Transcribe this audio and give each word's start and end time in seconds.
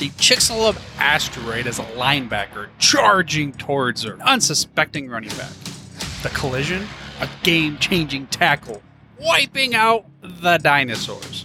the 0.00 0.08
Chicxulub 0.12 0.80
asteroid 0.98 1.66
as 1.66 1.78
a 1.78 1.84
linebacker 1.84 2.68
charging 2.78 3.52
towards 3.52 4.02
her, 4.02 4.18
unsuspecting 4.22 5.10
running 5.10 5.28
back. 5.36 5.52
The 6.22 6.30
collision, 6.30 6.88
a 7.20 7.28
game 7.42 7.76
changing 7.76 8.28
tackle, 8.28 8.82
wiping 9.20 9.74
out 9.74 10.06
the 10.22 10.56
dinosaurs. 10.56 11.44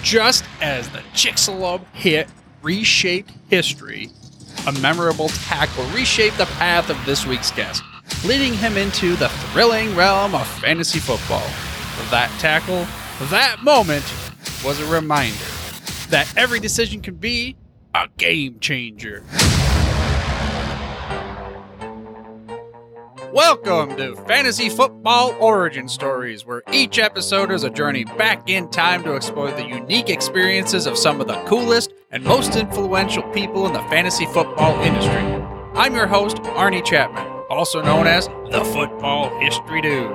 Just 0.00 0.44
as 0.60 0.88
the 0.90 1.00
Chicxulub 1.12 1.84
hit 1.92 2.28
reshaped 2.62 3.32
history, 3.50 4.10
a 4.68 4.72
memorable 4.80 5.28
tackle 5.30 5.84
reshaped 5.86 6.38
the 6.38 6.46
path 6.46 6.90
of 6.90 7.04
this 7.04 7.26
week's 7.26 7.50
guest, 7.50 7.82
leading 8.24 8.54
him 8.54 8.76
into 8.76 9.16
the 9.16 9.28
thrilling 9.28 9.96
realm 9.96 10.36
of 10.36 10.46
fantasy 10.60 11.00
football. 11.00 11.46
That 12.10 12.30
tackle, 12.38 12.86
that 13.28 13.64
moment, 13.64 14.04
was 14.64 14.78
a 14.78 14.86
reminder 14.86 15.34
that 16.10 16.32
every 16.36 16.60
decision 16.60 17.00
can 17.00 17.16
be 17.16 17.56
a 17.94 18.08
game 18.16 18.58
changer. 18.60 19.22
Welcome 23.32 23.96
to 23.96 24.16
Fantasy 24.26 24.68
Football 24.68 25.34
Origin 25.38 25.88
Stories, 25.88 26.46
where 26.46 26.62
each 26.72 26.98
episode 26.98 27.50
is 27.50 27.64
a 27.64 27.70
journey 27.70 28.04
back 28.04 28.48
in 28.48 28.70
time 28.70 29.02
to 29.04 29.14
explore 29.14 29.50
the 29.50 29.66
unique 29.66 30.08
experiences 30.08 30.86
of 30.86 30.96
some 30.96 31.20
of 31.20 31.28
the 31.28 31.40
coolest 31.44 31.92
and 32.10 32.24
most 32.24 32.56
influential 32.56 33.22
people 33.32 33.66
in 33.66 33.72
the 33.72 33.82
fantasy 33.82 34.26
football 34.26 34.78
industry. 34.82 35.22
I'm 35.74 35.94
your 35.94 36.06
host, 36.06 36.38
Arnie 36.38 36.84
Chapman, 36.84 37.26
also 37.50 37.82
known 37.82 38.06
as 38.06 38.28
the 38.50 38.64
Football 38.72 39.38
History 39.40 39.82
Dude. 39.82 40.12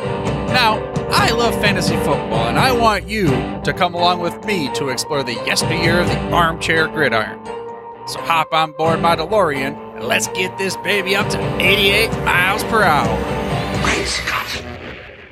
Now, 0.49 0.83
I 1.11 1.31
love 1.31 1.53
fantasy 1.55 1.95
football, 1.97 2.47
and 2.47 2.57
I 2.57 2.71
want 2.71 3.07
you 3.07 3.27
to 3.63 3.73
come 3.75 3.93
along 3.93 4.19
with 4.19 4.43
me 4.45 4.73
to 4.73 4.89
explore 4.89 5.23
the 5.23 5.33
yesteryear 5.33 5.99
of 5.99 6.07
the 6.07 6.19
armchair 6.31 6.87
gridiron. 6.87 7.62
So 8.05 8.19
hop 8.19 8.51
on 8.51 8.73
board 8.73 9.01
my 9.01 9.15
DeLorean 9.15 9.95
and 9.95 10.03
let's 10.05 10.27
get 10.29 10.57
this 10.57 10.75
baby 10.77 11.15
up 11.15 11.29
to 11.29 11.39
88 11.61 12.09
miles 12.23 12.63
per 12.65 12.83
hour. 12.83 13.17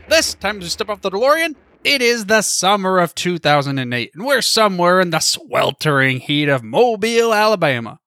This 0.08 0.36
time 0.36 0.60
to 0.62 0.70
step 0.70 0.90
off 0.90 1.02
the 1.02 1.12
DeLorean, 1.12 1.56
it 1.84 2.02
is 2.02 2.26
the 2.26 2.42
summer 2.42 3.00
of 3.00 3.16
2008, 3.16 4.12
and 4.14 4.26
we're 4.26 4.42
somewhere 4.42 5.02
in 5.02 5.10
the 5.10 5.20
sweltering 5.20 6.20
heat 6.20 6.48
of 6.48 6.64
Mobile, 6.64 7.34
Alabama. 7.34 8.00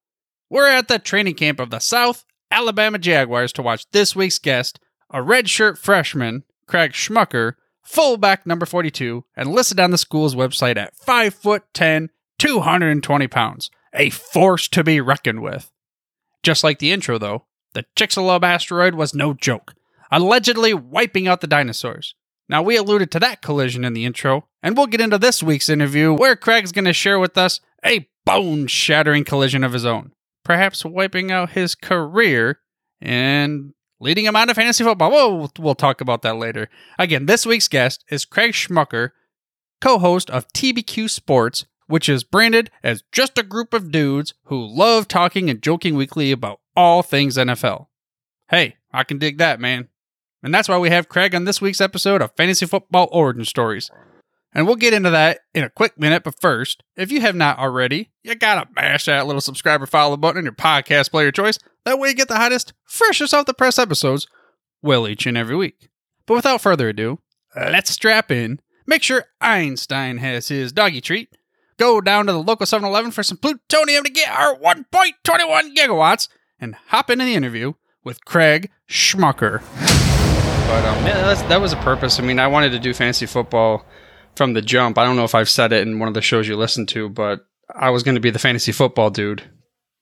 We're 0.49 0.69
at 0.69 0.89
the 0.89 0.99
training 0.99 1.35
camp 1.35 1.61
of 1.61 1.71
the 1.71 1.81
South 1.81 2.25
Alabama 2.51 2.99
Jaguars 2.99 3.53
to 3.55 3.63
watch 3.63 3.85
this 3.91 4.15
week's 4.15 4.39
guest, 4.39 4.79
a 5.11 5.19
redshirt 5.19 5.77
freshman, 5.77 6.45
Craig 6.67 6.93
Schmucker, 6.93 7.55
fullback 7.83 8.47
number 8.47 8.65
42, 8.65 9.25
and 9.37 9.53
listed 9.53 9.81
on 9.81 9.91
the 9.91 9.99
school's 9.99 10.35
website 10.35 10.77
at 10.77 10.97
5 10.97 11.35
foot 11.35 11.65
10, 11.75 12.11
220 12.39 13.29
pounds 13.29 13.71
a 13.95 14.11
force 14.11 14.69
to 14.69 14.85
be 14.85 15.01
reckoned 15.01 15.41
with. 15.41 15.71
Just 16.43 16.65
like 16.65 16.79
the 16.79 16.93
intro, 16.93 17.19
though, 17.19 17.47
the 17.73 17.85
Chicxulub 17.97 18.43
asteroid 18.43 18.95
was 18.95 19.15
no 19.15 19.33
joke, 19.35 19.75
allegedly 20.11 20.75
wiping 20.75 21.27
out 21.27 21.41
the 21.41 21.47
dinosaurs. 21.47 22.15
Now, 22.49 22.63
we 22.63 22.77
alluded 22.77 23.11
to 23.13 23.21
that 23.21 23.41
collision 23.41 23.85
in 23.85 23.95
the 23.95 24.05
intro, 24.05 24.49
and 24.63 24.77
we'll 24.77 24.87
get 24.87 25.01
into 25.01 25.19
this 25.19 25.43
week's 25.43 25.69
interview 25.69 26.13
where 26.13 26.37
Craig's 26.37 26.73
going 26.73 26.85
to 26.85 26.93
share 26.93 27.19
with 27.19 27.39
us 27.39 27.61
a 27.85 28.09
bone 28.27 28.67
shattering 28.67 29.25
collision 29.25 29.65
of 29.65 29.73
his 29.73 29.87
own, 29.87 30.13
perhaps 30.45 30.85
wiping 30.85 31.33
out 31.33 31.51
his 31.51 31.75
career 31.75 32.61
and 33.01 33.73
leading 34.01 34.27
him 34.27 34.37
out 34.37 34.51
of 34.51 34.57
fantasy 34.57 34.85
football. 34.85 35.11
Whoa, 35.11 35.49
we'll 35.59 35.75
talk 35.75 36.01
about 36.01 36.23
that 36.23 36.37
later. 36.37 36.69
Again, 36.99 37.27
this 37.27 37.47
week's 37.47 37.69
guest 37.69 38.05
is 38.11 38.25
Craig 38.27 38.53
Schmucker, 38.53 39.11
co 39.81 39.99
host 39.99 40.31
of 40.31 40.47
TBQ 40.49 41.09
Sports, 41.09 41.65
which 41.87 42.09
is 42.09 42.25
branded 42.25 42.71
as 42.83 43.05
just 43.13 43.39
a 43.39 43.43
group 43.43 43.75
of 43.75 43.91
dudes 43.91 44.35
who 44.45 44.67
love 44.67 45.09
talking 45.09 45.51
and 45.51 45.63
joking 45.63 45.95
weekly 45.95 46.33
about 46.33 46.61
all 46.77 47.03
things 47.03 47.37
NFL. 47.37 47.87
Hey, 48.49 48.77
I 48.93 49.05
can 49.05 49.19
dig 49.19 49.39
that, 49.39 49.61
man. 49.61 49.89
And 50.43 50.55
that's 50.55 50.69
why 50.69 50.79
we 50.79 50.91
have 50.91 51.09
Craig 51.09 51.35
on 51.35 51.45
this 51.45 51.61
week's 51.61 51.81
episode 51.81 52.21
of 52.21 52.37
Fantasy 52.37 52.67
Football 52.67 53.09
Origin 53.11 53.45
Stories. 53.45 53.91
And 54.53 54.67
we'll 54.67 54.77
get 54.77 54.95
into 54.95 55.11
that 55.11 55.41
in 55.53 55.65
a 55.65 55.71
quick 55.71 55.99
minute, 55.99 56.23
but 56.23 56.41
first, 56.41 56.85
if 56.97 57.11
you 57.11 57.21
have 57.23 57.35
not 57.35 57.59
already, 57.59 58.13
you 58.23 58.35
gotta 58.37 58.69
mash 58.77 59.07
that 59.07 59.27
little 59.27 59.41
subscribe 59.41 59.83
or 59.83 59.87
follow 59.87 60.17
button 60.17 60.39
on 60.39 60.45
your 60.45 60.53
podcast 60.53 61.11
player 61.11 61.33
choice. 61.33 61.59
That 61.85 61.99
way 61.99 62.11
you 62.11 62.15
get 62.15 62.29
the 62.29 62.37
hottest, 62.37 62.73
freshest 62.85 63.35
off 63.35 63.47
the 63.47 63.55
press 63.55 63.79
episodes, 63.79 64.29
well, 64.81 65.09
each 65.09 65.27
and 65.27 65.37
every 65.37 65.57
week. 65.57 65.89
But 66.27 66.35
without 66.35 66.61
further 66.61 66.91
ado, 66.91 67.19
let's 67.57 67.91
strap 67.91 68.31
in, 68.31 68.61
make 68.87 69.03
sure 69.03 69.25
Einstein 69.41 70.19
has 70.19 70.49
his 70.49 70.73
doggy 70.73 71.01
treat, 71.01 71.37
go 71.79 72.01
down 72.01 72.27
to 72.27 72.33
the 72.33 72.43
local 72.43 72.67
7 72.67 72.87
Eleven 72.87 73.11
for 73.11 73.23
some 73.23 73.39
plutonium 73.39 74.05
to 74.05 74.11
get 74.11 74.29
our 74.31 74.57
1.21 74.57 75.75
gigawatts 75.75 76.29
and 76.61 76.77
hop 76.87 77.11
into 77.11 77.25
the 77.25 77.35
interview 77.35 77.75
with 78.03 78.25
Craig 78.25 78.71
Schmucker. 78.89 79.61
But 80.69 80.85
um, 80.85 81.07
yeah, 81.07 81.35
that 81.49 81.61
was 81.61 81.73
a 81.73 81.77
purpose. 81.77 82.19
I 82.19 82.23
mean, 82.23 82.39
I 82.39 82.47
wanted 82.47 82.73
to 82.73 82.79
do 82.79 82.95
fantasy 82.95 83.27
football 83.27 83.85
from 84.35 84.55
the 84.55 84.63
jump. 84.63 84.99
I 84.99 85.05
don't 85.05 85.17
know 85.17 85.25
if 85.25 85.35
I've 85.35 85.49
said 85.49 85.73
it 85.73 85.87
in 85.87 85.99
one 85.99 86.09
of 86.09 86.15
the 86.15 86.23
shows 86.23 86.49
you 86.49 86.57
listen 86.57 86.87
to, 86.87 87.09
but 87.09 87.47
I 87.75 87.91
was 87.91 88.03
going 88.03 88.15
to 88.15 88.21
be 88.21 88.31
the 88.31 88.39
fantasy 88.39 88.73
football 88.73 89.11
dude. 89.11 89.43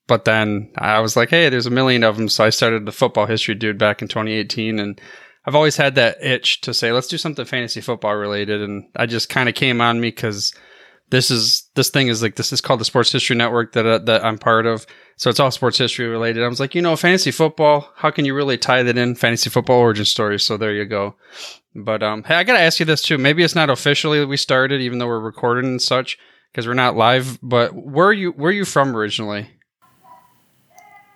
But 0.06 0.25
then 0.25 0.72
I 0.77 1.00
was 1.00 1.16
like, 1.16 1.31
hey, 1.31 1.49
there's 1.49 1.66
a 1.66 1.71
million 1.71 2.03
of 2.04 2.16
them. 2.16 2.28
So 2.28 2.44
I 2.44 2.50
started 2.50 2.87
the 2.87 2.93
football 2.93 3.27
history 3.27 3.54
dude 3.54 3.78
back 3.78 4.03
in 4.03 4.09
2018. 4.09 4.78
And 4.78 5.00
I've 5.44 5.54
always 5.54 5.77
had 5.77 5.94
that 5.94 6.22
itch 6.22 6.60
to 6.62 6.75
say, 6.75 6.93
let's 6.93 7.06
do 7.06 7.19
something 7.19 7.44
fantasy 7.44 7.81
football 7.81 8.15
related. 8.15 8.62
And 8.62 8.84
I 8.97 9.06
just 9.06 9.28
kind 9.28 9.49
of 9.49 9.54
came 9.54 9.81
on 9.81 10.00
me 10.00 10.09
because 10.09 10.54
this 11.10 11.31
is 11.31 11.61
this 11.75 11.91
thing 11.91 12.09
is 12.09 12.22
like 12.22 12.37
this 12.37 12.53
is 12.53 12.60
called 12.60 12.81
the 12.81 12.84
Sports 12.84 13.12
History 13.12 13.37
Network 13.37 13.72
that 13.72 13.87
uh, 13.87 13.99
that 13.99 14.25
I'm 14.25 14.38
part 14.38 14.66
of. 14.66 14.87
So 15.16 15.31
it's 15.31 15.41
all 15.41 15.50
sports 15.50 15.78
history 15.78 16.06
related. 16.06 16.43
I 16.43 16.49
was 16.49 16.60
like, 16.60 16.75
you 16.75 16.83
know, 16.83 16.97
fantasy 16.97 17.31
football. 17.31 17.91
How 17.97 18.10
can 18.10 18.25
you 18.25 18.34
really 18.34 18.59
tie 18.59 18.83
that 18.83 18.99
in? 18.99 19.15
Fantasy 19.15 19.50
football 19.50 19.78
origin 19.78 20.05
story. 20.05 20.41
So 20.41 20.56
there 20.56 20.72
you 20.72 20.84
go. 20.84 21.15
But 21.75 22.03
um, 22.03 22.25
hey, 22.25 22.34
I 22.34 22.44
gotta 22.44 22.60
ask 22.60 22.81
you 22.81 22.87
this 22.87 23.03
too. 23.03 23.19
Maybe 23.19 23.43
it's 23.43 23.55
not 23.55 23.71
officially 23.71 24.25
we 24.25 24.37
started, 24.37 24.81
even 24.81 24.99
though 24.99 25.06
we're 25.06 25.21
recording 25.21 25.71
and 25.71 25.83
such, 25.83 26.19
because 26.50 26.66
we're 26.66 26.75
not 26.75 26.97
live. 26.97 27.38
But 27.43 27.75
where 27.75 28.09
are 28.09 28.12
you 28.12 28.33
where 28.33 28.50
are 28.50 28.54
you 28.54 28.65
from 28.65 28.97
originally? 28.97 29.49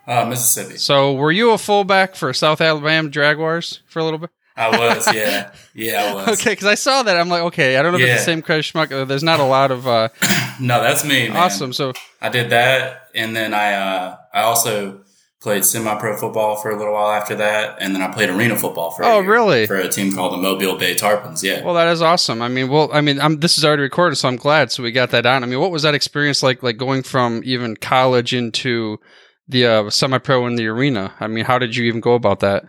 Uh, 0.06 0.24
Mississippi. 0.24 0.76
So 0.78 1.12
were 1.14 1.32
you 1.32 1.50
a 1.50 1.58
fullback 1.58 2.14
for 2.14 2.32
South 2.32 2.60
Alabama 2.60 3.10
Jaguars 3.10 3.82
for 3.88 3.98
a 3.98 4.04
little 4.04 4.20
bit? 4.20 4.30
I 4.56 4.70
was, 4.78 5.12
yeah, 5.14 5.52
yeah, 5.74 6.02
I 6.04 6.14
was. 6.14 6.40
Okay, 6.40 6.52
because 6.52 6.66
I 6.66 6.74
saw 6.76 7.02
that. 7.02 7.16
I'm 7.16 7.28
like, 7.28 7.42
okay, 7.42 7.76
I 7.76 7.82
don't 7.82 7.92
know 7.92 7.98
if 7.98 8.06
Yeah. 8.06 8.14
it's 8.14 8.22
the 8.22 8.32
same 8.32 8.42
Craig 8.42 8.62
Schmuck. 8.62 8.88
There's 9.08 9.22
not 9.22 9.38
a 9.40 9.44
lot 9.44 9.70
of 9.70 9.86
uh, 9.86 10.08
No, 10.60 10.80
that's 10.82 11.04
me. 11.04 11.28
Man. 11.28 11.36
awesome. 11.36 11.72
So 11.72 11.92
I 12.22 12.28
did 12.30 12.50
that, 12.50 13.08
and 13.14 13.36
then 13.36 13.52
I 13.52 13.74
uh, 13.74 14.16
I 14.32 14.42
also 14.42 15.02
played 15.42 15.64
semi-pro 15.64 16.16
football 16.16 16.56
for 16.56 16.70
a 16.70 16.76
little 16.76 16.94
while 16.94 17.10
after 17.10 17.36
that, 17.36 17.76
and 17.80 17.94
then 17.94 18.02
I 18.02 18.10
played 18.10 18.30
arena 18.30 18.56
football 18.56 18.90
for. 18.90 19.02
a 19.02 19.06
Oh, 19.06 19.20
year 19.20 19.30
really? 19.30 19.66
For 19.66 19.76
a 19.76 19.88
team 19.88 20.10
called 20.12 20.32
the 20.32 20.38
Mobile 20.38 20.76
Bay 20.76 20.94
Tarpons. 20.94 21.42
Yeah. 21.42 21.62
Well, 21.62 21.74
that 21.74 21.86
is 21.92 22.00
awesome. 22.02 22.40
I 22.42 22.48
mean, 22.48 22.68
well, 22.68 22.88
I 22.92 23.00
mean, 23.00 23.20
I'm, 23.20 23.38
this 23.40 23.56
is 23.58 23.64
already 23.64 23.82
recorded, 23.82 24.16
so 24.16 24.26
I'm 24.28 24.36
glad. 24.36 24.72
So 24.72 24.82
we 24.82 24.90
got 24.90 25.10
that 25.10 25.24
on. 25.26 25.44
I 25.44 25.46
mean, 25.46 25.60
what 25.60 25.70
was 25.70 25.82
that 25.82 25.94
experience 25.94 26.42
like? 26.42 26.62
Like 26.64 26.78
going 26.78 27.02
from 27.04 27.42
even 27.44 27.76
college 27.76 28.32
into 28.34 28.98
the 29.46 29.66
uh, 29.66 29.90
semi-pro 29.90 30.46
in 30.46 30.56
the 30.56 30.66
arena. 30.66 31.14
I 31.20 31.28
mean, 31.28 31.44
how 31.44 31.58
did 31.58 31.76
you 31.76 31.84
even 31.84 32.00
go 32.00 32.14
about 32.14 32.40
that? 32.40 32.64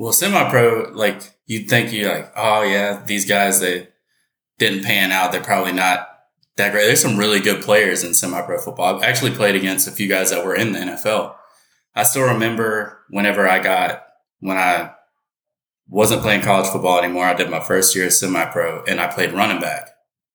Well, 0.00 0.14
semi-pro, 0.14 0.92
like 0.94 1.20
you'd 1.44 1.68
think 1.68 1.92
you're 1.92 2.10
like, 2.10 2.32
oh 2.34 2.62
yeah, 2.62 3.02
these 3.04 3.26
guys 3.26 3.60
they 3.60 3.88
didn't 4.58 4.82
pan 4.82 5.12
out. 5.12 5.30
They're 5.30 5.42
probably 5.42 5.72
not 5.72 6.08
that 6.56 6.72
great. 6.72 6.86
There's 6.86 7.02
some 7.02 7.18
really 7.18 7.38
good 7.38 7.60
players 7.60 8.02
in 8.02 8.14
semi-pro 8.14 8.60
football. 8.60 8.96
I've 8.96 9.02
actually 9.02 9.32
played 9.32 9.56
against 9.56 9.86
a 9.86 9.90
few 9.90 10.08
guys 10.08 10.30
that 10.30 10.42
were 10.42 10.54
in 10.54 10.72
the 10.72 10.78
NFL. 10.78 11.34
I 11.94 12.04
still 12.04 12.22
remember 12.22 13.02
whenever 13.10 13.46
I 13.46 13.62
got 13.62 14.06
when 14.38 14.56
I 14.56 14.92
wasn't 15.86 16.22
playing 16.22 16.40
college 16.40 16.70
football 16.70 16.98
anymore. 16.98 17.26
I 17.26 17.34
did 17.34 17.50
my 17.50 17.60
first 17.60 17.94
year 17.94 18.06
as 18.06 18.18
semi-pro, 18.18 18.84
and 18.84 19.02
I 19.02 19.06
played 19.06 19.34
running 19.34 19.60
back, 19.60 19.90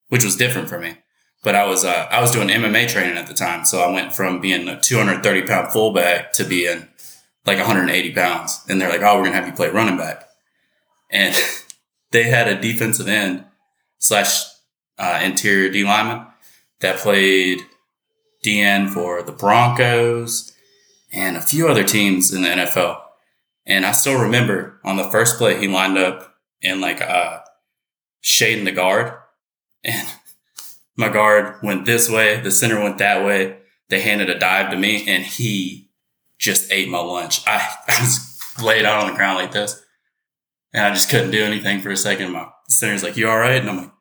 which 0.09 0.23
was 0.23 0.35
different 0.35 0.69
for 0.69 0.77
me. 0.77 0.97
But 1.44 1.56
I 1.56 1.65
was 1.65 1.83
uh, 1.83 2.07
I 2.11 2.21
was 2.21 2.29
doing 2.29 2.50
MMA 2.50 2.88
training 2.88 3.18
at 3.18 3.25
the 3.25 3.33
time, 3.33 3.65
so 3.65 3.79
I 3.79 3.91
went 3.91 4.13
from 4.13 4.41
being 4.41 4.68
a 4.68 4.79
230 4.79 5.47
pound 5.47 5.73
fullback 5.73 6.33
to 6.33 6.44
being 6.44 6.88
like 7.45 7.57
180 7.57 8.12
pounds. 8.13 8.63
And 8.68 8.80
they're 8.80 8.89
like, 8.89 9.01
"Oh, 9.01 9.18
we're 9.18 9.25
gonna 9.25 9.36
have 9.36 9.47
you 9.47 9.53
play 9.53 9.69
running 9.69 9.97
back," 9.97 10.27
and 11.09 11.36
they 12.12 12.24
had 12.24 12.47
a 12.47 12.59
defensive 12.59 13.07
end 13.07 13.45
slash 14.00 14.44
uh, 14.97 15.19
interior 15.24 15.69
D 15.69 15.83
lineman 15.83 16.27
that 16.80 16.97
played 16.97 17.62
DN 18.45 18.89
for 18.89 19.24
the 19.24 19.31
Broncos 19.31 20.53
and 21.12 21.38
a 21.38 21.42
few 21.42 21.68
other 21.68 21.83
teams 21.83 22.33
in 22.33 22.44
the 22.44 22.50
NFL. 22.50 23.01
And 23.65 23.86
I 23.86 23.92
still 23.94 24.21
remember 24.21 24.80
on 24.83 24.97
the 24.97 25.09
first 25.09 25.38
play, 25.38 25.59
he 25.59 25.68
lined 25.68 25.97
up 25.97 26.36
in 26.62 26.81
like 26.81 27.01
uh, 27.01 27.39
shading 28.21 28.65
the 28.65 28.71
guard. 28.71 29.13
And 29.83 30.07
my 30.95 31.09
guard 31.09 31.56
went 31.63 31.86
this 31.86 32.09
way, 32.09 32.39
the 32.39 32.51
center 32.51 32.81
went 32.81 33.00
that 33.00 33.25
way. 33.25 33.57
They 33.89 34.01
handed 34.01 34.30
a 34.30 34.39
dive 34.39 34.71
to 34.71 34.77
me, 34.77 35.07
and 35.07 35.24
he 35.24 35.84
just 36.39 36.71
ate 36.71 36.89
my 36.89 36.99
lunch. 36.99 37.41
I, 37.47 37.57
I 37.87 38.01
was 38.01 38.39
laid 38.61 38.85
out 38.85 39.03
on 39.03 39.11
the 39.11 39.17
ground 39.17 39.37
like 39.37 39.51
this, 39.51 39.81
and 40.73 40.85
I 40.85 40.93
just 40.93 41.09
couldn't 41.09 41.31
do 41.31 41.43
anything 41.43 41.81
for 41.81 41.89
a 41.89 41.97
second. 41.97 42.31
My 42.31 42.49
center's 42.69 43.03
like, 43.03 43.17
"You 43.17 43.29
all 43.29 43.37
right?" 43.37 43.61
And 43.61 43.69
I'm 43.69 43.77
like, 43.77 43.91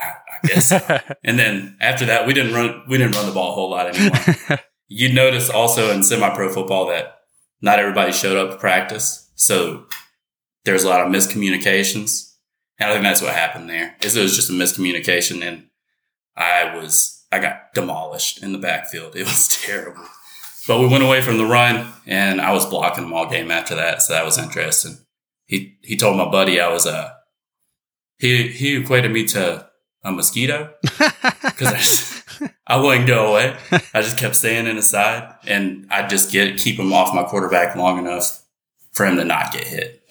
"I, 0.00 0.06
I 0.06 0.46
guess." 0.46 0.68
so." 0.68 1.00
and 1.24 1.38
then 1.38 1.76
after 1.80 2.06
that, 2.06 2.26
we 2.26 2.34
didn't 2.34 2.54
run. 2.54 2.82
We 2.88 2.98
didn't 2.98 3.14
run 3.14 3.26
the 3.26 3.32
ball 3.32 3.52
a 3.52 3.54
whole 3.54 3.70
lot 3.70 3.94
anymore. 3.94 4.60
you 4.88 5.12
notice 5.12 5.50
also 5.50 5.90
in 5.90 6.02
semi-pro 6.02 6.52
football 6.52 6.86
that 6.88 7.18
not 7.60 7.78
everybody 7.78 8.12
showed 8.12 8.36
up 8.36 8.50
to 8.50 8.56
practice, 8.56 9.30
so 9.34 9.86
there's 10.64 10.84
a 10.84 10.88
lot 10.88 11.00
of 11.00 11.12
miscommunications. 11.12 12.30
And 12.78 12.90
I 12.90 12.94
think 12.94 13.04
that's 13.04 13.22
what 13.22 13.34
happened 13.34 13.68
there. 13.68 13.96
Is 14.02 14.16
it 14.16 14.22
was 14.22 14.34
just 14.34 14.50
a 14.50 14.52
miscommunication, 14.52 15.46
and 15.46 15.68
I 16.36 16.74
was 16.76 17.24
I 17.30 17.38
got 17.38 17.72
demolished 17.74 18.42
in 18.42 18.52
the 18.52 18.58
backfield. 18.58 19.16
It 19.16 19.24
was 19.24 19.48
terrible. 19.48 20.04
But 20.66 20.80
we 20.80 20.86
went 20.86 21.02
away 21.02 21.22
from 21.22 21.38
the 21.38 21.46
run, 21.46 21.92
and 22.06 22.40
I 22.40 22.52
was 22.52 22.66
blocking 22.66 23.04
them 23.04 23.12
all 23.12 23.28
game 23.28 23.50
after 23.50 23.74
that, 23.74 24.02
so 24.02 24.12
that 24.12 24.24
was 24.24 24.38
interesting. 24.38 24.98
He 25.46 25.76
he 25.82 25.96
told 25.96 26.16
my 26.16 26.28
buddy 26.30 26.60
I 26.60 26.68
was 26.68 26.86
a 26.86 27.16
he 28.18 28.48
he 28.48 28.76
equated 28.76 29.10
me 29.10 29.26
to 29.28 29.68
a 30.04 30.12
mosquito 30.12 30.72
because 30.82 32.12
I, 32.40 32.50
I 32.66 32.76
wouldn't 32.80 33.06
go 33.06 33.32
away. 33.32 33.56
I 33.92 34.02
just 34.02 34.18
kept 34.18 34.36
staying 34.36 34.66
in 34.66 34.76
his 34.76 34.88
side, 34.88 35.34
and 35.46 35.86
I 35.90 36.06
just 36.06 36.30
get 36.30 36.58
keep 36.58 36.78
him 36.78 36.92
off 36.92 37.14
my 37.14 37.24
quarterback 37.24 37.74
long 37.76 37.98
enough 37.98 38.42
for 38.92 39.06
him 39.06 39.16
to 39.16 39.24
not 39.24 39.52
get 39.52 39.66
hit. 39.66 40.02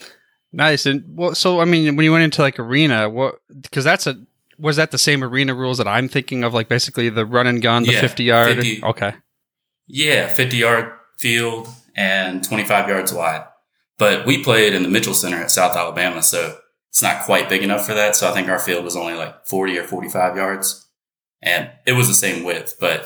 Nice. 0.51 0.86
And 0.86 1.06
well, 1.15 1.33
so 1.33 1.62
I 1.62 1.65
mean, 1.65 1.95
when 1.95 2.04
you 2.04 2.12
went 2.12 2.24
into 2.25 2.42
like 2.42 2.59
arena, 2.59 3.09
what? 3.09 3.36
Because 3.62 3.86
that's 3.86 4.06
a 4.06 4.21
was 4.59 4.75
that 4.75 4.92
the 4.92 4.97
same 4.97 5.24
arena 5.24 5.56
rules 5.56 5.77
that 5.77 5.88
I'm 5.88 6.07
thinking 6.07 6.44
of? 6.44 6.54
Like 6.54 6.68
basically 6.68 7.09
the 7.09 7.25
run 7.25 7.47
and 7.47 7.62
gun, 7.62 7.83
the 7.83 7.94
Yeah, 7.94 8.01
50 8.01 8.24
yard. 8.24 8.56
50. 8.56 8.83
Okay. 8.83 9.13
Yeah, 9.94 10.28
50 10.28 10.56
yard 10.56 10.94
field 11.20 11.68
and 11.98 12.42
25 12.44 12.88
yards 12.88 13.14
wide. 13.14 13.46
But 13.98 14.26
we 14.26 14.42
played 14.42 14.74
in 14.74 14.84
the 14.84 14.90
Mitchell 14.90 15.14
Center 15.14 15.38
at 15.38 15.52
South 15.52 15.76
Alabama, 15.76 16.24
so 16.24 16.58
it's 16.90 17.04
not 17.04 17.24
quite 17.24 17.50
big 17.50 17.62
enough 17.62 17.86
for 17.86 17.94
that. 17.94 18.16
So 18.16 18.30
I 18.30 18.34
think 18.34 18.48
our 18.48 18.58
field 18.58 18.86
was 18.86 18.96
only 18.96 19.14
like 19.16 19.46
40 19.46 19.78
or 19.78 19.84
45 19.84 20.38
yards. 20.38 20.88
And 21.42 21.72
it 21.86 21.92
was 21.92 22.08
the 22.08 22.14
same 22.14 22.44
width, 22.44 22.78
but 22.80 23.06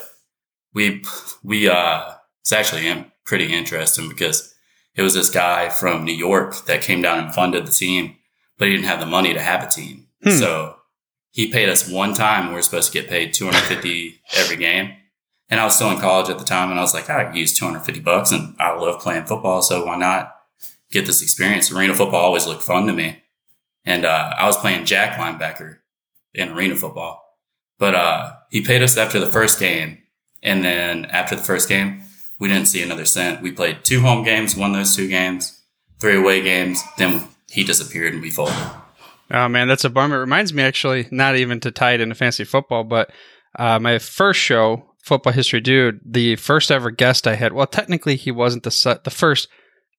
we, 0.73 1.03
we, 1.43 1.67
uh, 1.67 2.13
it's 2.41 2.53
actually 2.53 3.11
pretty 3.25 3.51
interesting 3.51 4.07
because 4.07 4.53
it 4.93 5.01
was 5.01 5.15
this 5.15 5.29
guy 5.29 5.69
from 5.69 6.03
New 6.03 6.13
York 6.13 6.65
that 6.65 6.81
came 6.81 7.01
down 7.01 7.17
and 7.17 7.33
funded 7.33 7.65
the 7.65 7.71
team, 7.71 8.15
but 8.57 8.67
he 8.67 8.73
didn't 8.73 8.87
have 8.87 8.99
the 8.99 9.05
money 9.05 9.33
to 9.33 9.41
have 9.41 9.63
a 9.63 9.71
team. 9.71 10.07
Hmm. 10.23 10.31
So 10.31 10.75
he 11.31 11.51
paid 11.51 11.69
us 11.69 11.89
one 11.89 12.13
time. 12.13 12.53
We're 12.53 12.61
supposed 12.61 12.91
to 12.91 13.01
get 13.01 13.09
paid 13.09 13.33
250 13.33 14.21
every 14.37 14.57
game. 14.57 14.93
And 15.49 15.59
I 15.59 15.65
was 15.65 15.75
still 15.75 15.91
in 15.91 15.99
college 15.99 16.29
at 16.29 16.39
the 16.39 16.45
time, 16.45 16.71
and 16.71 16.79
I 16.79 16.81
was 16.81 16.93
like, 16.93 17.09
I 17.09 17.31
use 17.33 17.57
250 17.57 18.01
bucks, 18.01 18.31
and 18.31 18.55
I 18.59 18.75
love 18.75 19.01
playing 19.01 19.25
football, 19.25 19.61
so 19.61 19.85
why 19.85 19.95
not 19.95 20.35
get 20.91 21.05
this 21.05 21.21
experience? 21.21 21.71
Arena 21.71 21.93
football 21.93 22.25
always 22.25 22.47
looked 22.47 22.63
fun 22.63 22.87
to 22.87 22.93
me, 22.93 23.23
and 23.85 24.05
uh, 24.05 24.33
I 24.37 24.47
was 24.47 24.57
playing 24.57 24.85
jack 24.85 25.19
linebacker 25.19 25.77
in 26.33 26.49
arena 26.49 26.75
football. 26.75 27.21
But 27.77 27.95
uh, 27.95 28.33
he 28.49 28.61
paid 28.61 28.81
us 28.81 28.97
after 28.97 29.19
the 29.19 29.25
first 29.31 29.59
game, 29.59 29.99
and 30.41 30.63
then 30.63 31.05
after 31.05 31.35
the 31.35 31.43
first 31.43 31.69
game, 31.69 32.01
we 32.39 32.47
didn't 32.47 32.67
see 32.67 32.81
another 32.81 33.05
cent. 33.05 33.41
We 33.41 33.51
played 33.51 33.83
two 33.83 34.01
home 34.01 34.23
games, 34.23 34.55
won 34.55 34.73
those 34.73 34.95
two 34.95 35.07
games, 35.07 35.61
three 35.99 36.17
away 36.17 36.41
games. 36.41 36.81
Then 36.97 37.27
he 37.49 37.63
disappeared, 37.63 38.13
and 38.13 38.21
we 38.21 38.29
folded. 38.29 38.55
Oh 39.31 39.47
man, 39.47 39.67
that's 39.67 39.83
a 39.85 39.89
bummer. 39.89 40.17
It 40.17 40.21
reminds 40.21 40.53
me 40.53 40.63
actually, 40.63 41.07
not 41.11 41.35
even 41.35 41.59
to 41.61 41.71
tie 41.71 41.93
it 41.93 42.01
into 42.01 42.15
fantasy 42.15 42.43
football, 42.43 42.83
but 42.83 43.11
uh, 43.57 43.79
my 43.79 43.97
first 43.99 44.39
show, 44.39 44.85
Football 45.05 45.33
History 45.33 45.61
Dude, 45.61 45.99
the 46.03 46.35
first 46.35 46.71
ever 46.71 46.89
guest 46.91 47.27
I 47.27 47.35
had. 47.35 47.53
Well, 47.53 47.67
technically 47.67 48.15
he 48.15 48.31
wasn't 48.31 48.63
the 48.63 48.71
set, 48.71 49.03
the 49.03 49.11
first 49.11 49.47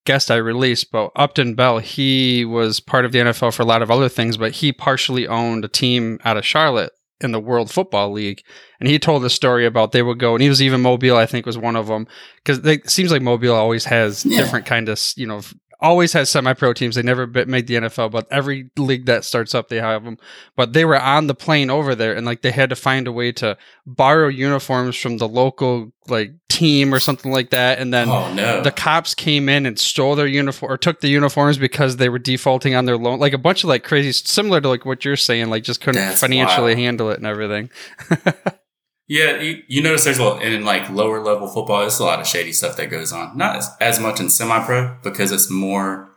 guest 0.04 0.30
I 0.30 0.36
released, 0.36 0.90
but 0.90 1.10
Upton 1.16 1.54
Bell, 1.54 1.78
he 1.78 2.44
was 2.44 2.80
part 2.80 3.04
of 3.04 3.12
the 3.12 3.20
NFL 3.20 3.54
for 3.54 3.62
a 3.62 3.66
lot 3.66 3.82
of 3.82 3.90
other 3.90 4.08
things, 4.08 4.36
but 4.36 4.52
he 4.52 4.72
partially 4.72 5.26
owned 5.26 5.64
a 5.64 5.68
team 5.68 6.18
out 6.24 6.36
of 6.36 6.44
Charlotte 6.44 6.92
in 7.20 7.32
the 7.32 7.40
World 7.40 7.70
Football 7.70 8.12
League, 8.12 8.42
and 8.78 8.88
he 8.88 8.98
told 8.98 9.24
a 9.24 9.30
story 9.30 9.64
about 9.64 9.92
they 9.92 10.02
would 10.02 10.18
go, 10.18 10.34
and 10.34 10.42
he 10.42 10.48
was 10.48 10.60
even 10.60 10.82
Mobile, 10.82 11.16
I 11.16 11.24
think, 11.26 11.46
was 11.46 11.56
one 11.56 11.74
of 11.76 11.86
them, 11.86 12.06
because 12.44 12.58
it 12.66 12.90
seems 12.90 13.10
like 13.10 13.22
Mobile 13.22 13.54
always 13.54 13.84
has 13.86 14.24
Yeah. 14.26 14.38
different 14.42 14.66
kind 14.66 14.88
of, 14.88 15.00
you 15.16 15.26
know. 15.26 15.40
Always 15.80 16.12
has 16.14 16.30
semi-pro 16.30 16.72
teams. 16.72 16.94
They 16.94 17.02
never 17.02 17.26
made 17.26 17.66
the 17.66 17.74
NFL, 17.74 18.10
but 18.10 18.26
every 18.30 18.70
league 18.76 19.06
that 19.06 19.24
starts 19.24 19.54
up, 19.54 19.68
they 19.68 19.76
have 19.76 20.04
them 20.04 20.16
but 20.56 20.72
they 20.72 20.84
were 20.84 21.00
on 21.00 21.26
the 21.26 21.34
plane 21.34 21.70
over 21.70 21.94
there 21.94 22.14
and 22.14 22.26
like 22.26 22.42
they 22.42 22.50
had 22.50 22.70
to 22.70 22.76
find 22.76 23.06
a 23.06 23.12
way 23.12 23.32
to 23.32 23.56
borrow 23.84 24.28
uniforms 24.28 24.96
from 24.96 25.18
the 25.18 25.28
local 25.28 25.92
like 26.08 26.32
team 26.48 26.94
or 26.94 27.00
something 27.00 27.30
like 27.32 27.50
that 27.50 27.78
and 27.78 27.92
then 27.92 28.08
oh 28.08 28.32
no! 28.32 28.62
the 28.62 28.70
cops 28.70 29.14
came 29.14 29.48
in 29.48 29.66
and 29.66 29.78
stole 29.78 30.14
their 30.14 30.26
uniform 30.26 30.72
or 30.72 30.76
took 30.76 31.00
the 31.00 31.08
uniforms 31.08 31.58
because 31.58 31.96
they 31.96 32.08
were 32.08 32.18
defaulting 32.18 32.74
on 32.74 32.84
their 32.84 32.96
loan 32.96 33.18
like 33.18 33.32
a 33.32 33.38
bunch 33.38 33.64
of 33.64 33.68
like 33.68 33.84
crazy 33.84 34.12
similar 34.12 34.60
to 34.60 34.68
like 34.68 34.84
what 34.84 35.04
you're 35.04 35.16
saying 35.16 35.50
like 35.50 35.62
just 35.62 35.80
couldn't 35.80 36.00
That's 36.00 36.20
financially 36.20 36.74
wild. 36.74 36.78
handle 36.78 37.10
it 37.10 37.18
and 37.18 37.26
everything 37.26 37.70
Yeah, 39.08 39.40
you, 39.40 39.62
you 39.68 39.82
notice 39.82 40.04
there's 40.04 40.18
a 40.18 40.24
lot, 40.24 40.42
in 40.42 40.64
like 40.64 40.90
lower 40.90 41.20
level 41.20 41.46
football, 41.46 41.80
there's 41.80 42.00
a 42.00 42.04
lot 42.04 42.20
of 42.20 42.26
shady 42.26 42.52
stuff 42.52 42.76
that 42.76 42.90
goes 42.90 43.12
on. 43.12 43.36
Not 43.36 43.56
as, 43.56 43.70
as 43.80 44.00
much 44.00 44.18
in 44.18 44.28
semi 44.28 44.64
pro 44.64 44.96
because 45.02 45.30
it's 45.30 45.48
more 45.48 46.10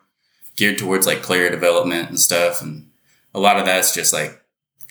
geared 0.56 0.78
towards 0.78 1.06
like 1.06 1.22
player 1.22 1.50
development 1.50 2.10
and 2.10 2.20
stuff. 2.20 2.62
And 2.62 2.90
a 3.34 3.40
lot 3.40 3.58
of 3.58 3.66
that's 3.66 3.94
just 3.94 4.12
like 4.12 4.42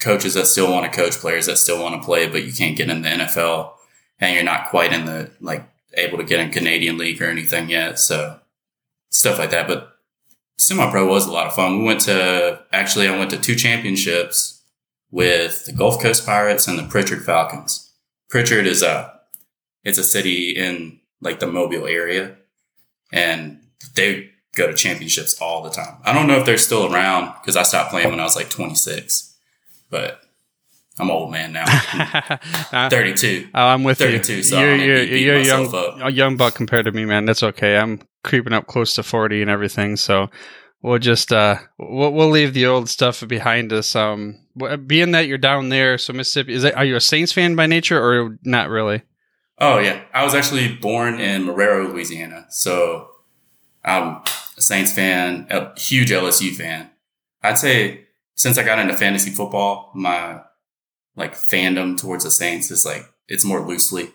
coaches 0.00 0.34
that 0.34 0.46
still 0.46 0.70
want 0.70 0.90
to 0.90 0.96
coach 0.96 1.14
players 1.14 1.46
that 1.46 1.58
still 1.58 1.82
want 1.82 2.00
to 2.00 2.06
play, 2.06 2.28
but 2.28 2.44
you 2.44 2.52
can't 2.52 2.76
get 2.76 2.88
in 2.88 3.02
the 3.02 3.08
NFL 3.08 3.72
and 4.20 4.34
you're 4.34 4.44
not 4.44 4.68
quite 4.68 4.92
in 4.92 5.04
the 5.04 5.32
like 5.40 5.68
able 5.94 6.18
to 6.18 6.24
get 6.24 6.40
in 6.40 6.50
Canadian 6.50 6.98
league 6.98 7.20
or 7.20 7.26
anything 7.26 7.68
yet. 7.68 7.98
So 7.98 8.38
stuff 9.10 9.38
like 9.38 9.50
that. 9.50 9.66
But 9.66 9.96
semi 10.56 10.88
pro 10.90 11.06
was 11.06 11.26
a 11.26 11.32
lot 11.32 11.46
of 11.46 11.54
fun. 11.54 11.78
We 11.78 11.84
went 11.84 12.02
to, 12.02 12.60
actually, 12.72 13.08
I 13.08 13.18
went 13.18 13.30
to 13.30 13.38
two 13.38 13.54
championships 13.54 14.62
with 15.10 15.66
the 15.66 15.72
Gulf 15.72 16.00
Coast 16.00 16.26
Pirates 16.26 16.68
and 16.68 16.78
the 16.78 16.84
Prichard 16.84 17.24
Falcons. 17.24 17.87
Prichard 18.28 18.66
is 18.66 18.82
a 18.82 19.18
it's 19.84 19.98
a 19.98 20.04
city 20.04 20.50
in 20.50 21.00
like 21.20 21.40
the 21.40 21.46
Mobile 21.46 21.86
area, 21.86 22.36
and 23.12 23.60
they 23.94 24.30
go 24.54 24.66
to 24.66 24.74
championships 24.74 25.40
all 25.40 25.62
the 25.62 25.70
time. 25.70 25.96
I 26.04 26.12
don't 26.12 26.26
know 26.26 26.38
if 26.38 26.46
they're 26.46 26.58
still 26.58 26.92
around 26.92 27.32
because 27.40 27.56
I 27.56 27.62
stopped 27.62 27.90
playing 27.90 28.10
when 28.10 28.20
I 28.20 28.24
was 28.24 28.36
like 28.36 28.50
26, 28.50 29.36
but 29.90 30.20
I'm 30.98 31.10
old 31.10 31.30
man 31.30 31.52
now, 31.52 31.64
Uh, 32.72 32.88
32. 32.90 33.48
Oh, 33.54 33.66
I'm 33.66 33.84
with 33.84 33.98
32, 33.98 34.36
you. 34.36 34.42
so 34.42 34.58
you're 34.60 34.76
you're, 34.76 35.02
you're 35.04 35.38
young, 35.40 35.72
up. 35.74 35.96
a 36.02 36.10
young 36.12 36.36
buck 36.36 36.54
compared 36.54 36.86
to 36.86 36.92
me, 36.92 37.04
man. 37.04 37.24
That's 37.24 37.42
okay. 37.42 37.76
I'm 37.76 38.00
creeping 38.24 38.52
up 38.52 38.66
close 38.66 38.94
to 38.94 39.02
40 39.02 39.42
and 39.42 39.50
everything. 39.50 39.96
So 39.96 40.28
we'll 40.82 40.98
just 40.98 41.32
uh 41.32 41.56
we'll, 41.78 42.12
we'll 42.12 42.30
leave 42.30 42.54
the 42.54 42.66
old 42.66 42.88
stuff 42.88 43.26
behind 43.26 43.72
us. 43.72 43.94
Um, 43.94 44.40
being 44.86 45.12
that 45.12 45.26
you're 45.26 45.38
down 45.38 45.68
there, 45.68 45.98
so 45.98 46.12
Mississippi, 46.12 46.54
is 46.54 46.62
that 46.62 46.76
are 46.76 46.84
you 46.84 46.96
a 46.96 47.00
Saints 47.00 47.32
fan 47.32 47.54
by 47.54 47.66
nature 47.66 48.00
or 48.00 48.38
not 48.42 48.68
really? 48.68 49.02
Oh 49.58 49.78
yeah, 49.78 50.02
I 50.14 50.24
was 50.24 50.34
actually 50.34 50.74
born 50.76 51.20
in 51.20 51.44
Marrero, 51.44 51.92
Louisiana, 51.92 52.46
so 52.50 53.10
I'm 53.84 54.22
a 54.56 54.62
Saints 54.62 54.92
fan, 54.92 55.46
a 55.50 55.78
huge 55.78 56.10
LSU 56.10 56.54
fan. 56.54 56.90
I'd 57.42 57.58
say 57.58 58.06
since 58.34 58.58
I 58.58 58.62
got 58.62 58.78
into 58.78 58.96
fantasy 58.96 59.30
football, 59.30 59.90
my 59.94 60.40
like 61.16 61.34
fandom 61.34 61.98
towards 61.98 62.24
the 62.24 62.30
Saints 62.30 62.70
is 62.70 62.84
like 62.84 63.04
it's 63.26 63.44
more 63.44 63.66
loosely 63.66 64.14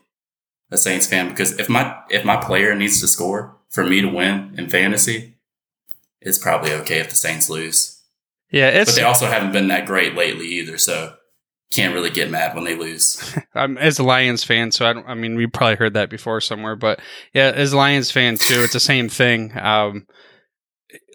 a 0.72 0.78
Saints 0.78 1.08
fan 1.08 1.30
because 1.30 1.60
if 1.60 1.70
my 1.70 1.98
if 2.10 2.24
my 2.26 2.38
player 2.38 2.74
needs 2.76 3.00
to 3.02 3.08
score 3.08 3.58
for 3.70 3.84
me 3.84 4.02
to 4.02 4.08
win 4.08 4.56
in 4.58 4.70
fantasy, 4.70 5.33
it's 6.26 6.38
probably 6.38 6.72
okay 6.74 7.00
if 7.00 7.10
the 7.10 7.16
Saints 7.16 7.50
lose. 7.50 8.00
Yeah, 8.52 8.84
But 8.86 8.94
they 8.96 9.02
also 9.04 9.26
haven't 9.26 9.52
been 9.52 9.68
that 9.70 9.86
great 9.88 10.14
lately 10.16 10.46
either, 10.46 10.78
so 10.78 11.16
can't 11.72 11.96
really 11.96 12.12
get 12.12 12.30
mad 12.30 12.54
when 12.54 12.64
they 12.66 12.76
lose. 12.76 13.36
I'm 13.56 13.80
as 13.80 13.98
a 13.98 14.04
Lions 14.04 14.44
fan, 14.44 14.72
so 14.72 14.86
I 14.86 14.94
don't. 14.94 15.08
I 15.08 15.16
mean, 15.16 15.36
we 15.36 15.48
probably 15.48 15.76
heard 15.78 15.96
that 15.96 16.12
before 16.12 16.40
somewhere, 16.40 16.76
but 16.76 17.00
yeah, 17.34 17.52
as 17.56 17.74
a 17.74 17.78
Lions 17.78 18.12
fan 18.12 18.38
too, 18.38 18.62
it's 18.64 18.74
the 18.74 18.80
same 18.80 19.10
thing. 19.10 19.58
Um, 19.58 20.06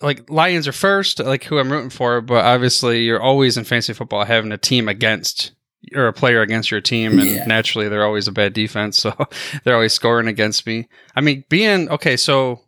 like 0.03 0.29
Lions 0.29 0.67
are 0.67 0.73
first, 0.73 1.21
like 1.21 1.45
who 1.45 1.59
I'm 1.59 1.71
rooting 1.71 1.91
for, 1.91 2.21
but 2.21 2.45
obviously 2.45 3.03
you're 3.05 3.23
always 3.23 3.57
in 3.57 3.62
fantasy 3.65 3.93
football 3.93 4.25
having 4.25 4.50
a 4.53 4.59
team 4.59 4.88
against 4.88 5.53
or 5.95 6.09
a 6.09 6.12
player 6.12 6.43
against 6.43 6.73
your 6.73 6.81
team, 6.81 7.21
and 7.21 7.31
Yeah. 7.31 7.45
naturally 7.47 7.88
they're 7.88 8.05
always 8.05 8.27
a 8.27 8.33
bad 8.33 8.53
defense, 8.53 8.99
so 9.03 9.15
they're 9.62 9.75
always 9.77 9.93
scoring 9.93 10.27
against 10.27 10.67
me. 10.67 10.88
I 11.15 11.21
mean, 11.21 11.45
being 11.49 11.88
okay, 11.91 12.17
so 12.17 12.62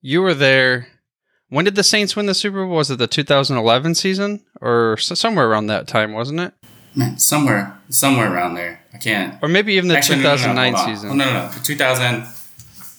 you 0.00 0.22
were 0.22 0.34
there. 0.34 0.86
When 1.52 1.66
did 1.66 1.74
the 1.74 1.84
Saints 1.84 2.16
win 2.16 2.24
the 2.24 2.32
Super 2.32 2.64
Bowl? 2.64 2.76
Was 2.76 2.90
it 2.90 2.96
the 2.96 3.06
2011 3.06 3.94
season 3.94 4.42
or 4.62 4.96
somewhere 4.96 5.46
around 5.46 5.66
that 5.66 5.86
time, 5.86 6.14
wasn't 6.14 6.40
it? 6.40 6.54
Man, 6.94 7.18
somewhere, 7.18 7.78
somewhere 7.90 8.32
around 8.32 8.54
there. 8.54 8.80
I 8.94 8.96
can't. 8.96 9.38
Or 9.42 9.50
maybe 9.50 9.74
even 9.74 9.88
the 9.90 9.98
Actually, 9.98 10.22
no, 10.22 10.22
no, 10.22 10.30
no, 10.30 10.36
2009 10.36 10.76
season. 10.86 11.10
Oh, 11.10 11.14
no, 11.14 11.26
no, 11.26 11.50
no. 11.50 11.52
2000. 11.62 12.26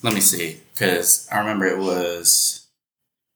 Let 0.03 0.13
me 0.13 0.19
see, 0.19 0.59
because 0.71 1.27
I 1.31 1.39
remember 1.39 1.65
it 1.65 1.79
was. 1.79 2.67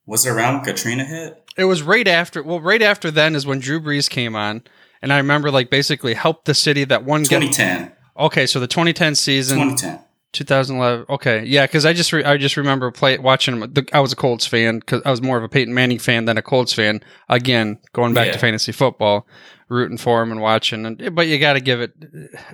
Was 0.05 0.27
it 0.27 0.29
around 0.29 0.63
Katrina 0.63 1.03
hit? 1.03 1.43
It 1.57 1.65
was 1.65 1.81
right 1.81 2.07
after. 2.07 2.43
Well, 2.43 2.59
right 2.59 2.83
after 2.83 3.09
then 3.09 3.33
is 3.33 3.47
when 3.47 3.57
Drew 3.57 3.81
Brees 3.81 4.07
came 4.07 4.35
on, 4.35 4.61
and 5.01 5.11
I 5.11 5.17
remember 5.17 5.49
like 5.49 5.71
basically 5.71 6.13
helped 6.13 6.45
the 6.45 6.53
city 6.53 6.83
that 6.83 7.03
one 7.05 7.23
get. 7.23 7.41
2010. 7.41 7.91
Okay, 8.19 8.45
so 8.45 8.59
the 8.59 8.67
2010 8.67 9.15
season, 9.15 9.57
2010. 9.57 9.99
2011. 10.37 11.05
Okay, 11.09 11.43
yeah, 11.45 11.65
because 11.65 11.85
I 11.85 11.93
just 11.93 12.13
re- 12.13 12.23
I 12.23 12.37
just 12.37 12.57
remember 12.57 12.89
play 12.91 13.17
watching. 13.17 13.59
The, 13.59 13.87
I 13.91 13.99
was 13.99 14.13
a 14.13 14.15
Colts 14.15 14.45
fan 14.45 14.79
because 14.79 15.01
I 15.05 15.11
was 15.11 15.21
more 15.21 15.37
of 15.37 15.43
a 15.43 15.49
Peyton 15.49 15.73
Manning 15.73 15.99
fan 15.99 16.25
than 16.25 16.37
a 16.37 16.41
Colts 16.41 16.73
fan. 16.73 17.01
Again, 17.27 17.79
going 17.93 18.13
back 18.13 18.31
to 18.31 18.39
fantasy 18.39 18.71
football, 18.71 19.27
rooting 19.69 19.97
for 19.97 20.21
him 20.21 20.31
and 20.31 20.39
watching. 20.39 20.85
And 20.85 21.15
but 21.15 21.27
you 21.27 21.39
got 21.39 21.53
to 21.53 21.59
give 21.59 21.81
it. 21.81 21.91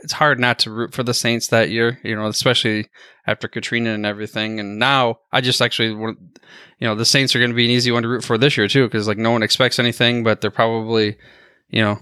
It's 0.02 0.14
hard 0.14 0.40
not 0.40 0.60
to 0.60 0.72
root 0.72 0.94
for 0.94 1.04
the 1.04 1.14
Saints 1.14 1.48
that 1.50 1.70
year. 1.70 2.00
You 2.04 2.16
know, 2.16 2.28
especially 2.28 2.90
after 3.28 3.48
Katrina 3.48 3.94
and 3.94 4.06
everything. 4.06 4.60
And 4.60 4.80
now 4.80 5.20
I 5.32 5.42
just 5.42 5.62
actually. 5.62 5.90
You 6.80 6.90
know, 6.90 6.96
the 6.96 7.06
Saints 7.06 7.34
are 7.34 7.40
going 7.40 7.52
to 7.52 7.56
be 7.56 7.66
an 7.66 7.72
easy 7.72 7.92
one 7.92 8.04
to 8.04 8.10
root 8.10 8.26
for 8.26 8.38
this 8.38 8.58
year 8.58 8.68
too, 8.68 8.86
because 8.86 9.08
like 9.08 9.18
no 9.18 9.32
one 9.32 9.42
expects 9.42 9.80
anything, 9.80 10.24
but 10.24 10.42
they're 10.42 10.52
probably, 10.52 11.18
you 11.70 11.82
know, 11.82 11.98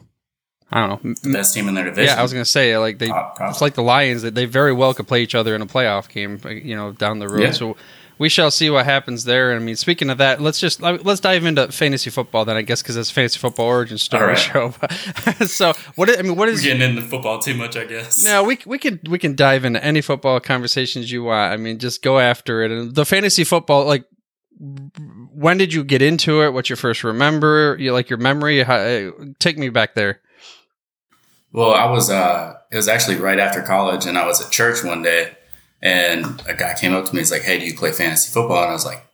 I 0.72 0.88
don't 0.88 1.04
know. 1.04 1.14
The 1.22 1.34
best 1.34 1.54
team 1.54 1.68
in 1.68 1.76
their 1.76 1.86
division. 1.86 2.16
Yeah, 2.16 2.20
I 2.20 2.24
was 2.24 2.32
going 2.32 2.46
to 2.46 2.50
say 2.50 2.78
like 2.78 2.98
they 2.98 3.08
top. 3.08 3.38
it's 3.42 3.62
like 3.62 3.74
the 3.74 3.84
Lions 3.84 4.22
that 4.22 4.36
they 4.36 4.46
very 4.46 4.72
well 4.72 4.94
could 4.94 5.08
play 5.08 5.22
each 5.22 5.36
other 5.36 5.54
in 5.54 5.62
a 5.62 5.66
playoff 5.66 6.08
game, 6.08 6.40
uh, 6.46 6.50
you 6.50 6.76
know, 6.76 6.94
down 6.94 7.20
the 7.20 7.28
road. 7.28 7.42
Yeah. 7.42 7.52
So 7.52 7.76
we 8.22 8.30
shall 8.30 8.52
see 8.52 8.70
what 8.70 8.86
happens 8.86 9.24
there. 9.24 9.52
And 9.52 9.60
I 9.60 9.66
mean, 9.66 9.76
speaking 9.76 10.12
of 10.12 10.20
that, 10.20 10.40
let's 10.40 10.60
just 10.60 10.80
let's 10.80 11.20
dive 11.20 11.44
into 11.44 11.72
fantasy 11.72 12.12
football 12.12 12.46
then, 12.46 12.56
I 12.56 12.62
guess, 12.62 12.82
because 12.82 12.96
it's 12.96 13.10
fantasy 13.10 13.40
football 13.40 13.66
origin 13.66 13.98
story 13.98 14.28
right. 14.28 14.38
show. 14.38 14.76
so 15.48 15.74
what? 15.96 16.18
I 16.18 16.22
mean, 16.22 16.36
what 16.36 16.48
We're 16.48 16.62
getting 16.62 16.88
into 16.88 17.02
football 17.02 17.40
too 17.40 17.56
much, 17.56 17.76
I 17.76 17.86
guess. 17.86 18.24
No, 18.24 18.44
we 18.44 18.60
we 18.68 18.78
can 18.78 19.00
we 19.10 19.18
can 19.18 19.36
dive 19.36 19.66
into 19.66 19.84
any 19.84 20.02
football 20.02 20.40
conversations 20.40 21.12
you 21.12 21.24
want. 21.24 21.52
I 21.52 21.58
mean, 21.58 21.80
just 21.80 22.04
go 22.04 22.20
after 22.20 22.64
it. 22.64 22.72
And 22.72 22.94
the 22.94 23.06
fantasy 23.06 23.44
football, 23.44 23.86
like, 23.86 24.06
when 24.60 25.58
did 25.58 25.74
you 25.74 25.84
get 25.84 26.04
into 26.04 26.44
it? 26.44 26.52
What's 26.54 26.70
your 26.70 26.78
first 26.78 27.04
remember? 27.04 27.76
You 27.80 27.92
like 27.92 28.10
your 28.10 28.20
memory? 28.20 28.62
How, 28.62 28.76
uh, 28.76 29.12
take 29.40 29.58
me 29.58 29.70
back 29.70 29.96
there. 29.96 30.22
Well, 31.54 31.74
I 31.74 31.90
was, 31.90 32.10
uh, 32.10 32.58
it 32.72 32.78
was 32.78 32.88
actually 32.88 33.18
right 33.18 33.40
after 33.40 33.62
college 33.62 34.06
and 34.06 34.18
I 34.18 34.26
was 34.26 34.42
at 34.42 34.52
church 34.52 34.84
one 34.84 35.02
day 35.02 35.36
and 35.82 36.42
a 36.48 36.54
guy 36.54 36.76
came 36.76 36.94
up 36.94 37.06
to 37.06 37.14
me. 37.14 37.20
He's 37.20 37.32
like, 37.32 37.42
Hey, 37.42 37.60
do 37.60 37.66
you 37.66 37.76
play 37.76 37.92
fantasy 37.92 38.32
football? 38.32 38.62
And 38.62 38.70
I 38.70 38.74
was 38.74 38.86
like, 38.86 39.06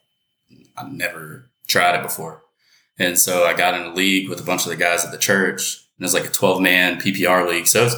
I've 0.78 0.92
never 0.92 1.50
tried 1.68 1.96
it 1.96 2.04
before. 2.04 2.44
And 3.00 3.18
so 3.18 3.46
I 3.46 3.54
got 3.54 3.74
in 3.74 3.88
a 3.88 3.94
league 3.94 4.30
with 4.30 4.40
a 4.40 4.44
bunch 4.44 4.66
of 4.66 4.70
the 4.70 4.76
guys 4.76 5.04
at 5.04 5.12
the 5.12 5.18
church 5.18 5.78
and 5.98 6.04
it 6.04 6.06
was 6.06 6.14
like 6.14 6.26
a 6.26 6.32
12 6.32 6.62
man 6.62 7.00
PPR 7.00 7.48
league. 7.48 7.68
So 7.68 7.82
it 7.82 7.86
was 7.86 7.96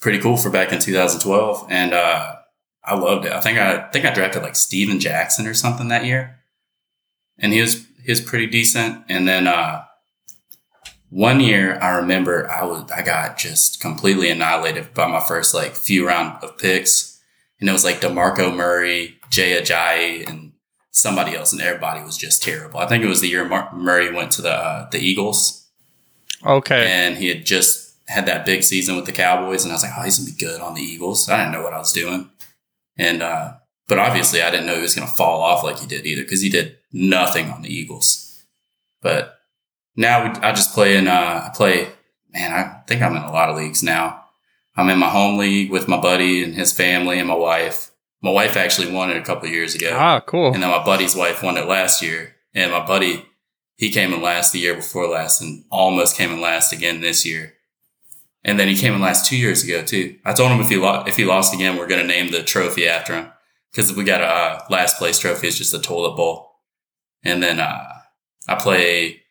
pretty 0.00 0.18
cool 0.18 0.36
for 0.36 0.50
back 0.50 0.72
in 0.72 0.78
2012. 0.78 1.66
And, 1.70 1.92
uh, 1.92 2.36
I 2.84 2.94
loved 2.94 3.26
it. 3.26 3.32
I 3.32 3.40
think 3.40 3.58
I, 3.58 3.76
I 3.76 3.90
think 3.90 4.06
I 4.06 4.14
drafted 4.14 4.42
like 4.42 4.56
Steven 4.56 4.98
Jackson 4.98 5.46
or 5.46 5.52
something 5.52 5.88
that 5.88 6.06
year 6.06 6.38
and 7.38 7.52
he 7.52 7.60
was, 7.60 7.86
he 8.02 8.10
was 8.10 8.20
pretty 8.22 8.46
decent. 8.46 9.04
And 9.10 9.28
then, 9.28 9.46
uh, 9.46 9.84
one 11.10 11.40
year 11.40 11.78
I 11.80 11.96
remember 11.98 12.50
I 12.50 12.64
was 12.64 12.90
I 12.90 13.02
got 13.02 13.38
just 13.38 13.80
completely 13.80 14.30
annihilated 14.30 14.92
by 14.94 15.06
my 15.06 15.20
first 15.20 15.54
like 15.54 15.74
few 15.74 16.06
round 16.06 16.42
of 16.42 16.58
picks. 16.58 17.18
And 17.60 17.68
it 17.68 17.72
was 17.72 17.84
like 17.84 18.00
DeMarco 18.00 18.54
Murray, 18.54 19.18
Jay 19.30 19.60
Ajayi, 19.60 20.28
and 20.28 20.52
somebody 20.92 21.34
else, 21.34 21.52
and 21.52 21.60
everybody 21.60 22.02
was 22.04 22.16
just 22.16 22.40
terrible. 22.42 22.78
I 22.78 22.86
think 22.86 23.02
it 23.02 23.08
was 23.08 23.20
the 23.20 23.28
year 23.28 23.44
Mar- 23.44 23.74
Murray 23.74 24.12
went 24.12 24.30
to 24.32 24.42
the 24.42 24.52
uh, 24.52 24.88
the 24.90 24.98
Eagles, 25.00 25.66
Okay. 26.46 26.86
and 26.88 27.16
he 27.16 27.28
had 27.28 27.44
just 27.44 27.96
had 28.06 28.26
that 28.26 28.46
big 28.46 28.62
season 28.62 28.94
with 28.94 29.06
the 29.06 29.12
Cowboys, 29.12 29.64
and 29.64 29.72
I 29.72 29.74
was 29.74 29.82
like, 29.82 29.92
oh, 29.98 30.02
he's 30.02 30.18
gonna 30.18 30.30
be 30.30 30.36
good 30.36 30.60
on 30.60 30.74
the 30.74 30.82
Eagles. 30.82 31.28
I 31.28 31.38
didn't 31.38 31.52
know 31.52 31.62
what 31.62 31.72
I 31.74 31.78
was 31.78 31.92
doing, 31.92 32.30
and 32.96 33.22
uh, 33.24 33.54
but 33.88 33.98
obviously 33.98 34.40
I 34.40 34.50
didn't 34.52 34.66
know 34.66 34.76
he 34.76 34.82
was 34.82 34.94
gonna 34.94 35.08
fall 35.08 35.42
off 35.42 35.64
like 35.64 35.80
he 35.80 35.86
did 35.88 36.06
either 36.06 36.22
because 36.22 36.42
he 36.42 36.48
did 36.48 36.78
nothing 36.92 37.50
on 37.50 37.62
the 37.62 37.74
Eagles. 37.74 38.40
But 39.02 39.37
now 39.98 40.32
I 40.42 40.52
just 40.52 40.72
play 40.72 40.96
in 40.96 41.08
uh, 41.08 41.48
I 41.48 41.50
play. 41.54 41.88
Man, 42.30 42.52
I 42.52 42.82
think 42.86 43.02
I'm 43.02 43.16
in 43.16 43.22
a 43.22 43.32
lot 43.32 43.48
of 43.48 43.56
leagues 43.56 43.82
now. 43.82 44.24
I'm 44.76 44.88
in 44.90 44.98
my 44.98 45.08
home 45.08 45.38
league 45.38 45.70
with 45.70 45.88
my 45.88 46.00
buddy 46.00 46.44
and 46.44 46.54
his 46.54 46.72
family 46.72 47.18
and 47.18 47.26
my 47.26 47.34
wife. 47.34 47.90
My 48.22 48.30
wife 48.30 48.56
actually 48.56 48.92
won 48.92 49.10
it 49.10 49.16
a 49.16 49.22
couple 49.22 49.48
years 49.48 49.74
ago. 49.74 49.96
Ah, 49.98 50.20
cool. 50.20 50.52
And 50.52 50.62
then 50.62 50.70
my 50.70 50.84
buddy's 50.84 51.16
wife 51.16 51.42
won 51.42 51.56
it 51.56 51.66
last 51.66 52.00
year. 52.00 52.36
And 52.54 52.70
my 52.70 52.84
buddy, 52.86 53.26
he 53.76 53.90
came 53.90 54.12
in 54.12 54.22
last 54.22 54.52
the 54.52 54.60
year 54.60 54.74
before 54.74 55.08
last 55.08 55.40
and 55.40 55.64
almost 55.70 56.16
came 56.16 56.30
in 56.30 56.40
last 56.40 56.72
again 56.72 57.00
this 57.00 57.26
year. 57.26 57.54
And 58.44 58.58
then 58.60 58.68
he 58.68 58.76
came 58.76 58.94
in 58.94 59.00
last 59.00 59.26
two 59.26 59.36
years 59.36 59.64
ago 59.64 59.82
too. 59.82 60.16
I 60.24 60.32
told 60.32 60.52
him 60.52 60.60
if 60.60 60.68
he 60.68 60.76
lo- 60.76 61.04
if 61.06 61.16
he 61.16 61.24
lost 61.24 61.54
again, 61.54 61.76
we're 61.76 61.88
going 61.88 62.02
to 62.02 62.06
name 62.06 62.30
the 62.30 62.42
trophy 62.44 62.86
after 62.86 63.14
him 63.14 63.32
because 63.72 63.94
we 63.96 64.04
got 64.04 64.20
a 64.20 64.26
uh, 64.26 64.64
last 64.70 64.98
place 64.98 65.18
trophy. 65.18 65.48
It's 65.48 65.58
just 65.58 65.74
a 65.74 65.80
toilet 65.80 66.16
bowl. 66.16 66.52
And 67.24 67.42
then 67.42 67.58
uh, 67.58 67.94
I 68.46 68.54
play 68.54 69.22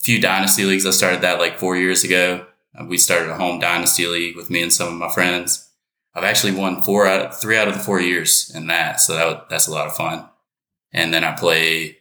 few 0.00 0.20
dynasty 0.20 0.64
leagues. 0.64 0.86
I 0.86 0.90
started 0.90 1.20
that 1.22 1.38
like 1.38 1.58
four 1.58 1.76
years 1.76 2.04
ago. 2.04 2.46
Uh, 2.78 2.84
We 2.84 2.98
started 2.98 3.30
a 3.30 3.36
home 3.36 3.58
dynasty 3.58 4.06
league 4.06 4.36
with 4.36 4.50
me 4.50 4.62
and 4.62 4.72
some 4.72 4.88
of 4.88 4.94
my 4.94 5.08
friends. 5.10 5.68
I've 6.14 6.24
actually 6.24 6.52
won 6.52 6.82
four 6.82 7.06
out, 7.06 7.40
three 7.40 7.56
out 7.56 7.68
of 7.68 7.74
the 7.74 7.80
four 7.80 8.00
years 8.00 8.50
in 8.54 8.66
that, 8.68 9.00
so 9.00 9.14
that 9.14 9.48
that's 9.48 9.68
a 9.68 9.70
lot 9.72 9.86
of 9.86 9.94
fun. 9.96 10.28
And 10.92 11.12
then 11.12 11.22
I 11.22 11.36
play 11.36 11.98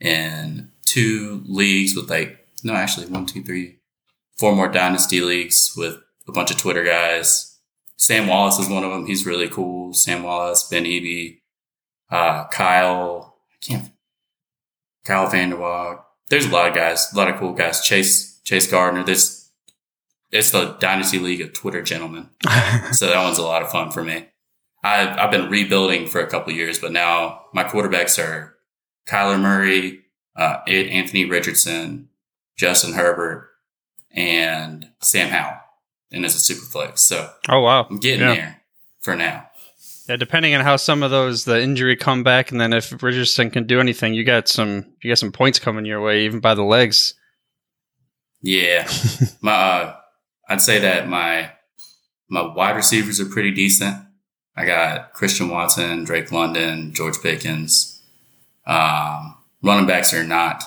in 0.00 0.70
two 0.84 1.42
leagues 1.46 1.94
with 1.94 2.10
like 2.10 2.38
no, 2.64 2.74
actually 2.74 3.06
one, 3.06 3.26
two, 3.26 3.42
three, 3.42 3.78
four 4.38 4.54
more 4.54 4.68
dynasty 4.68 5.20
leagues 5.20 5.72
with 5.76 5.98
a 6.28 6.32
bunch 6.32 6.50
of 6.50 6.56
Twitter 6.56 6.84
guys. 6.84 7.58
Sam 7.96 8.26
Wallace 8.26 8.58
is 8.58 8.68
one 8.68 8.84
of 8.84 8.90
them. 8.90 9.06
He's 9.06 9.26
really 9.26 9.48
cool. 9.48 9.92
Sam 9.94 10.22
Wallace, 10.22 10.66
Ben 10.68 10.84
Eby, 10.84 11.38
uh, 12.10 12.46
Kyle. 12.48 13.36
I 13.52 13.64
can't. 13.64 13.92
Kyle 15.04 15.28
Vanderwalk. 15.28 16.01
There's 16.28 16.46
a 16.46 16.50
lot 16.50 16.68
of 16.68 16.74
guys, 16.74 17.12
a 17.12 17.16
lot 17.16 17.28
of 17.28 17.36
cool 17.36 17.52
guys. 17.52 17.80
Chase 17.82 18.40
Chase 18.44 18.70
Gardner. 18.70 19.04
There's 19.04 19.50
it's 20.30 20.50
the 20.50 20.72
Dynasty 20.80 21.18
League 21.18 21.40
of 21.42 21.52
Twitter 21.52 21.82
gentlemen. 21.82 22.30
So 22.92 23.06
that 23.06 23.22
one's 23.22 23.38
a 23.38 23.42
lot 23.42 23.62
of 23.62 23.70
fun 23.70 23.90
for 23.90 24.02
me. 24.02 24.26
I've, 24.84 25.16
I've 25.18 25.30
been 25.30 25.48
rebuilding 25.50 26.06
for 26.08 26.20
a 26.20 26.26
couple 26.26 26.50
of 26.52 26.56
years, 26.56 26.78
but 26.78 26.90
now 26.92 27.42
my 27.54 27.64
quarterbacks 27.64 28.18
are 28.22 28.56
Kyler 29.06 29.40
Murray, 29.40 30.00
uh, 30.36 30.58
Anthony 30.66 31.24
Richardson, 31.24 32.08
Justin 32.56 32.94
Herbert, 32.94 33.48
and 34.10 34.90
Sam 35.00 35.28
Howell. 35.28 35.58
And 36.10 36.24
it's 36.24 36.34
a 36.34 36.40
super 36.40 36.66
flex. 36.66 37.02
So 37.02 37.30
oh 37.48 37.60
wow. 37.60 37.86
I'm 37.88 37.98
getting 37.98 38.20
Yeah. 38.20 38.34
there 38.34 38.62
for 39.00 39.14
now. 39.16 39.48
Yeah, 40.12 40.16
depending 40.16 40.54
on 40.54 40.62
how 40.62 40.76
some 40.76 41.02
of 41.02 41.10
those 41.10 41.46
the 41.46 41.58
injury 41.58 41.96
come 41.96 42.22
back, 42.22 42.50
and 42.50 42.60
then 42.60 42.74
if 42.74 43.02
Richardson 43.02 43.50
can 43.50 43.66
do 43.66 43.80
anything, 43.80 44.12
you 44.12 44.24
got 44.24 44.46
some 44.46 44.84
you 45.02 45.10
got 45.10 45.16
some 45.16 45.32
points 45.32 45.58
coming 45.58 45.86
your 45.86 46.02
way, 46.02 46.26
even 46.26 46.38
by 46.38 46.54
the 46.54 46.62
legs. 46.62 47.14
Yeah. 48.42 48.86
my, 49.40 49.52
uh, 49.52 49.96
I'd 50.50 50.60
say 50.60 50.80
that 50.80 51.08
my, 51.08 51.52
my 52.28 52.42
wide 52.54 52.76
receivers 52.76 53.20
are 53.20 53.24
pretty 53.24 53.52
decent. 53.52 54.04
I 54.54 54.66
got 54.66 55.14
Christian 55.14 55.48
Watson, 55.48 56.04
Drake 56.04 56.30
London, 56.30 56.92
George 56.92 57.18
Pickens. 57.22 58.02
Um, 58.66 59.38
running 59.62 59.86
backs 59.86 60.12
are 60.12 60.24
not, 60.24 60.62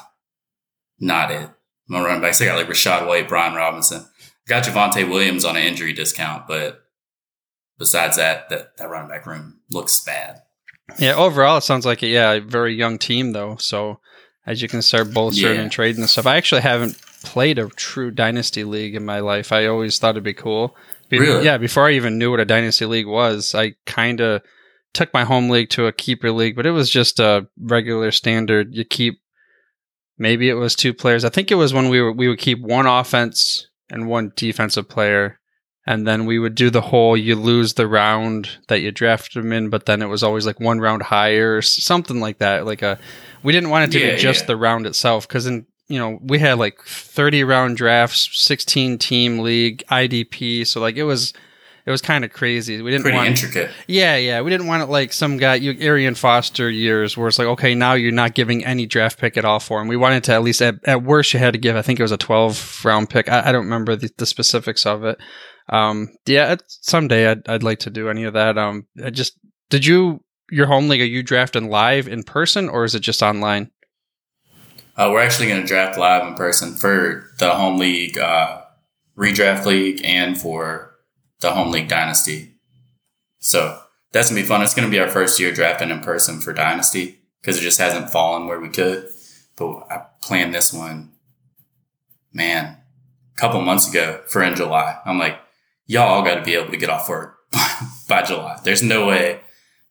not 0.99 1.29
it. 1.29 1.51
My 1.87 2.03
running 2.03 2.23
backs, 2.23 2.41
I 2.41 2.45
got 2.45 2.57
like 2.57 2.67
Rachaad 2.67 3.07
White, 3.07 3.27
Brian 3.27 3.53
Robinson. 3.53 4.07
Got 4.47 4.63
Javonte 4.63 5.07
Williams 5.07 5.45
on 5.45 5.55
an 5.55 5.61
injury 5.61 5.93
discount, 5.93 6.47
but 6.47 6.84
besides 7.77 8.17
that, 8.17 8.49
that, 8.49 8.77
that 8.77 8.89
running 8.89 9.09
back 9.09 9.25
room 9.25 9.59
looks 9.71 10.03
bad. 10.03 10.41
Yeah, 10.99 11.15
overall 11.15 11.57
it 11.57 11.61
sounds 11.61 11.85
like 11.85 12.03
a, 12.03 12.07
yeah 12.07 12.31
a 12.33 12.41
very 12.41 12.75
young 12.75 12.97
team 12.97 13.31
though. 13.31 13.55
So 13.57 13.99
as 14.45 14.61
you 14.61 14.67
can 14.67 14.81
start 14.83 15.13
bolstering 15.13 15.55
Yeah. 15.55 15.61
and 15.63 15.71
trading 15.71 16.01
and 16.01 16.09
stuff. 16.09 16.27
I 16.27 16.37
actually 16.37 16.61
haven't 16.61 16.99
played 17.23 17.57
a 17.57 17.67
true 17.69 18.11
dynasty 18.11 18.63
league 18.63 18.93
in 18.95 19.03
my 19.03 19.19
life. 19.19 19.51
I 19.51 19.65
always 19.65 19.97
thought 19.97 20.11
it'd 20.11 20.23
be 20.23 20.33
cool. 20.33 20.75
Be- 21.09 21.19
Really? 21.19 21.43
Yeah, 21.45 21.57
before 21.57 21.87
I 21.87 21.93
even 21.93 22.17
knew 22.19 22.29
what 22.31 22.39
a 22.39 22.45
dynasty 22.45 22.85
league 22.85 23.07
was, 23.07 23.55
I 23.55 23.73
kind 23.87 24.21
of 24.21 24.43
took 24.93 25.11
my 25.13 25.23
home 25.23 25.49
league 25.49 25.69
to 25.71 25.87
a 25.87 25.91
keeper 25.91 26.31
league, 26.31 26.55
but 26.55 26.65
it 26.67 26.71
was 26.71 26.89
just 26.91 27.19
a 27.19 27.47
regular 27.59 28.11
standard. 28.11 28.75
You 28.75 28.85
keep 28.85 29.19
maybe 30.17 30.47
it 30.49 30.53
was 30.53 30.75
two 30.75 30.93
players. 30.93 31.25
I 31.25 31.29
think 31.29 31.51
it 31.51 31.55
was 31.55 31.73
when 31.73 31.89
we 31.89 31.99
were 32.01 32.11
we 32.11 32.27
would 32.27 32.39
keep 32.39 32.59
one 32.61 32.85
offense 32.85 33.67
and 33.89 34.07
one 34.07 34.31
defensive 34.35 34.87
player. 34.87 35.39
And 35.87 36.07
then 36.07 36.25
we 36.25 36.39
would 36.39 36.55
do 36.55 36.71
the 36.71 36.81
whole 36.81 37.15
you 37.15 37.35
lose 37.35 37.75
the 37.75 37.87
round 37.87 38.49
that 38.69 38.81
you 38.81 38.91
drafted 38.91 39.43
them 39.43 39.53
in, 39.53 39.69
but 39.69 39.85
then 39.85 40.01
it 40.01 40.07
was 40.07 40.23
always 40.23 40.45
like 40.45 40.59
one 40.59 40.79
round 40.79 41.03
higher, 41.03 41.57
or 41.57 41.61
something 41.61 42.19
like 42.19 42.39
that. 42.39 42.65
Like 42.65 42.81
a, 42.81 42.97
we 43.43 43.53
didn't 43.53 43.69
want 43.69 43.89
it 43.93 43.99
to 43.99 44.03
Yeah, 44.03 44.15
be 44.15 44.19
just 44.21 44.41
yeah. 44.41 44.47
the 44.47 44.57
round 44.57 44.87
itself 44.87 45.27
because 45.27 45.45
in 45.45 45.67
you 45.87 45.99
know 45.99 46.17
we 46.23 46.39
had 46.39 46.57
like 46.57 46.79
thirty 46.81 47.43
round 47.43 47.77
drafts, 47.77 48.29
sixteen 48.33 48.97
team 48.97 49.39
league, 49.39 49.83
IDP, 49.91 50.65
so 50.65 50.81
like 50.81 50.95
it 50.95 51.03
was 51.03 51.33
it 51.85 51.91
was 51.91 52.01
kind 52.01 52.25
of 52.25 52.33
crazy. 52.33 52.81
We 52.81 52.89
didn't 52.89 53.03
Pretty 53.03 53.17
want 53.17 53.29
intricate. 53.29 53.69
yeah, 53.87 54.15
yeah. 54.15 54.41
We 54.41 54.49
didn't 54.49 54.65
want 54.65 54.81
it 54.81 54.87
like 54.89 55.13
some 55.13 55.37
guy, 55.37 55.53
you 55.53 55.75
Arian 55.79 56.15
Foster 56.15 56.67
years, 56.67 57.15
where 57.15 57.27
it's 57.27 57.37
like, 57.37 57.47
okay, 57.49 57.75
now 57.75 57.93
you're 57.93 58.11
not 58.11 58.33
giving 58.33 58.65
any 58.65 58.87
draft 58.87 59.19
pick 59.19 59.37
at 59.37 59.45
all 59.45 59.59
for 59.59 59.79
him. 59.79 59.87
We 59.87 59.97
wanted 59.97 60.23
to 60.23 60.33
at 60.33 60.41
least, 60.41 60.63
at, 60.63 60.77
at 60.85 61.03
worst, 61.03 61.31
you 61.31 61.39
had 61.39 61.53
to 61.53 61.59
give. 61.59 61.75
I 61.75 61.83
think 61.83 61.99
it 61.99 62.03
was 62.03 62.11
a 62.11 62.17
12 62.17 62.81
round 62.85 63.11
pick. 63.11 63.29
I, 63.29 63.49
I 63.49 63.51
don't 63.51 63.65
remember 63.65 63.95
the, 63.95 64.09
the 64.17 64.25
specifics 64.25 64.87
of 64.87 65.03
it. 65.03 65.19
Um, 65.69 66.09
yeah, 66.25 66.55
someday 66.67 67.27
I'd, 67.27 67.47
I'd 67.47 67.63
like 67.63 67.79
to 67.79 67.89
do 67.89 68.09
any 68.09 68.23
of 68.23 68.33
that. 68.33 68.57
Um, 68.57 68.87
I 69.03 69.09
just 69.09 69.37
did 69.69 69.85
you 69.85 70.23
your 70.51 70.67
home 70.67 70.87
league? 70.87 71.01
Are 71.01 71.05
you 71.05 71.23
drafting 71.23 71.69
live 71.69 72.07
in 72.07 72.23
person 72.23 72.69
or 72.69 72.83
is 72.83 72.95
it 72.95 72.99
just 72.99 73.23
online? 73.23 73.71
Uh, 74.97 75.09
we're 75.11 75.21
actually 75.21 75.47
going 75.47 75.61
to 75.61 75.67
draft 75.67 75.97
live 75.97 76.25
in 76.27 76.35
person 76.35 76.73
for 76.73 77.29
the 77.39 77.53
home 77.53 77.77
league, 77.77 78.17
uh, 78.17 78.61
redraft 79.17 79.65
league, 79.65 80.01
and 80.05 80.37
for 80.37 80.95
the 81.39 81.51
home 81.51 81.71
league 81.71 81.89
dynasty. 81.89 82.55
So 83.39 83.79
that's 84.11 84.29
gonna 84.29 84.41
be 84.41 84.47
fun. 84.47 84.61
It's 84.61 84.73
gonna 84.73 84.89
be 84.89 84.99
our 84.99 85.09
first 85.09 85.39
year 85.39 85.51
drafting 85.51 85.89
in 85.89 85.99
person 85.99 86.39
for 86.41 86.53
dynasty 86.53 87.19
because 87.41 87.57
it 87.57 87.61
just 87.61 87.79
hasn't 87.79 88.09
fallen 88.09 88.47
where 88.47 88.59
we 88.59 88.69
could. 88.69 89.09
But 89.55 89.85
I 89.91 90.05
planned 90.21 90.55
this 90.55 90.73
one, 90.73 91.11
man, 92.33 92.77
a 93.33 93.39
couple 93.39 93.61
months 93.61 93.87
ago 93.87 94.21
for 94.27 94.41
in 94.41 94.55
July. 94.55 94.97
I'm 95.05 95.19
like, 95.19 95.39
y'all 95.85 96.23
got 96.23 96.35
to 96.35 96.41
be 96.41 96.55
able 96.55 96.71
to 96.71 96.77
get 96.77 96.89
off 96.89 97.09
work 97.09 97.37
by 98.09 98.23
July. 98.23 98.59
There's 98.63 98.83
no 98.83 99.07
way 99.07 99.41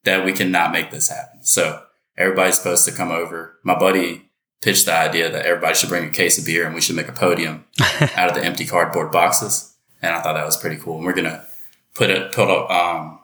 that 0.05 0.25
we 0.25 0.33
cannot 0.33 0.73
make 0.73 0.91
this 0.91 1.09
happen. 1.09 1.43
So 1.43 1.83
everybody's 2.17 2.57
supposed 2.57 2.85
to 2.85 2.93
come 2.93 3.11
over. 3.11 3.59
My 3.63 3.79
buddy 3.79 4.31
pitched 4.63 4.87
the 4.87 4.95
idea 4.95 5.31
that 5.31 5.47
everybody 5.47 5.75
should 5.75 5.89
bring 5.89 6.09
a 6.09 6.11
case 6.11 6.39
of 6.39 6.47
beer 6.47 6.67
and 6.67 6.75
we 6.75 6.81
should 6.81 6.97
make 6.97 7.09
a 7.09 7.13
podium 7.13 7.65
out 8.17 8.31
of 8.31 8.35
the 8.35 8.45
empty 8.45 8.67
cardboard 8.67 9.13
boxes. 9.13 9.75
And 10.01 10.15
I 10.15 10.21
thought 10.21 10.35
that 10.35 10.47
was 10.47 10.57
pretty 10.57 10.77
cool. 10.77 10.97
And 10.97 11.07
we're 11.07 11.15
gonna 11.15 11.45
put 11.95 12.11
it 12.11 12.33
put 12.33 12.51
up 12.51 12.71
um, 12.71 13.21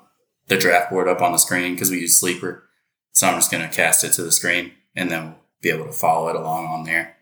the 0.48 0.56
draft 0.56 0.90
board 0.90 1.08
up 1.08 1.22
on 1.22 1.32
the 1.32 1.38
screen 1.38 1.74
because 1.74 1.90
we 1.90 2.00
use 2.00 2.18
Sleeper. 2.18 2.64
So 3.12 3.26
I'm 3.26 3.34
just 3.34 3.50
gonna 3.50 3.68
cast 3.68 4.04
it 4.04 4.12
to 4.14 4.22
the 4.22 4.32
screen 4.32 4.72
and 4.94 5.10
then 5.10 5.24
we'll 5.24 5.36
be 5.62 5.70
able 5.70 5.86
to 5.86 5.92
follow 5.92 6.28
it 6.28 6.36
along 6.36 6.66
on 6.66 6.84
there. 6.84 7.16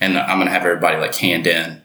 And 0.00 0.18
I'm 0.18 0.38
gonna 0.38 0.50
have 0.50 0.64
everybody 0.64 0.98
like 0.98 1.14
hand 1.14 1.46
in 1.46 1.82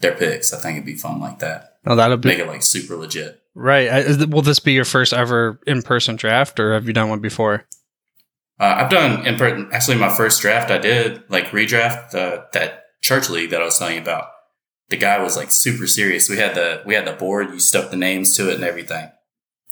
their 0.00 0.14
picks. 0.14 0.52
I 0.52 0.58
think 0.58 0.76
it'd 0.76 0.86
be 0.86 0.94
fun 0.94 1.20
like 1.20 1.38
that. 1.40 1.73
Oh, 1.86 1.96
that'll 1.96 2.16
be 2.16 2.28
Make 2.30 2.38
it 2.38 2.46
like 2.46 2.62
super 2.62 2.96
legit. 2.96 3.40
right. 3.54 3.88
Uh, 3.88 3.96
is- 3.98 4.26
Will 4.26 4.42
this 4.42 4.58
be 4.58 4.72
your 4.72 4.84
first 4.84 5.12
ever 5.12 5.60
in 5.66 5.82
person 5.82 6.16
draft, 6.16 6.58
or 6.60 6.72
have 6.74 6.86
you 6.86 6.92
done 6.92 7.08
one 7.10 7.20
before? 7.20 7.66
Uh, 8.58 8.74
I've 8.78 8.90
done 8.90 9.26
in 9.26 9.36
person. 9.36 9.68
actually 9.72 9.96
my 9.98 10.14
first 10.14 10.40
draft 10.40 10.70
I 10.70 10.78
did 10.78 11.22
like 11.28 11.46
redraft 11.46 12.14
uh, 12.14 12.44
that 12.52 12.84
church 13.02 13.28
league 13.28 13.50
that 13.50 13.60
I 13.60 13.64
was 13.64 13.78
telling 13.78 13.96
you 13.96 14.00
about. 14.02 14.28
The 14.90 14.96
guy 14.96 15.20
was 15.22 15.36
like 15.36 15.50
super 15.50 15.86
serious. 15.86 16.28
We 16.28 16.36
had 16.36 16.54
the 16.54 16.82
we 16.86 16.94
had 16.94 17.06
the 17.06 17.12
board. 17.14 17.50
You 17.50 17.58
stuck 17.58 17.90
the 17.90 17.96
names 17.96 18.36
to 18.36 18.48
it 18.50 18.54
and 18.54 18.64
everything. 18.64 19.10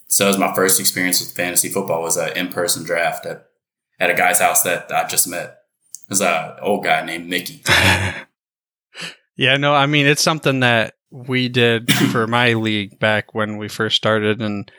So 0.09 0.25
it 0.25 0.29
was 0.29 0.39
my 0.39 0.53
first 0.55 0.81
experience 0.81 1.21
with 1.21 1.33
fantasy 1.33 1.69
football 1.69 2.03
was 2.03 2.17
an 2.17 2.37
in 2.37 2.49
person 2.49 2.83
draft 2.85 3.25
at 3.25 3.47
at 4.01 4.11
a 4.11 4.15
guy's 4.15 4.41
house 4.41 4.63
that 4.63 4.91
I 4.93 5.07
just 5.07 5.29
met. 5.29 5.45
It 5.47 6.11
was 6.11 6.21
a 6.21 6.57
old 6.61 6.83
guy 6.85 7.05
named 7.05 7.29
Mickey. 7.29 7.63
Yeah, 9.37 9.57
no, 9.57 9.75
I 9.75 9.87
mean 9.87 10.07
it's 10.07 10.23
something 10.23 10.61
that 10.61 10.95
we 11.13 11.49
did 11.49 11.93
for 11.93 12.27
my 12.27 12.55
league 12.55 12.99
back 12.99 13.35
when 13.35 13.59
we 13.59 13.69
first 13.69 13.97
started 13.97 14.41
and 14.41 14.71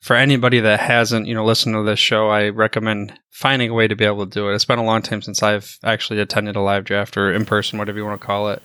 for 0.00 0.16
anybody 0.16 0.60
that 0.60 0.80
hasn't, 0.80 1.26
you 1.26 1.34
know, 1.34 1.44
listened 1.44 1.74
to 1.74 1.82
this 1.82 1.98
show, 1.98 2.30
I 2.30 2.48
recommend 2.48 3.18
finding 3.30 3.70
a 3.70 3.74
way 3.74 3.86
to 3.86 3.96
be 3.96 4.04
able 4.04 4.26
to 4.26 4.30
do 4.30 4.48
it. 4.48 4.54
It's 4.54 4.64
been 4.64 4.78
a 4.78 4.84
long 4.84 5.02
time 5.02 5.20
since 5.20 5.42
I've 5.42 5.78
actually 5.84 6.20
attended 6.20 6.56
a 6.56 6.60
live 6.60 6.84
draft 6.84 7.16
or 7.16 7.32
in 7.32 7.44
person, 7.44 7.78
whatever 7.78 7.98
you 7.98 8.04
want 8.04 8.20
to 8.20 8.26
call 8.26 8.48
it. 8.48 8.62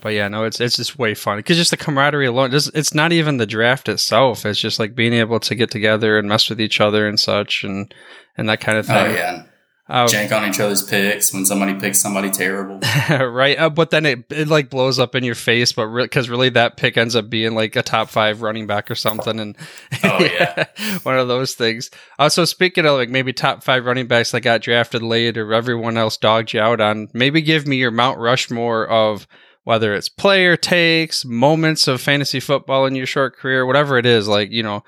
But 0.00 0.10
yeah, 0.10 0.28
no, 0.28 0.44
it's 0.44 0.60
it's 0.60 0.76
just 0.76 0.98
way 0.98 1.14
fun 1.14 1.38
because 1.38 1.56
just 1.56 1.72
the 1.72 1.76
camaraderie 1.76 2.26
alone. 2.26 2.52
Just, 2.52 2.70
it's 2.74 2.94
not 2.94 3.12
even 3.12 3.36
the 3.36 3.46
draft 3.46 3.88
itself. 3.88 4.46
It's 4.46 4.60
just 4.60 4.78
like 4.78 4.94
being 4.94 5.12
able 5.12 5.40
to 5.40 5.54
get 5.56 5.72
together 5.72 6.16
and 6.16 6.28
mess 6.28 6.48
with 6.48 6.60
each 6.60 6.80
other 6.80 7.08
and 7.08 7.18
such, 7.18 7.64
and 7.64 7.92
and 8.36 8.48
that 8.48 8.60
kind 8.60 8.78
of 8.78 8.88
oh, 8.88 8.94
thing. 8.94 9.06
Oh 9.06 9.14
yeah, 9.14 9.42
Uh, 9.88 10.06
jank 10.06 10.30
on 10.32 10.46
each 10.46 10.60
other's 10.60 10.82
picks 10.82 11.32
when 11.32 11.46
somebody 11.46 11.72
picks 11.74 11.98
somebody 11.98 12.30
terrible. 12.30 12.78
right 13.10 13.58
uh, 13.58 13.70
but 13.70 13.88
then 13.90 14.04
it, 14.04 14.24
it 14.30 14.46
like 14.48 14.68
blows 14.68 14.98
up 14.98 15.14
in 15.14 15.24
your 15.24 15.34
face 15.34 15.72
but 15.72 15.86
because 15.94 16.28
really 16.28 16.50
that 16.50 16.76
pick 16.76 16.98
ends 16.98 17.16
up 17.16 17.30
being 17.30 17.54
like 17.54 17.74
a 17.74 17.82
top 17.82 18.10
five 18.10 18.42
running 18.42 18.66
back 18.66 18.90
or 18.90 18.94
something 18.94 19.40
and 19.40 19.56
Oh, 20.04 20.18
yeah. 20.22 20.66
one 21.04 21.18
of 21.18 21.26
those 21.28 21.54
things 21.54 21.90
also 22.18 22.44
speaking 22.44 22.84
of 22.84 22.92
like 22.92 23.08
maybe 23.08 23.32
top 23.32 23.64
five 23.64 23.86
running 23.86 24.06
backs 24.06 24.30
that 24.32 24.42
got 24.42 24.60
drafted 24.60 25.02
late 25.02 25.38
or 25.38 25.54
everyone 25.54 25.96
else 25.96 26.18
dogged 26.18 26.52
you 26.52 26.60
out 26.60 26.80
on 26.82 27.08
maybe 27.14 27.40
give 27.40 27.66
me 27.66 27.76
your 27.76 27.90
mount 27.90 28.18
rushmore 28.18 28.86
of 28.86 29.26
whether 29.64 29.94
it's 29.94 30.08
player 30.10 30.56
takes 30.56 31.24
moments 31.24 31.88
of 31.88 32.00
fantasy 32.00 32.40
football 32.40 32.84
in 32.84 32.94
your 32.94 33.06
short 33.06 33.36
career 33.38 33.64
whatever 33.64 33.96
it 33.96 34.04
is 34.04 34.28
like 34.28 34.50
you 34.50 34.62
know 34.62 34.84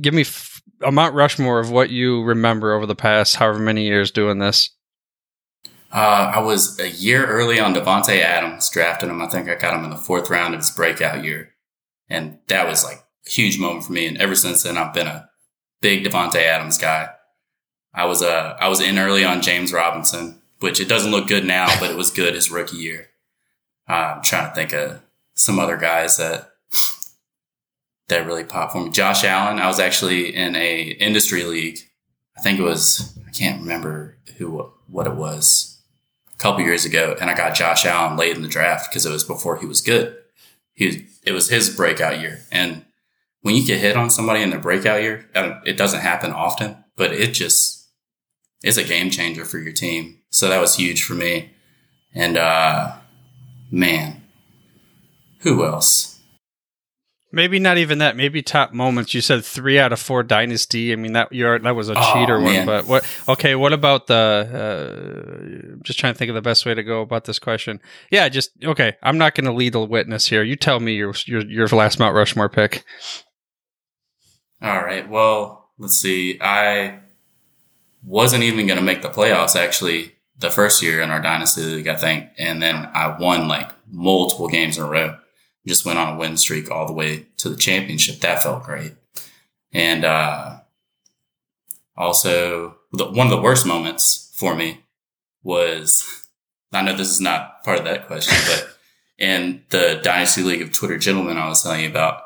give 0.00 0.12
me 0.14 0.22
f- 0.22 0.53
a 0.82 0.92
mount 0.92 1.14
rushmore 1.14 1.60
of 1.60 1.70
what 1.70 1.90
you 1.90 2.22
remember 2.22 2.72
over 2.72 2.86
the 2.86 2.94
past 2.94 3.36
however 3.36 3.58
many 3.58 3.84
years 3.86 4.10
doing 4.10 4.38
this 4.38 4.70
Uh, 5.92 6.32
I 6.34 6.40
was 6.40 6.78
a 6.80 6.90
year 6.90 7.24
early 7.24 7.60
on 7.60 7.72
Davante 7.72 8.20
Adams, 8.20 8.68
drafting 8.68 9.10
him. 9.10 9.22
I 9.22 9.28
think 9.28 9.48
I 9.48 9.54
got 9.54 9.74
him 9.78 9.84
in 9.84 9.90
the 9.90 9.96
fourth 9.96 10.28
round 10.28 10.52
of 10.54 10.60
his 10.60 10.70
breakout 10.72 11.22
year, 11.22 11.54
and 12.08 12.38
that 12.48 12.66
was 12.66 12.82
like 12.82 12.98
a 13.26 13.30
huge 13.30 13.60
moment 13.60 13.84
for 13.84 13.92
me. 13.92 14.06
And 14.08 14.18
ever 14.18 14.34
since 14.34 14.64
then, 14.64 14.76
I've 14.76 14.92
been 14.92 15.06
a 15.06 15.30
big 15.80 16.04
Davante 16.04 16.42
Adams 16.42 16.78
guy. 16.78 17.10
I 17.94 18.06
was 18.06 18.22
uh, 18.22 18.56
I 18.60 18.66
was 18.66 18.80
in 18.80 18.98
early 18.98 19.24
on 19.24 19.40
James 19.40 19.72
Robinson, 19.72 20.42
which 20.58 20.80
it 20.80 20.88
doesn't 20.88 21.12
look 21.12 21.28
good 21.28 21.44
now, 21.44 21.68
but 21.78 21.90
it 21.92 21.96
was 21.96 22.10
good 22.10 22.34
his 22.34 22.50
rookie 22.50 22.76
year. 22.78 23.10
Uh, 23.88 24.14
I'm 24.16 24.22
trying 24.22 24.48
to 24.48 24.54
think 24.54 24.72
of 24.72 25.00
some 25.34 25.60
other 25.60 25.76
guys 25.76 26.16
that 26.16 26.53
that 28.08 28.26
really 28.26 28.44
popped 28.44 28.72
for 28.72 28.84
me. 28.84 28.90
Josh 28.90 29.24
Allen. 29.24 29.58
I 29.58 29.66
was 29.66 29.80
actually 29.80 30.34
in 30.34 30.56
a 30.56 30.82
industry 30.82 31.44
league. 31.44 31.78
I 32.36 32.40
think 32.40 32.58
it 32.58 32.62
was 32.62 33.18
I 33.26 33.30
can't 33.30 33.60
remember 33.60 34.18
who 34.36 34.72
what 34.88 35.06
it 35.06 35.14
was 35.14 35.80
a 36.32 36.38
couple 36.38 36.62
years 36.62 36.84
ago, 36.84 37.16
and 37.20 37.30
I 37.30 37.36
got 37.36 37.54
Josh 37.54 37.86
Allen 37.86 38.16
late 38.16 38.36
in 38.36 38.42
the 38.42 38.48
draft 38.48 38.90
because 38.90 39.06
it 39.06 39.12
was 39.12 39.24
before 39.24 39.58
he 39.58 39.66
was 39.66 39.80
good. 39.80 40.16
He 40.74 41.06
it 41.22 41.32
was 41.32 41.48
his 41.48 41.74
breakout 41.74 42.20
year, 42.20 42.42
and 42.50 42.84
when 43.42 43.54
you 43.54 43.66
get 43.66 43.80
hit 43.80 43.96
on 43.96 44.08
somebody 44.08 44.42
in 44.42 44.50
their 44.50 44.58
breakout 44.58 45.02
year, 45.02 45.28
it 45.66 45.76
doesn't 45.76 46.00
happen 46.00 46.32
often, 46.32 46.76
but 46.96 47.12
it 47.12 47.34
just 47.34 47.88
is 48.64 48.78
a 48.78 48.84
game 48.84 49.10
changer 49.10 49.44
for 49.44 49.58
your 49.58 49.72
team. 49.72 50.18
So 50.30 50.48
that 50.48 50.60
was 50.60 50.76
huge 50.76 51.04
for 51.04 51.12
me. 51.12 51.50
And 52.14 52.38
uh, 52.38 52.94
man, 53.70 54.22
who 55.40 55.64
else? 55.64 56.13
Maybe 57.34 57.58
not 57.58 57.78
even 57.78 57.98
that. 57.98 58.16
Maybe 58.16 58.42
top 58.42 58.72
moments. 58.72 59.12
You 59.12 59.20
said 59.20 59.44
three 59.44 59.78
out 59.78 59.92
of 59.92 59.98
four 59.98 60.22
dynasty. 60.22 60.92
I 60.92 60.96
mean 60.96 61.12
that 61.14 61.32
you're 61.32 61.58
that 61.58 61.74
was 61.74 61.88
a 61.88 61.94
Oh, 61.96 62.12
cheater 62.12 62.40
one. 62.40 62.64
But 62.64 62.86
what? 62.86 63.04
Okay, 63.28 63.54
what 63.54 63.72
about 63.72 64.06
the? 64.06 64.14
Uh, 65.74 65.76
just 65.82 65.98
trying 65.98 66.12
to 66.14 66.18
think 66.18 66.28
of 66.28 66.34
the 66.34 66.42
best 66.42 66.64
way 66.64 66.74
to 66.74 66.82
go 66.82 67.00
about 67.00 67.24
this 67.24 67.38
question. 67.38 67.80
Yeah, 68.10 68.28
just 68.28 68.50
okay. 68.64 68.96
I'm 69.02 69.18
not 69.18 69.34
going 69.34 69.46
to 69.46 69.52
lead 69.52 69.74
a 69.74 69.80
witness 69.84 70.26
here. 70.28 70.42
You 70.42 70.56
tell 70.56 70.80
me 70.80 70.94
your 70.94 71.12
your 71.26 71.42
your 71.42 71.66
last 71.68 71.98
Mount 71.98 72.14
Rushmore 72.14 72.48
pick. 72.48 72.84
All 74.62 74.82
right. 74.82 75.08
Well, 75.08 75.70
let's 75.78 75.96
see. 76.00 76.38
I 76.40 77.00
wasn't 78.02 78.44
even 78.44 78.66
going 78.66 78.78
to 78.78 78.84
make 78.84 79.02
the 79.02 79.08
playoffs 79.08 79.56
actually 79.56 80.14
the 80.38 80.50
first 80.50 80.82
year 80.82 81.00
in 81.00 81.10
our 81.10 81.20
dynasty 81.20 81.62
league, 81.62 81.88
I 81.88 81.96
think. 81.96 82.28
And 82.38 82.62
then 82.62 82.76
I 82.94 83.16
won 83.18 83.48
like 83.48 83.70
multiple 83.90 84.48
games 84.48 84.78
in 84.78 84.84
a 84.84 84.88
row. 84.88 85.16
Just 85.66 85.86
went 85.86 85.98
on 85.98 86.14
a 86.14 86.18
win 86.18 86.36
streak 86.36 86.70
all 86.70 86.86
the 86.86 86.92
way 86.92 87.26
to 87.38 87.48
the 87.48 87.56
championship. 87.56 88.20
That 88.20 88.42
felt 88.42 88.64
great. 88.64 88.92
And, 89.72 90.04
uh, 90.04 90.60
also 91.96 92.76
the, 92.92 93.06
one 93.06 93.26
of 93.26 93.30
the 93.30 93.40
worst 93.40 93.66
moments 93.66 94.32
for 94.34 94.54
me 94.54 94.80
was, 95.42 96.26
I 96.72 96.82
know 96.82 96.96
this 96.96 97.08
is 97.08 97.20
not 97.20 97.62
part 97.64 97.78
of 97.78 97.84
that 97.84 98.06
question, 98.06 98.36
but 98.46 98.76
in 99.18 99.62
the 99.70 100.00
dynasty 100.02 100.42
league 100.42 100.62
of 100.62 100.72
Twitter 100.72 100.98
gentlemen 100.98 101.38
I 101.38 101.48
was 101.48 101.62
telling 101.62 101.82
you 101.82 101.88
about, 101.88 102.22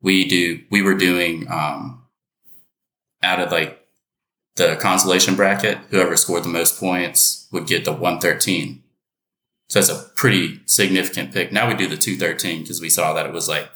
we 0.00 0.26
do 0.26 0.60
we 0.70 0.82
were 0.82 0.94
doing 0.94 1.46
um 1.48 2.02
out 3.22 3.40
of 3.40 3.52
like 3.52 3.86
the 4.56 4.76
consolation 4.80 5.36
bracket 5.36 5.78
whoever 5.90 6.16
scored 6.16 6.42
the 6.42 6.48
most 6.48 6.78
points 6.78 7.46
would 7.52 7.66
get 7.66 7.84
the 7.84 7.92
113 7.92 8.81
so 9.72 9.80
that's 9.80 9.90
a 9.90 10.08
pretty 10.14 10.60
significant 10.66 11.32
pick 11.32 11.50
now 11.52 11.66
we 11.68 11.74
do 11.74 11.86
the 11.88 11.96
213 11.96 12.62
because 12.62 12.80
we 12.80 12.90
saw 12.90 13.14
that 13.14 13.24
it 13.26 13.32
was 13.32 13.48
like 13.48 13.68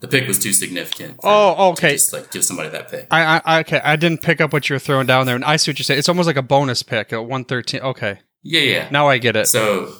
the 0.00 0.08
pick 0.08 0.26
was 0.28 0.38
too 0.38 0.52
significant 0.52 1.18
Oh, 1.22 1.70
okay. 1.70 1.92
just 1.92 2.12
like 2.12 2.30
give 2.30 2.44
somebody 2.44 2.68
that 2.70 2.90
pick 2.90 3.06
I, 3.10 3.40
I 3.44 3.60
okay. 3.60 3.80
I 3.82 3.96
didn't 3.96 4.20
pick 4.22 4.40
up 4.40 4.52
what 4.52 4.68
you 4.68 4.74
were 4.74 4.80
throwing 4.80 5.06
down 5.06 5.26
there, 5.26 5.36
and 5.36 5.44
I 5.44 5.56
see 5.56 5.70
what 5.70 5.78
you're 5.78 5.84
saying. 5.84 5.98
It's 5.98 6.08
almost 6.08 6.26
like 6.26 6.36
a 6.36 6.42
bonus 6.42 6.82
pick 6.82 7.12
at 7.12 7.20
113. 7.20 7.80
Okay, 7.80 8.18
yeah 8.42 8.60
yeah 8.60 8.88
now 8.90 9.08
I 9.08 9.18
get 9.18 9.36
it. 9.36 9.46
so 9.46 9.94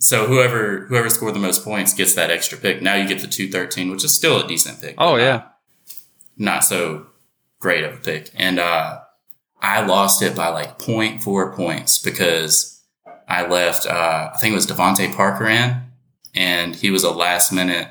so 0.00 0.26
whoever 0.26 0.86
whoever 0.88 1.08
scored 1.08 1.34
the 1.34 1.38
most 1.40 1.64
points 1.64 1.94
gets 1.94 2.14
that 2.14 2.30
extra 2.30 2.58
pick. 2.58 2.82
Now 2.82 2.96
you 2.96 3.06
get 3.08 3.20
the 3.20 3.26
two 3.28 3.48
thirteen, 3.48 3.90
which 3.90 4.04
is 4.04 4.12
still 4.12 4.44
a 4.44 4.46
decent 4.48 4.80
pick. 4.80 4.94
Oh 4.98 5.16
yeah. 5.16 5.32
not, 5.36 5.58
not 6.36 6.64
so 6.64 7.06
great 7.60 7.84
of 7.84 7.94
a 7.94 7.96
pick. 7.98 8.30
And 8.34 8.58
uh, 8.58 8.98
I 9.62 9.86
lost 9.86 10.20
it 10.22 10.36
by 10.36 10.48
like 10.48 10.78
0.4 10.78 11.54
points 11.56 11.98
because 11.98 12.75
I 13.28 13.46
left. 13.46 13.86
Uh, 13.86 14.30
I 14.34 14.36
think 14.38 14.52
it 14.52 14.56
was 14.56 14.66
DeVante 14.66 15.14
Parker 15.14 15.46
in, 15.46 15.82
and 16.34 16.76
he 16.76 16.90
was 16.90 17.04
a 17.04 17.10
last 17.10 17.52
minute. 17.52 17.88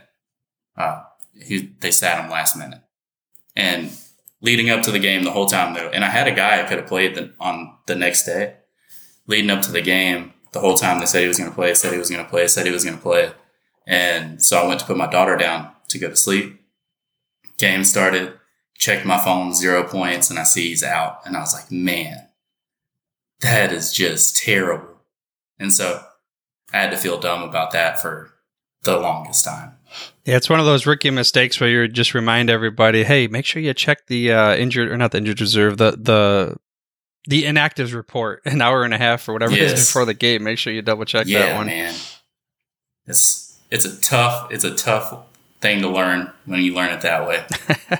Uh, 0.77 1.03
he 1.33 1.73
they 1.79 1.91
sat 1.91 2.23
him 2.23 2.31
last 2.31 2.55
minute, 2.55 2.81
and 3.55 3.91
leading 4.41 4.69
up 4.69 4.81
to 4.83 4.91
the 4.91 4.99
game 4.99 5.23
the 5.23 5.31
whole 5.31 5.47
time 5.47 5.73
though, 5.73 5.89
and 5.89 6.05
I 6.05 6.09
had 6.09 6.27
a 6.27 6.35
guy 6.35 6.61
I 6.61 6.67
could 6.67 6.77
have 6.77 6.87
played 6.87 7.15
the, 7.15 7.33
on 7.39 7.77
the 7.87 7.95
next 7.95 8.25
day. 8.25 8.55
Leading 9.27 9.49
up 9.49 9.63
to 9.63 9.71
the 9.71 9.81
game, 9.81 10.33
the 10.51 10.59
whole 10.59 10.75
time 10.75 10.99
they 10.99 11.05
said 11.07 11.21
he 11.21 11.27
was 11.27 11.39
going 11.39 11.49
to 11.49 11.55
play, 11.55 11.73
said 11.73 11.91
he 11.91 11.97
was 11.97 12.11
going 12.11 12.23
to 12.23 12.29
play, 12.29 12.47
said 12.47 12.65
he 12.65 12.71
was 12.71 12.83
going 12.83 12.95
to 12.95 13.01
play, 13.01 13.31
and 13.87 14.41
so 14.41 14.57
I 14.57 14.67
went 14.67 14.79
to 14.81 14.85
put 14.85 14.97
my 14.97 15.09
daughter 15.09 15.35
down 15.35 15.71
to 15.89 15.99
go 15.99 16.09
to 16.09 16.15
sleep. 16.15 16.61
Game 17.57 17.83
started, 17.83 18.33
checked 18.77 19.05
my 19.05 19.17
phone, 19.17 19.53
zero 19.53 19.83
points, 19.83 20.29
and 20.29 20.37
I 20.37 20.43
see 20.43 20.69
he's 20.69 20.83
out, 20.83 21.21
and 21.25 21.35
I 21.35 21.39
was 21.39 21.53
like, 21.53 21.71
man, 21.71 22.27
that 23.41 23.71
is 23.71 23.91
just 23.91 24.37
terrible. 24.37 24.94
And 25.59 25.71
so 25.73 26.03
I 26.73 26.77
had 26.79 26.91
to 26.91 26.97
feel 26.97 27.19
dumb 27.19 27.43
about 27.43 27.71
that 27.71 28.01
for 28.01 28.31
the 28.83 28.97
longest 28.97 29.45
time. 29.45 29.73
Yeah, 30.25 30.35
it's 30.35 30.49
one 30.49 30.59
of 30.59 30.65
those 30.65 30.85
rookie 30.85 31.09
mistakes 31.09 31.59
where 31.59 31.69
you 31.69 31.87
just 31.87 32.13
remind 32.13 32.49
everybody, 32.49 33.03
hey, 33.03 33.27
make 33.27 33.45
sure 33.45 33.61
you 33.61 33.73
check 33.73 34.07
the 34.07 34.31
uh, 34.31 34.55
injured 34.55 34.91
or 34.91 34.97
not 34.97 35.11
the 35.11 35.19
injured 35.19 35.39
reserve, 35.41 35.77
the 35.77 35.91
the 35.91 36.57
the 37.27 37.43
inactives 37.43 37.93
report 37.93 38.41
an 38.45 38.61
hour 38.61 38.83
and 38.83 38.93
a 38.93 38.97
half 38.97 39.27
or 39.27 39.33
whatever 39.33 39.53
it 39.53 39.61
is 39.61 39.87
before 39.87 40.05
the 40.05 40.13
game. 40.13 40.43
Make 40.43 40.57
sure 40.57 40.73
you 40.73 40.81
double 40.81 41.05
check 41.05 41.27
that 41.27 41.55
one. 41.55 41.67
man. 41.67 41.93
It's 43.07 43.57
it's 43.71 43.85
a 43.85 44.01
tough 44.01 44.51
it's 44.51 44.63
a 44.63 44.75
tough 44.75 45.23
thing 45.61 45.81
to 45.81 45.89
learn 45.89 46.31
when 46.45 46.61
you 46.61 46.73
learn 46.73 46.91
it 46.93 47.01
that 47.01 47.27
way. 47.27 47.43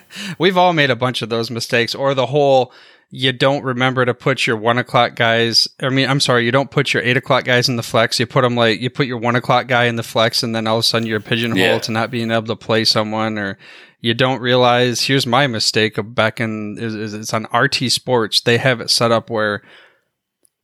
We've 0.40 0.58
all 0.58 0.74
made 0.74 0.90
a 0.92 0.96
bunch 0.96 1.22
of 1.22 1.30
those 1.30 1.50
mistakes, 1.50 1.96
or 1.96 2.14
the 2.14 2.28
whole 2.28 2.72
you 3.12 3.32
don't 3.32 3.64
remember 3.64 4.04
to 4.04 4.14
put 4.14 4.46
your 4.48 4.58
one 4.58 4.78
o'clock 4.78 5.16
guys. 5.16 5.68
I 5.80 5.90
mean, 5.90 6.10
I'm 6.10 6.20
sorry, 6.20 6.44
you 6.46 6.52
don't 6.52 6.72
put 6.72 6.94
your 6.94 7.04
eight 7.04 7.18
o'clock 7.18 7.46
guys 7.46 7.70
in 7.70 7.76
the 7.76 7.84
flex. 7.84 8.20
You 8.20 8.26
put 8.26 8.42
them 8.42 8.56
like 8.56 8.80
you 8.82 8.90
put 8.90 9.08
your 9.08 9.18
one 9.20 9.36
o'clock 9.36 9.68
guy 9.68 9.86
in 9.86 9.96
the 9.96 10.04
flex, 10.04 10.44
and 10.44 10.56
then 10.56 10.68
all 10.68 10.78
of 10.78 10.82
a 10.82 10.84
sudden 10.84 11.08
you're 11.08 11.20
pigeonholed 11.20 11.58
Yeah. 11.60 11.80
to 11.80 11.92
not 11.92 12.12
being 12.12 12.32
able 12.32 12.48
to 12.48 12.56
play 12.56 12.84
someone, 12.84 13.38
or 13.38 13.58
you 14.02 14.14
don't 14.14 14.42
realize. 14.42 15.02
Here's 15.02 15.26
my 15.26 15.48
mistake 15.48 15.98
of 15.98 16.14
back 16.14 16.40
in 16.42 16.78
it's 16.80 17.34
on 17.34 17.48
RT 17.54 17.90
Sports. 17.92 18.42
They 18.42 18.58
have 18.58 18.82
it 18.82 18.90
set 18.90 19.12
up 19.12 19.30
where 19.30 19.62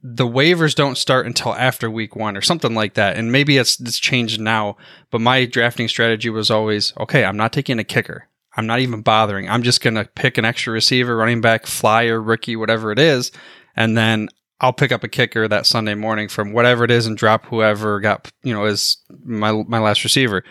the 0.04 0.28
waivers 0.28 0.74
don't 0.74 0.98
start 0.98 1.28
until 1.28 1.54
after 1.54 1.90
week 1.90 2.16
one 2.16 2.36
or 2.36 2.42
something 2.42 2.74
like 2.74 2.96
that. 2.96 3.18
And 3.18 3.32
maybe 3.32 3.58
it's 3.58 3.80
it's 3.80 4.00
changed 4.00 4.40
now, 4.40 4.78
but 5.12 5.22
my 5.22 5.46
drafting 5.46 5.88
strategy 5.88 6.30
was 6.30 6.50
always 6.50 6.94
okay. 7.00 7.24
I'm 7.24 7.38
not 7.38 7.54
taking 7.54 7.80
a 7.80 7.84
kicker. 7.84 8.28
I'm 8.58 8.66
not 8.66 8.80
even 8.80 9.02
bothering. 9.02 9.50
I'm 9.50 9.64
just 9.64 9.82
gonna 9.82 10.06
pick 10.16 10.38
an 10.38 10.46
extra 10.46 10.74
receiver, 10.74 11.16
running 11.16 11.42
back, 11.42 11.68
flyer, 11.68 12.22
rookie, 12.22 12.56
whatever 12.56 12.92
it 12.92 13.00
is, 13.00 13.32
and 13.76 13.96
then 13.98 14.30
I'll 14.60 14.74
pick 14.74 14.92
up 14.92 15.04
a 15.04 15.08
kicker 15.08 15.48
that 15.48 15.66
Sunday 15.66 15.96
morning 15.96 16.28
from 16.28 16.54
whatever 16.54 16.84
it 16.84 16.92
is 16.92 17.06
and 17.06 17.18
drop 17.18 17.46
whoever 17.46 18.00
got 18.00 18.32
you 18.44 18.54
know 18.54 18.66
is 18.66 18.98
my 19.24 19.52
my 19.68 19.80
last 19.80 20.04
receiver. 20.04 20.44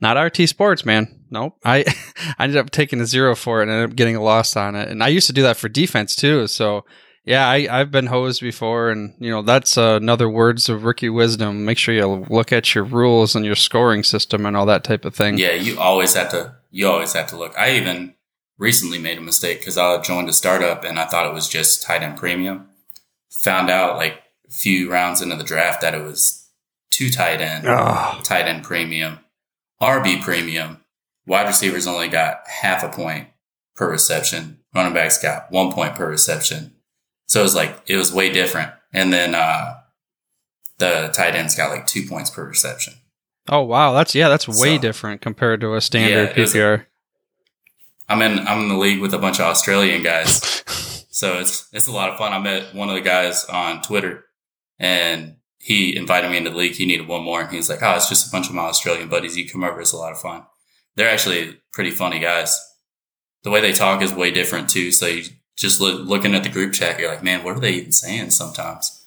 Not 0.00 0.20
RT 0.20 0.48
Sports, 0.48 0.84
man. 0.84 1.24
Nope. 1.30 1.58
I 1.64 1.84
I 2.38 2.44
ended 2.44 2.58
up 2.58 2.70
taking 2.70 3.00
a 3.00 3.06
zero 3.06 3.34
for 3.36 3.60
it 3.60 3.64
and 3.64 3.70
ended 3.70 3.90
up 3.90 3.96
getting 3.96 4.16
a 4.16 4.22
loss 4.22 4.56
on 4.56 4.74
it. 4.74 4.88
And 4.88 5.02
I 5.02 5.08
used 5.08 5.26
to 5.26 5.32
do 5.34 5.42
that 5.42 5.58
for 5.58 5.68
defense 5.68 6.16
too. 6.16 6.46
So 6.46 6.84
yeah, 7.24 7.48
I, 7.48 7.66
I've 7.70 7.90
been 7.90 8.06
hosed 8.06 8.40
before, 8.42 8.90
and 8.90 9.14
you 9.18 9.30
know 9.30 9.42
that's 9.42 9.78
uh, 9.78 9.98
another 10.00 10.28
words 10.28 10.68
of 10.68 10.84
rookie 10.84 11.08
wisdom. 11.08 11.64
Make 11.64 11.78
sure 11.78 11.94
you 11.94 12.26
look 12.28 12.52
at 12.52 12.74
your 12.74 12.84
rules 12.84 13.34
and 13.34 13.44
your 13.44 13.54
scoring 13.54 14.02
system 14.04 14.44
and 14.44 14.56
all 14.56 14.66
that 14.66 14.84
type 14.84 15.04
of 15.04 15.14
thing. 15.14 15.38
Yeah, 15.38 15.52
you 15.52 15.78
always 15.78 16.14
have 16.14 16.30
to. 16.30 16.56
You 16.70 16.88
always 16.88 17.12
have 17.14 17.28
to 17.28 17.36
look. 17.38 17.56
I 17.58 17.76
even 17.76 18.14
recently 18.58 18.98
made 18.98 19.18
a 19.18 19.22
mistake 19.22 19.60
because 19.60 19.78
I 19.78 20.00
joined 20.02 20.28
a 20.28 20.32
startup 20.32 20.84
and 20.84 20.98
I 20.98 21.06
thought 21.06 21.26
it 21.26 21.34
was 21.34 21.48
just 21.48 21.82
tight 21.82 22.02
end 22.02 22.16
premium. 22.16 22.68
Found 23.42 23.70
out 23.70 23.96
like 23.96 24.22
a 24.46 24.50
few 24.50 24.90
rounds 24.90 25.20
into 25.22 25.36
the 25.36 25.44
draft 25.44 25.80
that 25.80 25.94
it 25.94 26.02
was 26.02 26.48
two 26.90 27.10
tight 27.10 27.40
end, 27.40 27.64
Oh, 27.66 28.20
tight 28.22 28.46
end 28.46 28.64
premium, 28.64 29.18
RB 29.80 30.22
premium. 30.22 30.84
Wide 31.26 31.46
receivers 31.46 31.86
only 31.86 32.08
got 32.08 32.46
half 32.46 32.82
a 32.84 32.88
point 32.88 33.28
per 33.74 33.90
reception. 33.90 34.58
Running 34.74 34.92
backs 34.92 35.22
got 35.22 35.50
one 35.50 35.72
point 35.72 35.94
per 35.94 36.08
reception. 36.08 36.73
So 37.26 37.40
it 37.40 37.42
was 37.44 37.54
like 37.54 37.82
it 37.86 37.96
was 37.96 38.12
way 38.12 38.30
different. 38.32 38.70
And 38.92 39.12
then 39.12 39.34
uh 39.34 39.74
the 40.78 41.10
tight 41.14 41.34
ends 41.34 41.54
got 41.56 41.70
like 41.70 41.86
two 41.86 42.06
points 42.06 42.30
per 42.30 42.44
reception. 42.46 42.94
oh 43.48 43.62
wow, 43.62 43.92
that's 43.92 44.14
yeah, 44.14 44.28
that's 44.28 44.48
way 44.48 44.76
So- 44.76 44.78
different 44.82 45.20
compared 45.20 45.60
to 45.62 45.74
a 45.74 45.80
standard 45.80 46.36
Yeah, 46.36 46.44
PPR. 46.44 46.86
I'm 48.08 48.20
in 48.22 48.40
I'm 48.46 48.62
in 48.62 48.68
the 48.68 48.76
league 48.76 49.00
with 49.00 49.14
a 49.14 49.18
bunch 49.18 49.38
of 49.40 49.46
Australian 49.46 50.02
guys. 50.02 50.62
So 51.14 51.38
it's 51.38 51.68
it's 51.72 51.86
a 51.86 51.92
lot 51.92 52.10
of 52.10 52.18
fun. 52.18 52.32
I 52.32 52.40
met 52.40 52.74
one 52.74 52.88
of 52.88 52.96
the 52.96 53.00
guys 53.00 53.44
on 53.44 53.82
Twitter 53.82 54.24
and 54.80 55.36
he 55.58 55.96
invited 55.96 56.28
me 56.28 56.38
into 56.38 56.50
the 56.50 56.56
league. 56.56 56.72
He 56.72 56.86
needed 56.86 57.06
one 57.06 57.22
more. 57.22 57.40
And 57.42 57.52
he's 57.52 57.70
like, 57.70 57.84
Oh, 57.84 57.94
it's 57.94 58.08
just 58.08 58.26
a 58.26 58.32
bunch 58.32 58.48
of 58.48 58.54
my 58.56 58.62
Australian 58.62 59.08
buddies. 59.08 59.36
You 59.36 59.48
come 59.48 59.62
over, 59.62 59.80
it's 59.80 59.92
a 59.92 59.96
lot 59.96 60.10
of 60.10 60.18
fun. 60.20 60.42
They're 60.96 61.08
actually 61.08 61.60
pretty 61.72 61.92
funny 61.92 62.18
guys. 62.18 62.58
The 63.44 63.50
way 63.50 63.60
they 63.60 63.72
talk 63.72 64.02
is 64.02 64.12
way 64.12 64.32
different 64.32 64.68
too. 64.68 64.90
So 64.90 65.06
you 65.06 65.22
just 65.56 65.80
look, 65.80 66.06
looking 66.06 66.34
at 66.34 66.42
the 66.42 66.48
group 66.48 66.72
chat, 66.72 66.98
you're 66.98 67.10
like, 67.10 67.22
man, 67.22 67.44
what 67.44 67.56
are 67.56 67.60
they 67.60 67.72
even 67.72 67.92
saying 67.92 68.30
sometimes? 68.30 69.04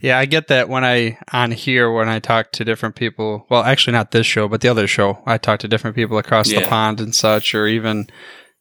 Yeah, 0.00 0.18
I 0.18 0.24
get 0.24 0.48
that 0.48 0.68
when 0.68 0.84
I 0.84 1.18
on 1.32 1.52
here 1.52 1.90
when 1.92 2.08
I 2.08 2.18
talk 2.18 2.52
to 2.52 2.64
different 2.64 2.96
people. 2.96 3.46
Well, 3.48 3.62
actually, 3.62 3.92
not 3.92 4.10
this 4.10 4.26
show, 4.26 4.48
but 4.48 4.60
the 4.60 4.68
other 4.68 4.86
show. 4.86 5.22
I 5.24 5.38
talk 5.38 5.60
to 5.60 5.68
different 5.68 5.94
people 5.94 6.18
across 6.18 6.48
the 6.48 6.62
pond 6.62 7.00
and 7.00 7.14
such, 7.14 7.54
or 7.54 7.66
even 7.66 8.08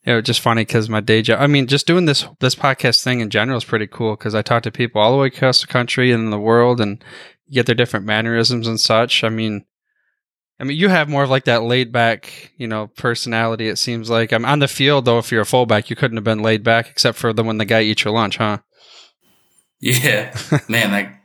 you 0.06 0.14
know, 0.14 0.22
just 0.22 0.42
funny 0.42 0.62
because 0.62 0.90
my 0.90 1.00
day 1.00 1.22
job. 1.22 1.40
I 1.42 1.48
mean, 1.48 1.68
just 1.68 1.88
doing 1.88 2.06
this 2.06 2.26
this 2.40 2.56
podcast 2.56 3.04
thing 3.04 3.20
in 3.20 3.30
general 3.30 3.58
is 3.58 3.64
pretty 3.64 3.88
cool 3.88 4.16
because 4.16 4.36
I 4.36 4.42
talk 4.42 4.64
to 4.64 4.72
people 4.72 5.02
all 5.02 5.12
the 5.12 5.18
way 5.18 5.28
across 5.28 5.62
the 5.62 5.68
country 5.68 6.12
and 6.12 6.32
the 6.32 6.40
world, 6.40 6.80
and 6.80 7.04
get 7.52 7.66
their 7.66 7.76
different 7.76 8.06
mannerisms 8.06 8.68
and 8.68 8.80
such. 8.80 9.24
I 9.24 9.30
mean. 9.30 9.66
I 10.62 10.64
mean, 10.64 10.78
you 10.78 10.90
have 10.90 11.10
more 11.10 11.24
of 11.24 11.30
like 11.32 11.46
that 11.46 11.64
laid 11.64 11.92
back, 11.92 12.52
you 12.56 12.68
know, 12.68 12.86
personality. 12.96 13.68
It 13.68 13.80
seems 13.80 14.12
like 14.12 14.32
I'm 14.32 14.46
on 14.46 14.60
the 14.60 14.68
field 14.68 15.06
though. 15.06 15.18
If 15.18 15.32
you're 15.32 15.42
a 15.42 15.46
fullback, 15.46 15.90
you 15.90 15.96
couldn't 15.96 16.18
have 16.18 16.24
been 16.24 16.44
laid 16.44 16.64
back 16.64 16.88
except 16.88 17.18
for 17.18 17.34
the 17.34 17.44
when 17.44 17.58
the 17.58 17.66
guy 17.66 17.82
eats 17.82 18.04
your 18.04 18.14
lunch, 18.14 18.38
huh? 18.38 18.60
Yeah, 19.80 20.38
man, 20.70 20.92
that 20.92 21.20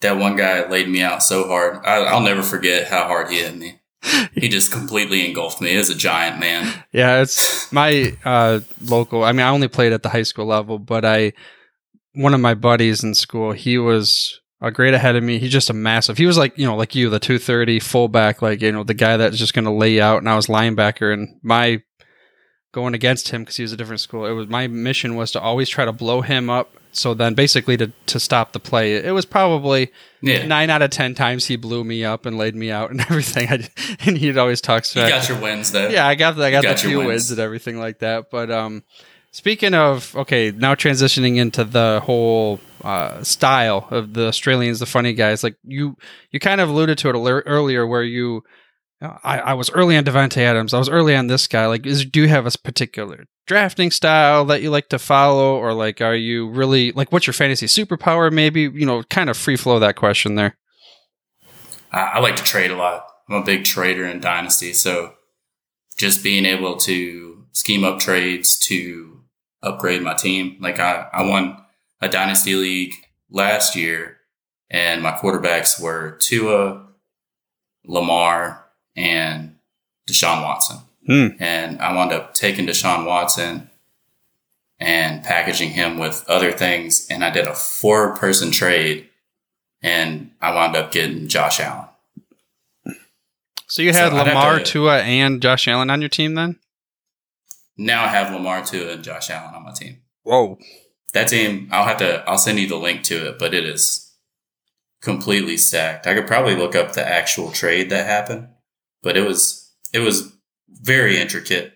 that 0.00 0.16
one 0.16 0.36
guy 0.36 0.66
laid 0.66 0.88
me 0.88 1.02
out 1.02 1.22
so 1.22 1.46
hard. 1.46 1.84
I, 1.84 1.96
I'll 2.04 2.22
never 2.22 2.42
forget 2.42 2.88
how 2.88 3.04
hard 3.04 3.28
he 3.30 3.40
hit 3.40 3.56
me. 3.56 3.78
He 4.32 4.48
just 4.48 4.72
completely 4.72 5.28
engulfed 5.28 5.60
me. 5.60 5.76
As 5.76 5.90
a 5.90 5.94
giant 5.94 6.40
man. 6.40 6.82
Yeah, 6.92 7.20
it's 7.20 7.70
my 7.72 8.16
uh, 8.24 8.60
local. 8.82 9.22
I 9.22 9.32
mean, 9.32 9.44
I 9.44 9.50
only 9.50 9.68
played 9.68 9.92
at 9.92 10.02
the 10.02 10.08
high 10.08 10.22
school 10.22 10.46
level, 10.46 10.78
but 10.78 11.04
I 11.04 11.34
one 12.14 12.32
of 12.32 12.40
my 12.40 12.54
buddies 12.54 13.04
in 13.04 13.14
school. 13.14 13.52
He 13.52 13.76
was 13.76 14.40
a 14.60 14.70
grade 14.70 14.94
ahead 14.94 15.16
of 15.16 15.22
me. 15.22 15.38
He's 15.38 15.52
just 15.52 15.70
a 15.70 15.74
massive. 15.74 16.16
He 16.18 16.26
was 16.26 16.38
like 16.38 16.56
you 16.58 16.66
know, 16.66 16.76
like 16.76 16.94
you, 16.94 17.10
the 17.10 17.18
two 17.18 17.38
thirty 17.38 17.78
fullback, 17.80 18.42
like 18.42 18.62
you 18.62 18.72
know, 18.72 18.84
the 18.84 18.94
guy 18.94 19.16
that's 19.16 19.36
just 19.38 19.54
going 19.54 19.64
to 19.66 19.70
lay 19.70 20.00
out. 20.00 20.18
And 20.18 20.28
I 20.28 20.36
was 20.36 20.46
linebacker, 20.46 21.12
and 21.12 21.38
my 21.42 21.82
going 22.72 22.94
against 22.94 23.30
him 23.30 23.42
because 23.42 23.56
he 23.56 23.62
was 23.62 23.72
a 23.72 23.76
different 23.76 24.00
school. 24.00 24.26
It 24.26 24.32
was 24.32 24.48
my 24.48 24.66
mission 24.66 25.14
was 25.16 25.32
to 25.32 25.40
always 25.40 25.68
try 25.68 25.84
to 25.84 25.92
blow 25.92 26.20
him 26.20 26.50
up. 26.50 26.74
So 26.92 27.12
then, 27.12 27.34
basically, 27.34 27.76
to 27.76 27.92
to 28.06 28.18
stop 28.18 28.52
the 28.52 28.60
play, 28.60 28.94
it 28.94 29.12
was 29.12 29.26
probably 29.26 29.90
Yeah, 30.22 30.46
nine 30.46 30.70
out 30.70 30.80
of 30.80 30.88
ten 30.88 31.14
times 31.14 31.44
he 31.46 31.56
blew 31.56 31.84
me 31.84 32.02
up 32.04 32.24
and 32.24 32.38
laid 32.38 32.54
me 32.54 32.70
out 32.70 32.90
and 32.90 33.00
everything. 33.10 33.48
I, 33.50 33.68
and 34.06 34.16
he'd 34.16 34.38
always 34.38 34.62
talk 34.62 34.84
you 34.84 34.88
smack 34.88 35.10
got 35.10 35.28
your 35.28 35.38
wins 35.38 35.72
though. 35.72 35.88
yeah, 35.88 36.06
I 36.06 36.14
got 36.14 36.40
I 36.40 36.50
got, 36.50 36.62
got 36.62 36.76
the 36.78 36.88
few 36.88 36.98
wins. 36.98 37.08
wins 37.08 37.30
and 37.32 37.40
everything 37.40 37.78
like 37.78 37.98
that. 37.98 38.30
But 38.30 38.50
um, 38.50 38.82
speaking 39.30 39.74
of 39.74 40.16
okay, 40.16 40.50
now 40.52 40.74
transitioning 40.74 41.36
into 41.36 41.64
the 41.64 42.00
whole 42.02 42.60
uh, 42.86 43.22
style 43.24 43.88
of 43.90 44.14
the 44.14 44.28
Australians, 44.28 44.78
the 44.78 44.86
funny 44.86 45.12
guys. 45.12 45.42
Like 45.42 45.56
you, 45.64 45.96
you 46.30 46.40
kind 46.40 46.60
of 46.60 46.68
alluded 46.68 46.98
to 46.98 47.10
it 47.10 47.16
ear- 47.16 47.42
earlier, 47.46 47.86
where 47.86 48.04
you. 48.04 48.42
I, 49.02 49.38
I 49.40 49.54
was 49.54 49.68
early 49.70 49.94
on 49.94 50.04
Davante 50.04 50.38
Adams. 50.38 50.72
I 50.72 50.78
was 50.78 50.88
early 50.88 51.14
on 51.14 51.26
this 51.26 51.46
guy. 51.46 51.66
Like, 51.66 51.84
is 51.84 52.06
do 52.06 52.22
you 52.22 52.28
have 52.28 52.46
a 52.46 52.50
particular 52.64 53.26
drafting 53.46 53.90
style 53.90 54.46
that 54.46 54.62
you 54.62 54.70
like 54.70 54.88
to 54.88 54.98
follow, 54.98 55.58
or 55.58 55.74
like, 55.74 56.00
are 56.00 56.14
you 56.14 56.48
really 56.48 56.92
like, 56.92 57.12
what's 57.12 57.26
your 57.26 57.34
fantasy 57.34 57.66
superpower? 57.66 58.32
Maybe 58.32 58.62
you 58.62 58.86
know, 58.86 59.02
kind 59.02 59.28
of 59.28 59.36
free 59.36 59.56
flow 59.56 59.78
that 59.78 59.96
question 59.96 60.36
there. 60.36 60.56
I, 61.92 62.12
I 62.14 62.18
like 62.20 62.36
to 62.36 62.42
trade 62.42 62.70
a 62.70 62.76
lot. 62.76 63.06
I'm 63.28 63.42
a 63.42 63.44
big 63.44 63.64
trader 63.64 64.06
in 64.06 64.20
Dynasty, 64.20 64.72
so 64.72 65.12
just 65.98 66.22
being 66.22 66.46
able 66.46 66.76
to 66.78 67.44
scheme 67.52 67.84
up 67.84 67.98
trades 67.98 68.56
to 68.68 69.20
upgrade 69.62 70.02
my 70.02 70.14
team. 70.14 70.56
Like 70.60 70.78
I, 70.78 71.08
I 71.12 71.22
won 71.22 71.58
a 72.00 72.08
Dynasty 72.08 72.54
league 72.54 72.94
last 73.30 73.74
year, 73.76 74.18
and 74.70 75.02
my 75.02 75.12
quarterbacks 75.12 75.80
were 75.80 76.12
Tua, 76.20 76.86
Lamar, 77.84 78.64
and 78.96 79.56
Deshaun 80.08 80.42
Watson. 80.42 80.78
Hmm. 81.06 81.26
And 81.38 81.80
I 81.80 81.94
wound 81.94 82.12
up 82.12 82.34
taking 82.34 82.66
Deshaun 82.66 83.06
Watson 83.06 83.70
and 84.78 85.22
packaging 85.24 85.70
him 85.70 85.98
with 85.98 86.24
other 86.28 86.52
things, 86.52 87.06
and 87.08 87.24
I 87.24 87.30
did 87.30 87.46
a 87.46 87.54
four 87.54 88.16
person 88.16 88.50
trade 88.50 89.08
and 89.82 90.30
I 90.40 90.52
wound 90.54 90.74
up 90.74 90.90
getting 90.90 91.28
Josh 91.28 91.60
Allen. 91.60 91.86
So 93.68 93.82
you 93.82 93.92
had 93.92 94.10
So 94.10 94.16
Lamar, 94.16 94.58
to- 94.58 94.64
Tua, 94.64 94.98
and 95.02 95.40
Josh 95.42 95.68
Allen 95.68 95.90
on 95.90 96.00
your 96.00 96.08
team 96.08 96.34
then? 96.34 96.58
Now 97.76 98.04
I 98.04 98.08
have 98.08 98.32
Lamar 98.32 98.64
Tua 98.64 98.92
and 98.92 99.04
Josh 99.04 99.28
Allen 99.30 99.54
on 99.54 99.64
my 99.64 99.72
team. 99.72 99.98
Whoa. 100.22 100.58
That 101.16 101.28
team, 101.28 101.70
I'll 101.72 101.86
have 101.86 101.96
to, 101.98 102.22
I'll 102.28 102.36
send 102.36 102.58
you 102.58 102.68
the 102.68 102.76
link 102.76 103.02
to 103.04 103.28
it, 103.30 103.38
but 103.38 103.54
it 103.54 103.64
is 103.64 104.12
completely 105.00 105.56
stacked. 105.56 106.06
I 106.06 106.12
could 106.12 106.26
probably 106.26 106.54
look 106.54 106.74
up 106.76 106.92
the 106.92 107.06
actual 107.06 107.50
trade 107.52 107.88
that 107.88 108.04
happened, 108.06 108.48
but 109.02 109.16
it 109.16 109.22
was, 109.22 109.72
it 109.94 110.00
was 110.00 110.30
very 110.68 111.18
intricate. 111.18 111.72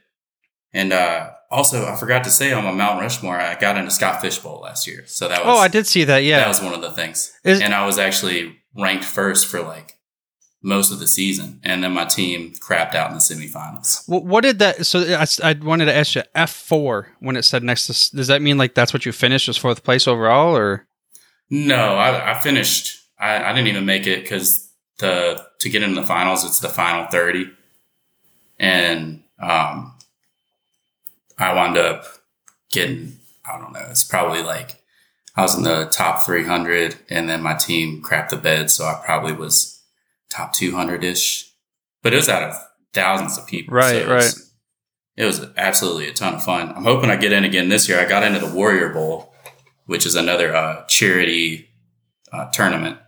And, 0.74 0.92
uh, 0.92 1.30
also, 1.50 1.86
I 1.86 1.96
forgot 1.96 2.22
to 2.24 2.30
say 2.30 2.52
on 2.52 2.64
my 2.64 2.70
Mount 2.70 3.00
Rushmore, 3.00 3.40
I 3.40 3.54
got 3.58 3.78
into 3.78 3.90
Scott 3.90 4.20
Fish 4.20 4.38
Bowl 4.38 4.60
last 4.60 4.86
year. 4.86 5.04
So 5.06 5.26
that 5.26 5.42
was, 5.42 5.56
Oh, 5.56 5.58
I 5.58 5.68
did 5.68 5.86
see 5.86 6.04
that. 6.04 6.18
Yeah. 6.18 6.40
that 6.40 6.48
was 6.48 6.60
one 6.60 6.74
of 6.74 6.82
the 6.82 6.90
things. 6.92 7.32
Is- 7.42 7.62
and 7.62 7.74
I 7.74 7.86
was 7.86 7.98
actually 7.98 8.58
ranked 8.76 9.04
first 9.06 9.46
for 9.46 9.62
like 9.62 9.94
most 10.62 10.92
of 10.92 10.98
the 10.98 11.06
season. 11.06 11.58
And 11.64 11.82
then 11.82 11.92
my 11.92 12.04
team 12.04 12.52
crapped 12.52 12.94
out 12.94 13.08
in 13.08 13.14
the 13.14 13.20
semifinals. 13.20 14.04
Wh- 14.06 14.24
what 14.24 14.42
did 14.42 14.58
that? 14.58 14.84
So 14.84 15.00
I, 15.00 15.26
I 15.42 15.52
wanted 15.54 15.86
to 15.86 15.96
ask 15.96 16.14
you 16.14 16.22
F 16.34 16.52
four 16.52 17.08
when 17.20 17.36
it 17.36 17.42
said 17.44 17.62
next 17.62 17.86
to. 17.86 18.16
Does 18.16 18.26
that 18.26 18.42
mean 18.42 18.58
like 18.58 18.74
that's 18.74 18.92
what 18.92 19.06
you 19.06 19.12
finished 19.12 19.48
was 19.48 19.56
fourth 19.56 19.82
place 19.84 20.06
overall, 20.06 20.56
or 20.56 20.86
No, 21.48 21.96
I, 21.96 22.32
I 22.32 22.40
finished. 22.40 22.98
I, 23.18 23.42
I 23.42 23.52
didn't 23.52 23.68
even 23.68 23.86
make 23.86 24.06
it 24.06 24.22
because 24.22 24.70
the 24.98 25.44
to 25.60 25.68
get 25.68 25.82
into 25.82 26.00
the 26.00 26.06
finals, 26.06 26.44
it's 26.44 26.60
the 26.60 26.68
final 26.68 27.06
thirty, 27.06 27.50
and 28.58 29.22
um, 29.38 29.94
I 31.38 31.54
wound 31.54 31.78
up 31.78 32.04
getting. 32.70 33.16
I 33.50 33.58
don't 33.58 33.72
know. 33.72 33.86
It's 33.90 34.04
probably 34.04 34.42
like 34.42 34.82
I 35.36 35.42
was 35.42 35.56
in 35.56 35.62
the 35.64 35.86
top 35.86 36.24
three 36.24 36.44
hundred, 36.44 36.98
and 37.08 37.28
then 37.28 37.42
my 37.42 37.54
team 37.54 38.02
crapped 38.02 38.28
the 38.28 38.36
bed, 38.36 38.70
so 38.70 38.84
I 38.84 39.00
probably 39.04 39.32
was 39.32 39.79
top 40.30 40.52
two 40.52 40.74
hundred 40.74 41.04
ish. 41.04 41.52
But 42.02 42.14
it 42.14 42.16
was 42.16 42.28
out 42.28 42.42
of 42.42 42.56
thousands 42.94 43.36
of 43.36 43.46
people, 43.46 43.74
Right, 43.74 43.96
it 43.96 44.08
was, 44.08 44.54
It 45.16 45.24
was 45.26 45.46
absolutely 45.56 46.08
a 46.08 46.14
ton 46.14 46.34
of 46.34 46.42
fun. 46.42 46.72
I'm 46.74 46.84
hoping 46.84 47.10
I 47.10 47.16
get 47.16 47.32
in 47.32 47.44
again 47.44 47.68
this 47.68 47.88
year. 47.88 48.00
I 48.00 48.08
got 48.08 48.22
into 48.22 48.38
the 48.38 48.54
Warrior 48.54 48.88
Bowl, 48.88 49.34
which 49.84 50.06
is 50.06 50.14
another 50.14 50.54
uh, 50.54 50.86
charity 50.86 51.68
uh, 52.32 52.50
tournament. 52.50 52.98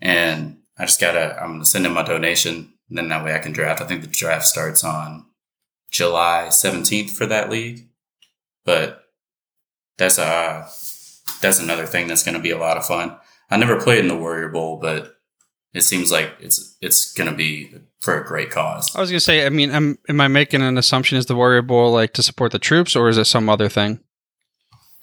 And 0.00 0.58
I 0.78 0.84
just 0.84 1.00
gotta, 1.00 1.36
I'm 1.42 1.54
gonna 1.54 1.64
send 1.64 1.84
in 1.84 1.92
my 1.92 2.02
donation. 2.04 2.74
And 2.88 2.98
then 2.98 3.08
that 3.08 3.24
way 3.24 3.34
I 3.34 3.38
can 3.38 3.52
draft. 3.52 3.80
I 3.80 3.86
think 3.86 4.02
the 4.02 4.06
draft 4.06 4.46
starts 4.46 4.84
on 4.84 5.26
July 5.90 6.46
17th 6.48 7.10
for 7.10 7.26
that 7.26 7.50
league. 7.50 7.88
But 8.64 9.04
that's 9.98 10.18
uh 10.18 10.68
that's 11.40 11.58
another 11.58 11.86
thing 11.86 12.06
that's 12.06 12.22
gonna 12.22 12.38
be 12.40 12.50
a 12.50 12.58
lot 12.58 12.76
of 12.76 12.86
fun. 12.86 13.16
I 13.50 13.56
never 13.56 13.80
played 13.80 13.98
in 13.98 14.08
the 14.08 14.16
Warrior 14.16 14.48
Bowl, 14.48 14.78
but 14.78 15.16
it 15.74 15.82
seems 15.82 16.10
like 16.12 16.32
it's 16.40 16.76
it's 16.80 17.12
gonna 17.12 17.34
be 17.34 17.74
for 18.00 18.20
a 18.20 18.24
great 18.24 18.50
cause. 18.50 18.94
I 18.94 19.00
was 19.00 19.10
gonna 19.10 19.20
say. 19.20 19.46
I 19.46 19.48
mean, 19.48 19.70
am 19.70 19.98
am 20.08 20.20
I 20.20 20.28
making 20.28 20.62
an 20.62 20.76
assumption? 20.78 21.18
Is 21.18 21.26
the 21.26 21.36
Warrior 21.36 21.62
Bowl 21.62 21.92
like 21.92 22.12
to 22.14 22.22
support 22.22 22.52
the 22.52 22.58
troops, 22.58 22.94
or 22.96 23.08
is 23.08 23.18
it 23.18 23.24
some 23.26 23.48
other 23.48 23.68
thing? 23.68 24.00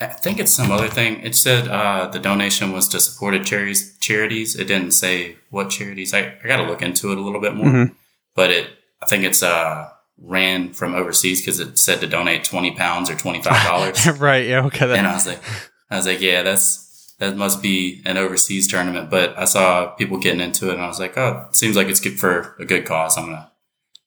I 0.02 0.08
think 0.08 0.40
it's 0.40 0.54
some 0.54 0.72
other 0.72 0.88
thing. 0.88 1.20
It 1.24 1.36
said 1.36 1.68
uh, 1.68 2.08
the 2.08 2.20
donation 2.20 2.72
was 2.72 2.88
to 2.90 3.00
supported 3.02 3.46
charities. 3.46 3.98
Charities. 4.00 4.56
It 4.56 4.66
didn't 4.66 4.92
say 4.92 5.36
what 5.50 5.70
charities. 5.70 6.14
I, 6.14 6.36
I 6.42 6.48
got 6.48 6.58
to 6.58 6.64
look 6.64 6.82
into 6.82 7.12
it 7.12 7.18
a 7.18 7.22
little 7.22 7.42
bit 7.42 7.54
more. 7.54 7.68
Mhm. 7.68 7.96
But 8.34 8.50
it, 8.52 8.68
I 9.02 9.08
think 9.08 9.26
it's 9.26 9.44
uh, 9.44 9.90
ran 10.18 10.72
from 10.72 10.96
overseas 10.96 11.42
because 11.42 11.60
it 11.60 11.78
said 11.78 12.00
to 12.00 12.08
donate 12.08 12.46
twenty 12.46 12.72
pounds 12.72 13.10
or 13.10 13.16
twenty 13.16 13.42
five 13.42 13.62
dollars. 13.66 14.08
right. 14.20 14.46
Yeah. 14.48 14.66
Okay. 14.68 14.90
and 14.98 15.06
I 15.06 15.14
was 15.14 15.28
like, 15.28 15.42
I 15.90 15.98
was 15.98 16.06
like, 16.06 16.22
yeah, 16.22 16.44
that's 16.44 16.89
that 17.20 17.38
must 17.38 17.62
be 17.62 18.02
an 18.06 18.18
overseas 18.18 18.68
tournament. 18.68 19.10
But 19.10 19.38
I 19.38 19.46
saw 19.46 19.88
people 19.92 20.18
getting 20.18 20.42
into 20.42 20.70
it, 20.70 20.74
and 20.74 20.82
I 20.82 20.88
was 20.88 21.00
like, 21.00 21.18
oh, 21.18 21.48
it 21.50 21.56
seems 21.56 21.76
like 21.76 21.88
it's 21.88 22.00
good 22.00 22.20
for 22.20 22.56
a 22.60 22.66
good 22.66 22.86
cause. 22.86 23.18
I'm 23.18 23.26
gonna 23.26 23.52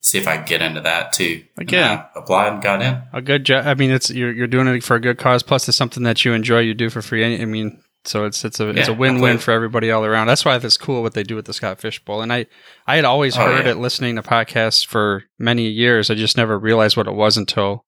see 0.01 0.18
if 0.18 0.27
I 0.27 0.37
can 0.38 0.46
get 0.46 0.62
into 0.62 0.81
that 0.81 1.12
too. 1.12 1.44
And 1.57 1.68
Again. 1.68 1.98
I 1.98 2.07
applied 2.16 2.53
and 2.55 2.62
got 2.62 2.83
in. 2.83 3.03
a 3.12 3.22
good 3.22 3.44
job. 3.44 3.66
I 3.66 3.75
mean, 3.75 3.90
it's 3.90 4.11
you're 4.11 4.33
you're 4.33 4.46
doing 4.46 4.66
it 4.68 4.83
for 4.83 4.96
a 4.96 5.01
good 5.01 5.18
cause. 5.18 5.42
Plus, 5.42 5.68
it's 5.68 5.77
something 5.77 6.03
that 6.03 6.25
you 6.25 6.33
enjoy. 6.33 6.61
You 6.61 6.75
do 6.75 6.90
for 6.90 7.03
free. 7.03 7.40
I 7.40 7.44
mean, 7.44 7.81
so 8.05 8.25
it's 8.25 8.44
it's 8.44 8.59
a 8.59 8.70
it's 8.70 8.88
a 8.88 8.94
win 8.94 9.20
win 9.20 9.38
for 9.38 9.53
everybody 9.53 9.90
all 9.92 10.05
around. 10.05 10.27
That's 10.27 10.44
why 10.44 10.57
it's 10.57 10.77
cool 10.77 11.03
what 11.03 11.14
they 11.14 11.22
do 11.22 11.37
with 11.37 11.44
the 11.44 11.53
Scott 11.53 11.79
Fish 11.81 12.05
Bowl. 12.05 12.20
And 12.22 12.33
I 12.33 12.46
I 12.87 12.96
had 12.96 13.05
always 13.05 13.37
Oh, 13.37 13.42
heard 13.46 13.66
yeah. 13.66 13.72
it 13.72 13.77
listening 13.79 14.16
to 14.16 14.22
podcasts 14.22 14.85
for 14.85 15.25
many 15.38 15.68
years. 15.68 16.11
I 16.11 16.14
just 16.14 16.37
never 16.37 16.59
realized 16.59 16.96
what 16.96 17.07
it 17.07 17.14
was 17.14 17.37
until 17.37 17.85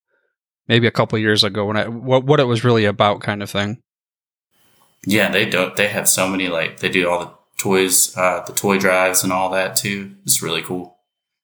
maybe 0.69 0.87
a 0.87 0.93
couple 0.93 1.19
years 1.19 1.43
ago 1.43 1.65
when 1.67 1.77
I 1.77 1.89
what 1.89 2.25
what 2.25 2.39
it 2.41 2.45
was 2.47 2.63
really 2.63 2.85
about, 2.85 3.23
kind 3.23 3.43
of 3.43 3.51
thing. 3.51 3.81
Yeah, 5.07 5.31
they 5.31 5.47
don't. 5.47 5.75
They 5.77 5.89
have 5.89 6.09
so 6.09 6.29
many 6.29 6.49
like 6.49 6.81
they 6.81 6.89
do 6.89 7.09
all 7.09 7.21
the 7.25 7.31
toys, 7.59 8.17
uh, 8.17 8.45
the 8.47 8.53
toy 8.53 8.79
drives 8.79 9.23
and 9.25 9.33
all 9.33 9.51
that 9.51 9.77
too. 9.77 10.15
It's 10.25 10.43
really 10.43 10.63
cool. 10.63 10.97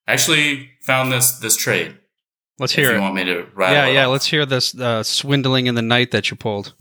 Actually 0.06 0.70
found 0.82 1.12
this 1.12 1.38
this 1.38 1.56
trade. 1.56 1.96
Let's 2.58 2.72
if 2.72 2.78
hear 2.84 2.90
you 2.92 2.98
it. 2.98 3.00
want 3.00 3.14
me 3.14 3.24
to 3.24 3.46
Yeah, 3.58 3.86
yeah. 3.86 4.04
off. 4.06 4.12
Let's 4.12 4.26
hear 4.26 4.44
this 4.44 4.74
uh, 4.78 5.02
swindling 5.02 5.66
in 5.66 5.74
the 5.74 5.82
night 5.82 6.10
that 6.10 6.30
you 6.30 6.36
pulled. 6.36 6.74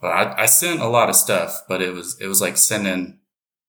Well, 0.00 0.12
I, 0.12 0.42
I 0.42 0.46
sent 0.46 0.80
a 0.80 0.86
lot 0.88 1.08
of 1.08 1.16
stuff, 1.16 1.62
but 1.68 1.82
it 1.82 1.92
was 1.92 2.16
it 2.20 2.26
was 2.28 2.40
like 2.40 2.56
sending 2.56 3.18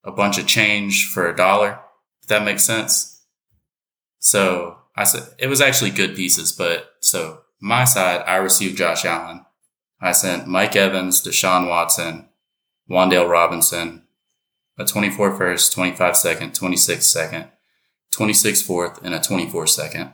a 0.04 0.12
bunch 0.12 0.38
of 0.38 0.45
change 0.48 1.08
for 1.08 1.28
a 1.28 1.36
dollar. 1.36 1.80
If 2.22 2.28
that 2.30 2.43
makes 2.45 2.63
sense. 2.63 3.24
So 4.19 4.78
I 4.95 5.04
said 5.06 5.24
it 5.38 5.48
was 5.48 5.62
actually 5.62 5.91
good 5.91 6.15
pieces, 6.15 6.52
but 6.52 6.91
so 7.00 7.41
my 7.62 7.86
side, 7.86 8.24
I 8.28 8.36
received 8.38 8.78
Josh 8.78 9.06
Allen. 9.06 9.45
I 10.01 10.12
sent 10.13 10.47
Mike 10.47 10.75
Evans, 10.75 11.21
Deshaun 11.21 11.67
Watson, 11.67 12.29
Wan'Dale 12.89 13.29
Robinson, 13.29 14.03
a 14.77 14.85
24 14.85 15.35
first, 15.35 15.73
25 15.73 16.15
second, 16.15 16.55
26 16.55 17.05
second, 17.05 17.45
26 18.12 18.62
fourth, 18.62 19.03
and 19.03 19.13
a 19.13 19.19
24 19.19 19.67
second. 19.67 20.12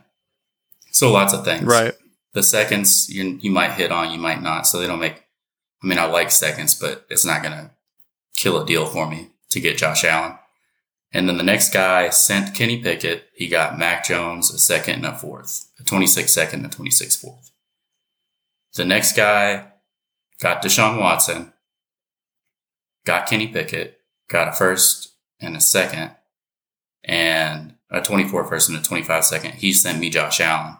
So 0.90 1.12
lots 1.12 1.32
of 1.32 1.44
things. 1.44 1.64
Right. 1.64 1.94
The 2.32 2.42
seconds 2.42 3.08
you, 3.08 3.38
you 3.40 3.50
might 3.50 3.72
hit 3.72 3.92
on, 3.92 4.12
you 4.12 4.18
might 4.18 4.42
not. 4.42 4.66
So 4.66 4.78
they 4.78 4.86
don't 4.86 4.98
make, 4.98 5.24
I 5.82 5.86
mean, 5.86 5.98
I 5.98 6.06
like 6.06 6.30
seconds, 6.30 6.74
but 6.74 7.06
it's 7.08 7.24
not 7.24 7.42
going 7.42 7.56
to 7.56 7.70
kill 8.36 8.60
a 8.60 8.66
deal 8.66 8.86
for 8.86 9.08
me 9.08 9.30
to 9.50 9.60
get 9.60 9.78
Josh 9.78 10.04
Allen. 10.04 10.36
And 11.12 11.28
then 11.28 11.38
the 11.38 11.44
next 11.44 11.72
guy 11.72 12.10
sent 12.10 12.54
Kenny 12.54 12.82
Pickett. 12.82 13.28
He 13.34 13.48
got 13.48 13.78
Mac 13.78 14.04
Jones 14.04 14.52
a 14.52 14.58
second 14.58 14.96
and 14.96 15.06
a 15.06 15.16
fourth, 15.16 15.70
a 15.80 15.84
26 15.84 16.30
second 16.30 16.64
and 16.64 16.72
a 16.72 16.76
26 16.76 17.16
fourth. 17.16 17.52
The 18.74 18.84
next 18.84 19.16
guy 19.16 19.68
got 20.40 20.62
Deshaun 20.62 21.00
Watson, 21.00 21.52
got 23.04 23.28
Kenny 23.28 23.48
Pickett, 23.48 23.98
got 24.28 24.48
a 24.48 24.52
first 24.52 25.14
and 25.40 25.56
a 25.56 25.60
second, 25.60 26.12
and 27.04 27.74
a 27.90 28.00
24 28.00 28.44
first 28.44 28.68
and 28.68 28.78
a 28.78 28.82
25 28.82 29.24
second. 29.24 29.52
He 29.54 29.72
sent 29.72 30.00
me 30.00 30.10
Josh 30.10 30.40
Allen. 30.40 30.76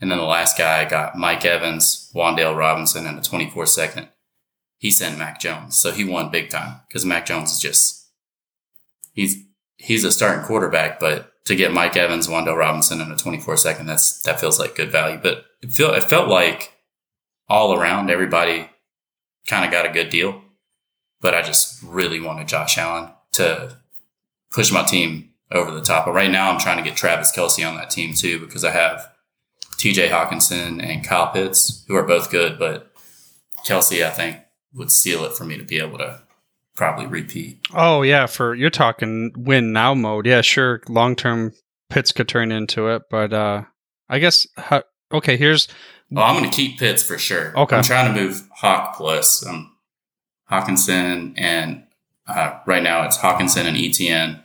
And 0.00 0.10
then 0.10 0.18
the 0.18 0.24
last 0.24 0.58
guy 0.58 0.84
got 0.84 1.16
Mike 1.16 1.44
Evans, 1.44 2.10
Wan'Dale 2.14 2.56
Robinson, 2.56 3.06
and 3.06 3.18
a 3.18 3.22
24 3.22 3.66
second. 3.66 4.08
He 4.78 4.90
sent 4.90 5.18
Mac 5.18 5.40
Jones. 5.40 5.78
So 5.78 5.90
he 5.90 6.04
won 6.04 6.30
big 6.30 6.50
time 6.50 6.80
because 6.86 7.06
Mac 7.06 7.26
Jones 7.26 7.52
is 7.52 7.58
just, 7.58 8.10
he's, 9.12 9.42
he's 9.76 10.04
a 10.04 10.12
starting 10.12 10.44
quarterback, 10.44 11.00
but 11.00 11.32
to 11.46 11.56
get 11.56 11.72
Mike 11.72 11.96
Evans, 11.96 12.28
Wan'Dale 12.28 12.58
Robinson, 12.58 13.00
and 13.00 13.10
a 13.10 13.16
24 13.16 13.56
second, 13.56 13.86
that's, 13.86 14.20
that 14.22 14.38
feels 14.38 14.60
like 14.60 14.74
good 14.74 14.92
value. 14.92 15.18
But 15.20 15.46
it 15.62 15.72
feel, 15.72 15.94
it 15.94 16.04
felt 16.04 16.28
like 16.28 16.74
all 17.48 17.72
around 17.72 18.10
everybody 18.10 18.68
kind 19.46 19.64
of 19.64 19.70
got 19.70 19.86
a 19.86 19.92
good 19.92 20.10
deal. 20.10 20.42
But 21.20 21.34
I 21.34 21.42
just 21.42 21.82
really 21.82 22.20
wanted 22.20 22.48
Josh 22.48 22.78
Allen 22.78 23.10
to 23.32 23.78
push 24.52 24.70
my 24.72 24.82
team 24.82 25.30
over 25.50 25.70
the 25.70 25.80
top. 25.80 26.04
But 26.06 26.12
right 26.12 26.30
now 26.30 26.50
I'm 26.50 26.60
trying 26.60 26.78
to 26.78 26.84
get 26.88 26.96
Travis 26.96 27.34
Kelce 27.34 27.66
on 27.66 27.76
that 27.76 27.90
team 27.90 28.12
too 28.14 28.38
because 28.38 28.64
I 28.64 28.70
have 28.70 29.10
T.J. 29.78 30.08
Hockenson 30.08 30.82
and 30.82 31.04
Kyle 31.04 31.30
Pitts, 31.32 31.84
who 31.86 31.96
are 31.96 32.06
both 32.06 32.30
good, 32.30 32.58
but 32.58 32.92
Kelce, 33.66 34.04
I 34.04 34.10
think, 34.10 34.38
would 34.72 34.90
seal 34.90 35.24
it 35.24 35.34
for 35.34 35.44
me 35.44 35.56
to 35.58 35.64
be 35.64 35.78
able 35.78 35.98
to 35.98 36.22
probably 36.74 37.06
repeat. 37.06 37.60
Oh 37.74 38.02
yeah, 38.02 38.26
for 38.26 38.54
you're 38.54 38.70
talking 38.70 39.32
win 39.36 39.72
now 39.72 39.94
mode. 39.94 40.26
Yeah, 40.26 40.42
sure. 40.42 40.82
Long 40.88 41.16
term 41.16 41.52
Pitts 41.88 42.12
could 42.12 42.28
turn 42.28 42.52
into 42.52 42.88
it, 42.88 43.02
but 43.10 43.32
uh 43.32 43.62
I 44.08 44.18
guess 44.18 44.46
okay. 45.12 45.36
Here's 45.36 45.68
Oh, 46.14 46.22
I'm 46.22 46.36
going 46.36 46.48
to 46.48 46.54
keep 46.54 46.78
Pitts 46.78 47.02
for 47.02 47.18
sure. 47.18 47.56
Okay. 47.58 47.76
I'm 47.76 47.82
trying 47.82 48.14
to 48.14 48.20
move 48.20 48.48
Hawk 48.54 48.96
plus 48.96 49.44
um, 49.44 49.74
Hockenson, 50.50 51.34
and 51.36 51.84
uh, 52.26 52.58
right 52.66 52.82
now 52.82 53.04
it's 53.04 53.18
Hockenson 53.18 53.64
and 53.64 53.76
ETN 53.76 54.40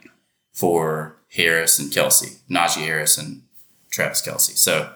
for 0.53 1.17
Harris 1.33 1.77
and 1.79 1.91
Kelce, 1.91 2.39
Najee 2.49 2.85
Harris 2.85 3.17
and 3.17 3.43
Travis 3.91 4.21
Kelce. 4.21 4.57
So 4.57 4.91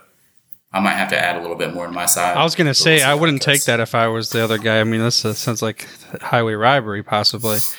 I 0.72 0.80
might 0.80 0.96
have 0.96 1.10
to 1.10 1.18
add 1.18 1.38
a 1.38 1.42
little 1.42 1.56
bit 1.56 1.74
more 1.74 1.86
to 1.86 1.92
my 1.92 2.06
side. 2.06 2.36
I 2.36 2.44
was 2.44 2.56
gonna 2.56 2.74
say 2.74 3.02
I 3.02 3.14
wouldn't 3.14 3.42
take 3.42 3.64
that 3.66 3.80
if 3.80 3.94
I 3.96 4.08
was 4.08 4.32
the 4.32 4.44
other 4.44 4.58
guy. 4.58 4.80
I 4.80 4.84
mean, 4.84 5.02
this 5.02 5.24
uh, 5.24 5.34
sounds 5.34 5.62
like 5.62 5.88
highway 6.22 6.54
robbery, 6.54 7.04
possibly. 7.04 7.60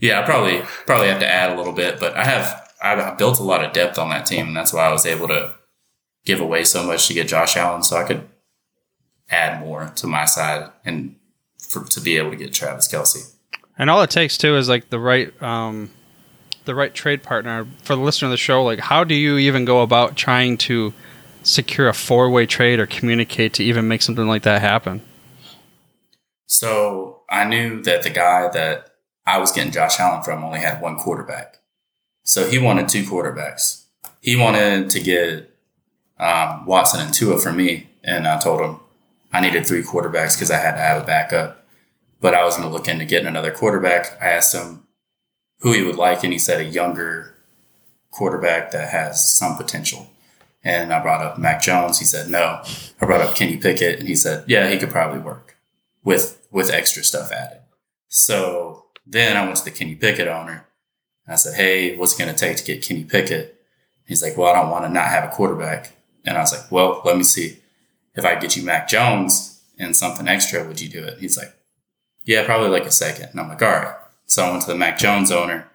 Yeah, 0.00 0.20
I 0.20 0.22
probably 0.24 0.62
probably 0.86 1.08
have 1.08 1.20
to 1.20 1.28
add 1.28 1.52
a 1.52 1.56
little 1.56 1.74
bit, 1.74 2.00
but 2.00 2.16
I 2.16 2.24
have 2.24 2.72
I 2.82 3.14
built 3.14 3.38
a 3.38 3.42
lot 3.42 3.62
of 3.62 3.72
depth 3.72 3.98
on 3.98 4.08
that 4.10 4.24
team, 4.26 4.48
and 4.48 4.56
that's 4.56 4.72
why 4.72 4.86
I 4.86 4.92
was 4.92 5.04
able 5.04 5.28
to 5.28 5.54
give 6.24 6.40
away 6.40 6.64
so 6.64 6.82
much 6.82 7.08
to 7.08 7.14
get 7.14 7.28
Josh 7.28 7.56
Allen, 7.56 7.82
so 7.82 7.96
I 7.96 8.04
could 8.04 8.28
add 9.30 9.60
more 9.60 9.92
to 9.96 10.06
my 10.06 10.24
side 10.24 10.70
and 10.84 11.16
for, 11.58 11.84
to 11.84 12.00
be 12.00 12.16
able 12.16 12.30
to 12.30 12.36
get 12.36 12.52
Travis 12.52 12.92
Kelce. 12.92 13.34
And 13.78 13.88
all 13.88 14.02
it 14.02 14.10
takes 14.10 14.36
too 14.36 14.56
is 14.56 14.68
like 14.68 14.90
the 14.90 14.98
right 14.98 15.40
um, 15.42 15.90
the 16.64 16.74
right 16.74 16.92
trade 16.92 17.22
partner 17.22 17.66
for 17.82 17.96
the 17.96 18.02
listener 18.02 18.26
of 18.26 18.30
the 18.30 18.36
show. 18.36 18.62
Like, 18.62 18.80
how 18.80 19.04
do 19.04 19.14
you 19.14 19.38
even 19.38 19.64
go 19.64 19.82
about 19.82 20.16
trying 20.16 20.58
to 20.58 20.92
secure 21.42 21.88
a 21.88 21.94
four 21.94 22.28
way 22.28 22.46
trade 22.46 22.78
or 22.78 22.86
communicate 22.86 23.54
to 23.54 23.64
even 23.64 23.88
make 23.88 24.02
something 24.02 24.26
like 24.26 24.42
that 24.42 24.60
happen? 24.60 25.02
So 26.46 27.22
I 27.30 27.44
knew 27.44 27.80
that 27.82 28.02
the 28.02 28.10
guy 28.10 28.48
that 28.48 28.90
I 29.26 29.38
was 29.38 29.52
getting 29.52 29.72
Josh 29.72 30.00
Allen 30.00 30.22
from 30.22 30.44
only 30.44 30.60
had 30.60 30.82
one 30.82 30.96
quarterback. 30.96 31.58
So 32.24 32.48
he 32.48 32.58
wanted 32.58 32.88
two 32.88 33.04
quarterbacks. 33.04 33.84
He 34.20 34.36
wanted 34.36 34.90
to 34.90 35.00
get 35.00 35.49
um, 36.20 36.66
Watson 36.66 37.00
and 37.00 37.12
Tua 37.12 37.38
for 37.38 37.52
me. 37.52 37.88
And 38.04 38.28
I 38.28 38.38
told 38.38 38.60
him 38.60 38.78
I 39.32 39.40
needed 39.40 39.66
three 39.66 39.82
quarterbacks 39.82 40.36
because 40.36 40.50
I 40.50 40.58
had 40.58 40.72
to 40.72 40.80
have 40.80 41.02
a 41.02 41.06
backup. 41.06 41.66
But 42.20 42.34
I 42.34 42.44
was 42.44 42.56
going 42.56 42.68
to 42.68 42.72
look 42.72 42.86
into 42.86 43.06
getting 43.06 43.26
another 43.26 43.50
quarterback. 43.50 44.20
I 44.22 44.28
asked 44.28 44.54
him 44.54 44.86
who 45.60 45.72
he 45.72 45.82
would 45.82 45.96
like, 45.96 46.22
and 46.22 46.32
he 46.32 46.38
said 46.38 46.60
a 46.60 46.64
younger 46.64 47.34
quarterback 48.10 48.70
that 48.72 48.90
has 48.90 49.36
some 49.36 49.56
potential. 49.56 50.10
And 50.62 50.92
I 50.92 51.00
brought 51.00 51.22
up 51.22 51.38
Mac 51.38 51.62
Jones. 51.62 51.98
He 51.98 52.04
said 52.04 52.28
no. 52.28 52.62
I 53.00 53.06
brought 53.06 53.22
up 53.22 53.34
Kenny 53.34 53.56
Pickett, 53.56 53.98
and 53.98 54.08
he 54.08 54.14
said, 54.14 54.44
yeah, 54.46 54.68
he 54.68 54.78
could 54.78 54.90
probably 54.90 55.20
work 55.20 55.56
with 56.04 56.46
with 56.50 56.70
extra 56.70 57.02
stuff 57.02 57.32
added. 57.32 57.60
So 58.08 58.86
then 59.06 59.36
I 59.36 59.44
went 59.44 59.56
to 59.56 59.64
the 59.64 59.70
Kenny 59.70 59.94
Pickett 59.94 60.28
owner. 60.28 60.66
I 61.26 61.36
said, 61.36 61.54
hey, 61.54 61.96
what's 61.96 62.14
it 62.14 62.22
going 62.22 62.34
to 62.34 62.38
take 62.38 62.56
to 62.58 62.64
get 62.64 62.82
Kenny 62.82 63.04
Pickett? 63.04 63.62
He's 64.04 64.22
like, 64.22 64.36
well, 64.36 64.52
I 64.52 64.60
don't 64.60 64.70
want 64.70 64.84
to 64.84 64.90
not 64.90 65.08
have 65.08 65.24
a 65.24 65.28
quarterback. 65.28 65.92
And 66.24 66.36
I 66.36 66.40
was 66.40 66.52
like, 66.52 66.70
well, 66.70 67.00
let 67.04 67.16
me 67.16 67.22
see. 67.22 67.58
If 68.14 68.24
I 68.24 68.34
get 68.36 68.56
you 68.56 68.62
Mac 68.62 68.88
Jones 68.88 69.62
and 69.78 69.96
something 69.96 70.28
extra, 70.28 70.66
would 70.66 70.80
you 70.80 70.88
do 70.88 71.02
it? 71.04 71.18
He's 71.18 71.38
like, 71.38 71.54
yeah, 72.24 72.44
probably 72.44 72.68
like 72.68 72.84
a 72.84 72.90
second. 72.90 73.30
And 73.30 73.40
I'm 73.40 73.48
like, 73.48 73.62
all 73.62 73.68
right. 73.68 73.96
So 74.26 74.44
I 74.44 74.50
went 74.50 74.62
to 74.62 74.68
the 74.68 74.78
Mac 74.78 74.98
Jones 74.98 75.30
owner 75.30 75.68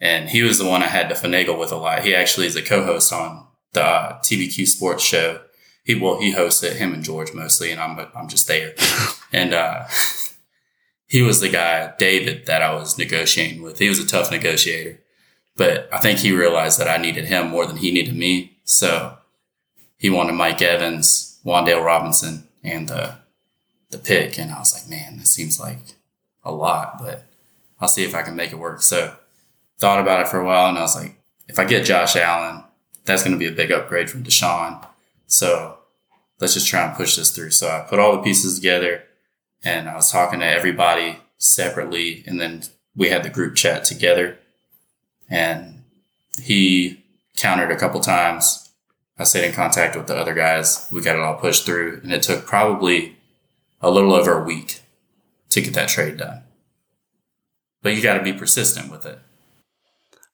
and 0.00 0.28
he 0.28 0.42
was 0.42 0.58
the 0.58 0.66
one 0.66 0.82
I 0.82 0.88
had 0.88 1.08
to 1.08 1.14
finagle 1.14 1.58
with 1.58 1.72
a 1.72 1.76
lot. 1.76 2.04
He 2.04 2.14
actually 2.14 2.46
is 2.46 2.56
a 2.56 2.62
co-host 2.62 3.12
on 3.12 3.46
the 3.72 3.84
uh, 3.84 4.18
TBQ 4.20 4.66
sports 4.66 5.04
show. 5.04 5.40
He, 5.84 5.94
well, 5.94 6.20
he 6.20 6.32
hosts 6.32 6.62
it, 6.62 6.76
him 6.76 6.92
and 6.92 7.02
George 7.02 7.32
mostly, 7.32 7.70
and 7.70 7.80
I'm, 7.80 7.98
I'm 8.14 8.28
just 8.28 8.48
there. 8.48 8.74
and, 9.32 9.54
uh, 9.54 9.84
he 11.10 11.22
was 11.22 11.40
the 11.40 11.48
guy, 11.48 11.92
David, 11.98 12.46
that 12.46 12.62
I 12.62 12.72
was 12.72 12.96
negotiating 12.96 13.62
with. 13.62 13.80
He 13.80 13.88
was 13.88 13.98
a 13.98 14.06
tough 14.06 14.30
negotiator, 14.30 15.00
but 15.56 15.92
I 15.92 15.98
think 15.98 16.20
he 16.20 16.30
realized 16.30 16.78
that 16.78 16.86
I 16.86 17.02
needed 17.02 17.24
him 17.24 17.48
more 17.48 17.66
than 17.66 17.78
he 17.78 17.90
needed 17.90 18.16
me. 18.16 18.58
So 18.62 19.18
he 20.00 20.08
wanted 20.08 20.32
Mike 20.32 20.62
Evans, 20.62 21.38
Wan'Dale 21.44 21.84
Robinson, 21.84 22.48
and 22.64 22.88
the, 22.88 23.16
the 23.90 23.98
pick. 23.98 24.38
And 24.38 24.50
I 24.50 24.58
was 24.58 24.72
like, 24.72 24.88
man, 24.88 25.18
this 25.18 25.30
seems 25.30 25.60
like 25.60 25.76
a 26.42 26.50
lot, 26.50 26.98
but 26.98 27.26
I'll 27.78 27.86
see 27.86 28.02
if 28.02 28.14
I 28.14 28.22
can 28.22 28.34
make 28.34 28.50
it 28.50 28.58
work. 28.58 28.80
So 28.82 29.14
thought 29.78 30.00
about 30.00 30.20
it 30.20 30.28
for 30.28 30.40
a 30.40 30.44
while 30.44 30.70
and 30.70 30.78
I 30.78 30.80
was 30.80 30.96
like, 30.96 31.16
if 31.48 31.58
I 31.58 31.66
get 31.66 31.84
Josh 31.84 32.16
Allen, 32.16 32.64
that's 33.04 33.22
going 33.22 33.34
to 33.34 33.38
be 33.38 33.46
a 33.46 33.52
big 33.52 33.70
upgrade 33.70 34.08
from 34.08 34.24
Deshaun. 34.24 34.86
So 35.26 35.78
let's 36.40 36.54
just 36.54 36.68
try 36.68 36.86
and 36.86 36.96
push 36.96 37.16
this 37.16 37.30
through. 37.30 37.50
So 37.50 37.68
I 37.68 37.80
put 37.86 37.98
all 37.98 38.16
the 38.16 38.22
pieces 38.22 38.54
together 38.54 39.04
and 39.62 39.86
I 39.86 39.96
was 39.96 40.10
talking 40.10 40.40
to 40.40 40.46
everybody 40.46 41.18
separately 41.36 42.24
and 42.26 42.40
then 42.40 42.62
we 42.96 43.10
had 43.10 43.22
the 43.22 43.28
group 43.28 43.54
chat 43.54 43.84
together 43.84 44.38
and 45.28 45.82
he 46.40 47.04
countered 47.36 47.70
a 47.70 47.76
couple 47.76 48.00
times. 48.00 48.69
I 49.20 49.24
stayed 49.24 49.44
in 49.44 49.52
contact 49.52 49.94
with 49.94 50.06
the 50.06 50.16
other 50.16 50.34
guys. 50.34 50.88
We 50.90 51.02
got 51.02 51.16
it 51.16 51.22
all 51.22 51.36
pushed 51.36 51.66
through 51.66 52.00
and 52.02 52.12
it 52.12 52.22
took 52.22 52.46
probably 52.46 53.16
a 53.80 53.90
little 53.90 54.12
over 54.12 54.42
a 54.42 54.44
week 54.44 54.80
to 55.50 55.60
get 55.60 55.74
that 55.74 55.88
trade 55.88 56.16
done 56.16 56.42
but 57.82 57.94
you 57.94 58.02
got 58.02 58.18
to 58.18 58.22
be 58.22 58.32
persistent 58.32 58.90
with 58.90 59.06
it. 59.06 59.18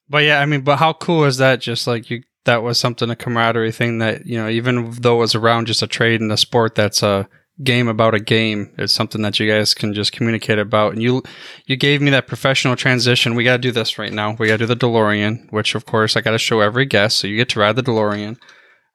But 0.09 0.25
yeah, 0.25 0.41
I 0.41 0.47
mean, 0.47 0.63
but 0.63 0.77
how 0.77 0.93
cool 0.93 1.25
is 1.25 1.39
that? 1.39 1.61
Just 1.61 1.87
like 1.87 2.11
you, 2.11 2.23
that 2.45 2.63
was 2.63 2.79
something 2.79 3.11
a 3.11 3.17
camaraderie 3.17 3.73
thing 3.73 3.99
that 3.99 4.27
you 4.27 4.37
know, 4.37 4.49
even 4.49 4.91
though 4.93 5.17
it 5.17 5.21
was 5.21 5.35
around 5.35 5.67
just 5.67 5.83
a 5.83 5.87
trade 5.87 6.21
in 6.21 6.31
a 6.31 6.37
sport 6.37 6.75
that's 6.75 7.03
a 7.03 7.29
game 7.63 7.89
about 7.89 8.15
a 8.15 8.21
game, 8.21 8.73
it's 8.79 8.93
something 8.93 9.23
that 9.23 9.41
you 9.41 9.51
guys 9.51 9.75
can 9.75 9.95
just 9.95 10.13
communicate 10.13 10.59
about. 10.59 10.93
And 10.93 11.03
you, 11.03 11.23
you 11.65 11.75
gave 11.75 12.03
me 12.03 12.11
that 12.11 12.27
professional 12.27 12.77
transition. 12.77 13.35
We 13.35 13.45
got 13.45 13.53
to 13.53 13.59
do 13.59 13.73
this 13.73 13.99
right 13.99 14.13
now. 14.13 14.37
We 14.39 14.47
got 14.47 14.59
to 14.59 14.67
do 14.67 14.67
the 14.67 14.77
DeLorean, 14.77 15.51
which 15.51 15.75
of 15.75 15.87
course 15.87 16.17
I 16.17 16.21
got 16.21 16.33
to 16.33 16.39
show 16.39 16.61
every 16.61 16.87
guest, 16.87 17.19
so 17.19 17.27
you 17.27 17.37
get 17.37 17.49
to 17.51 17.61
ride 17.61 17.77
the 17.77 17.83
DeLorean. 17.83 18.39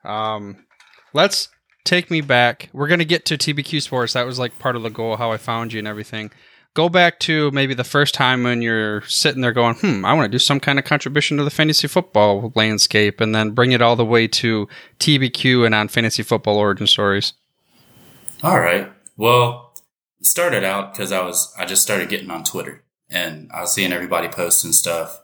Um, 0.03 0.65
let's 1.13 1.49
take 1.83 2.11
me 2.11 2.21
back. 2.21 2.69
We're 2.73 2.87
gonna 2.87 3.05
get 3.05 3.25
to 3.25 3.37
TBQ 3.37 3.81
Sports. 3.81 4.13
That 4.13 4.25
was 4.25 4.39
like 4.39 4.57
part 4.59 4.75
of 4.75 4.83
the 4.83 4.89
goal, 4.89 5.17
how 5.17 5.31
I 5.31 5.37
found 5.37 5.73
you 5.73 5.79
and 5.79 5.87
everything 5.87 6.31
go 6.73 6.89
back 6.89 7.19
to 7.19 7.51
maybe 7.51 7.73
the 7.73 7.83
first 7.83 8.13
time 8.13 8.43
when 8.43 8.61
you're 8.61 9.01
sitting 9.01 9.41
there 9.41 9.51
going, 9.51 9.75
hmm, 9.75 10.05
I 10.05 10.13
want 10.13 10.25
to 10.25 10.35
do 10.35 10.39
some 10.39 10.59
kind 10.59 10.79
of 10.79 10.85
contribution 10.85 11.37
to 11.37 11.43
the 11.43 11.49
fantasy 11.49 11.87
football 11.87 12.51
landscape, 12.55 13.19
and 13.21 13.35
then 13.35 13.51
bring 13.51 13.71
it 13.71 13.81
all 13.81 13.95
the 13.95 14.05
way 14.05 14.27
to 14.27 14.67
TBQ 14.99 15.65
and 15.65 15.75
on 15.75 15.87
fantasy 15.87 16.23
football 16.23 16.57
origin 16.57 16.87
stories. 16.87 17.33
All 18.43 18.59
right. 18.59 18.91
Well, 19.17 19.73
started 20.21 20.63
out 20.63 20.93
because 20.93 21.11
I 21.11 21.21
was 21.21 21.53
I 21.57 21.65
just 21.65 21.81
started 21.81 22.09
getting 22.09 22.31
on 22.31 22.43
Twitter 22.43 22.83
and 23.09 23.51
I 23.53 23.61
was 23.61 23.73
seeing 23.73 23.91
everybody 23.91 24.27
posting 24.27 24.71
stuff. 24.71 25.20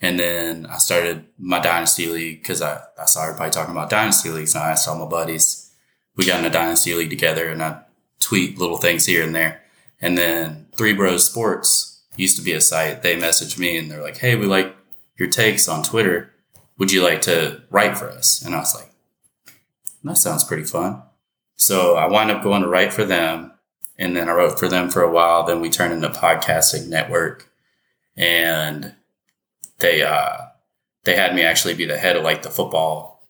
And 0.00 0.20
then 0.20 0.66
I 0.66 0.78
started 0.78 1.26
my 1.38 1.58
dynasty 1.58 2.06
league 2.06 2.42
because 2.42 2.60
I, 2.60 2.80
I 3.00 3.06
saw 3.06 3.24
everybody 3.24 3.50
talking 3.50 3.72
about 3.72 3.90
dynasty 3.90 4.30
leagues. 4.30 4.54
And 4.54 4.64
I 4.64 4.70
asked 4.70 4.88
all 4.88 4.98
my 4.98 5.06
buddies. 5.06 5.72
We 6.16 6.26
got 6.26 6.40
in 6.40 6.46
a 6.46 6.50
dynasty 6.50 6.94
league 6.94 7.10
together 7.10 7.48
and 7.48 7.62
I 7.62 7.82
tweet 8.20 8.58
little 8.58 8.76
things 8.76 9.06
here 9.06 9.22
and 9.22 9.34
there. 9.34 9.62
And 10.00 10.18
then 10.18 10.66
Three 10.76 10.92
Bros 10.92 11.24
Sports 11.24 12.02
used 12.16 12.36
to 12.36 12.42
be 12.42 12.52
a 12.52 12.60
site. 12.60 13.02
They 13.02 13.16
messaged 13.16 13.58
me 13.58 13.78
and 13.78 13.90
they're 13.90 14.02
like, 14.02 14.18
Hey, 14.18 14.36
we 14.36 14.46
like 14.46 14.76
your 15.16 15.28
takes 15.28 15.68
on 15.68 15.82
Twitter. 15.82 16.32
Would 16.78 16.92
you 16.92 17.02
like 17.02 17.22
to 17.22 17.62
write 17.70 17.96
for 17.96 18.10
us? 18.10 18.42
And 18.42 18.54
I 18.54 18.58
was 18.58 18.74
like, 18.74 18.90
that 20.04 20.18
sounds 20.18 20.44
pretty 20.44 20.64
fun. 20.64 21.02
So 21.56 21.96
I 21.96 22.06
wound 22.06 22.30
up 22.30 22.42
going 22.42 22.62
to 22.62 22.68
write 22.68 22.92
for 22.92 23.04
them. 23.04 23.52
And 23.98 24.14
then 24.14 24.28
I 24.28 24.32
wrote 24.32 24.58
for 24.58 24.68
them 24.68 24.90
for 24.90 25.02
a 25.02 25.10
while. 25.10 25.44
Then 25.44 25.60
we 25.60 25.70
turned 25.70 25.94
into 25.94 26.10
podcasting 26.10 26.88
network 26.88 27.50
and 28.14 28.94
they, 29.78 30.02
uh, 30.02 30.36
they 31.04 31.16
had 31.16 31.34
me 31.34 31.42
actually 31.42 31.74
be 31.74 31.84
the 31.84 31.98
head 31.98 32.16
of 32.16 32.24
like 32.24 32.42
the 32.42 32.50
football 32.50 33.28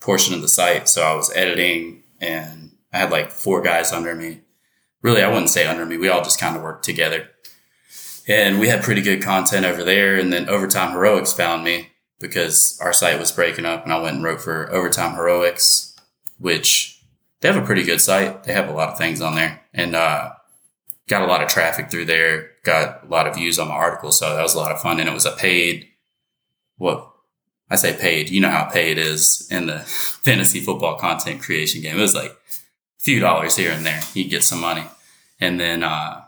portion 0.00 0.34
of 0.34 0.42
the 0.42 0.48
site. 0.48 0.88
So 0.88 1.02
I 1.02 1.14
was 1.14 1.34
editing 1.34 2.02
and 2.20 2.72
I 2.92 2.98
had 2.98 3.10
like 3.10 3.30
four 3.30 3.62
guys 3.62 3.92
under 3.92 4.14
me 4.14 4.40
really, 5.02 5.22
I 5.22 5.28
wouldn't 5.28 5.50
say 5.50 5.66
under 5.66 5.86
me. 5.86 5.96
We 5.96 6.08
all 6.08 6.22
just 6.22 6.40
kind 6.40 6.56
of 6.56 6.62
worked 6.62 6.84
together. 6.84 7.28
And 8.28 8.60
we 8.60 8.68
had 8.68 8.82
pretty 8.82 9.02
good 9.02 9.22
content 9.22 9.66
over 9.66 9.82
there. 9.82 10.16
And 10.16 10.32
then 10.32 10.48
Overtime 10.48 10.92
Heroics 10.92 11.32
found 11.32 11.64
me 11.64 11.88
because 12.18 12.78
our 12.80 12.92
site 12.92 13.18
was 13.18 13.32
breaking 13.32 13.64
up 13.64 13.84
and 13.84 13.92
I 13.92 14.00
went 14.00 14.16
and 14.16 14.24
wrote 14.24 14.42
for 14.42 14.70
Overtime 14.70 15.14
Heroics, 15.14 15.96
which 16.38 17.02
they 17.40 17.48
have 17.48 17.62
a 17.62 17.66
pretty 17.66 17.82
good 17.82 18.00
site. 18.00 18.44
They 18.44 18.52
have 18.52 18.68
a 18.68 18.72
lot 18.74 18.90
of 18.90 18.98
things 18.98 19.20
on 19.20 19.34
there 19.34 19.62
and, 19.72 19.96
uh, 19.96 20.32
got 21.10 21.22
a 21.22 21.26
lot 21.26 21.42
of 21.42 21.48
traffic 21.48 21.90
through 21.90 22.04
there, 22.04 22.52
got 22.62 23.04
a 23.04 23.08
lot 23.08 23.26
of 23.26 23.34
views 23.34 23.58
on 23.58 23.66
my 23.66 23.74
article. 23.74 24.12
So 24.12 24.34
that 24.34 24.42
was 24.42 24.54
a 24.54 24.58
lot 24.58 24.70
of 24.70 24.80
fun. 24.80 25.00
And 25.00 25.08
it 25.08 25.12
was 25.12 25.26
a 25.26 25.32
paid, 25.32 25.88
what 26.76 27.10
I 27.68 27.74
say 27.74 27.92
paid, 27.92 28.30
you 28.30 28.40
know 28.40 28.48
how 28.48 28.66
paid 28.66 28.96
is 28.96 29.46
in 29.50 29.66
the 29.66 29.78
fantasy 29.80 30.60
football 30.60 30.96
content 30.96 31.42
creation 31.42 31.82
game. 31.82 31.98
It 31.98 32.00
was 32.00 32.14
like 32.14 32.30
a 32.30 33.02
few 33.02 33.18
dollars 33.18 33.56
here 33.56 33.72
and 33.72 33.84
there. 33.84 34.00
You 34.14 34.28
get 34.28 34.44
some 34.44 34.60
money. 34.60 34.84
And 35.40 35.58
then, 35.58 35.82
uh, 35.82 36.22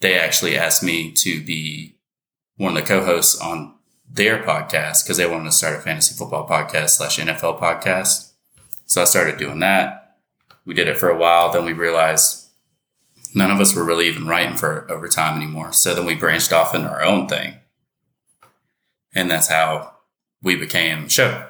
they 0.00 0.18
actually 0.18 0.56
asked 0.56 0.82
me 0.82 1.12
to 1.12 1.44
be 1.44 1.94
one 2.56 2.76
of 2.76 2.82
the 2.82 2.88
co-hosts 2.88 3.40
on 3.40 3.74
their 4.10 4.42
podcast 4.42 5.04
because 5.04 5.18
they 5.18 5.26
wanted 5.26 5.44
to 5.44 5.52
start 5.52 5.78
a 5.78 5.80
fantasy 5.80 6.16
football 6.16 6.48
podcast 6.48 6.90
slash 6.90 7.18
NFL 7.18 7.60
podcast. 7.60 8.32
So 8.86 9.02
I 9.02 9.04
started 9.04 9.36
doing 9.36 9.60
that. 9.60 10.16
We 10.64 10.74
did 10.74 10.88
it 10.88 10.96
for 10.96 11.10
a 11.10 11.18
while. 11.18 11.52
Then 11.52 11.66
we 11.66 11.74
realized 11.74 12.39
none 13.34 13.50
of 13.50 13.60
us 13.60 13.74
were 13.74 13.84
really 13.84 14.08
even 14.08 14.26
writing 14.26 14.56
for 14.56 14.90
overtime 14.90 15.36
anymore. 15.36 15.72
So 15.72 15.94
then 15.94 16.06
we 16.06 16.14
branched 16.14 16.52
off 16.52 16.74
into 16.74 16.88
our 16.88 17.02
own 17.02 17.28
thing. 17.28 17.54
And 19.14 19.30
that's 19.30 19.48
how 19.48 19.94
we 20.42 20.56
became 20.56 21.08
show. 21.08 21.46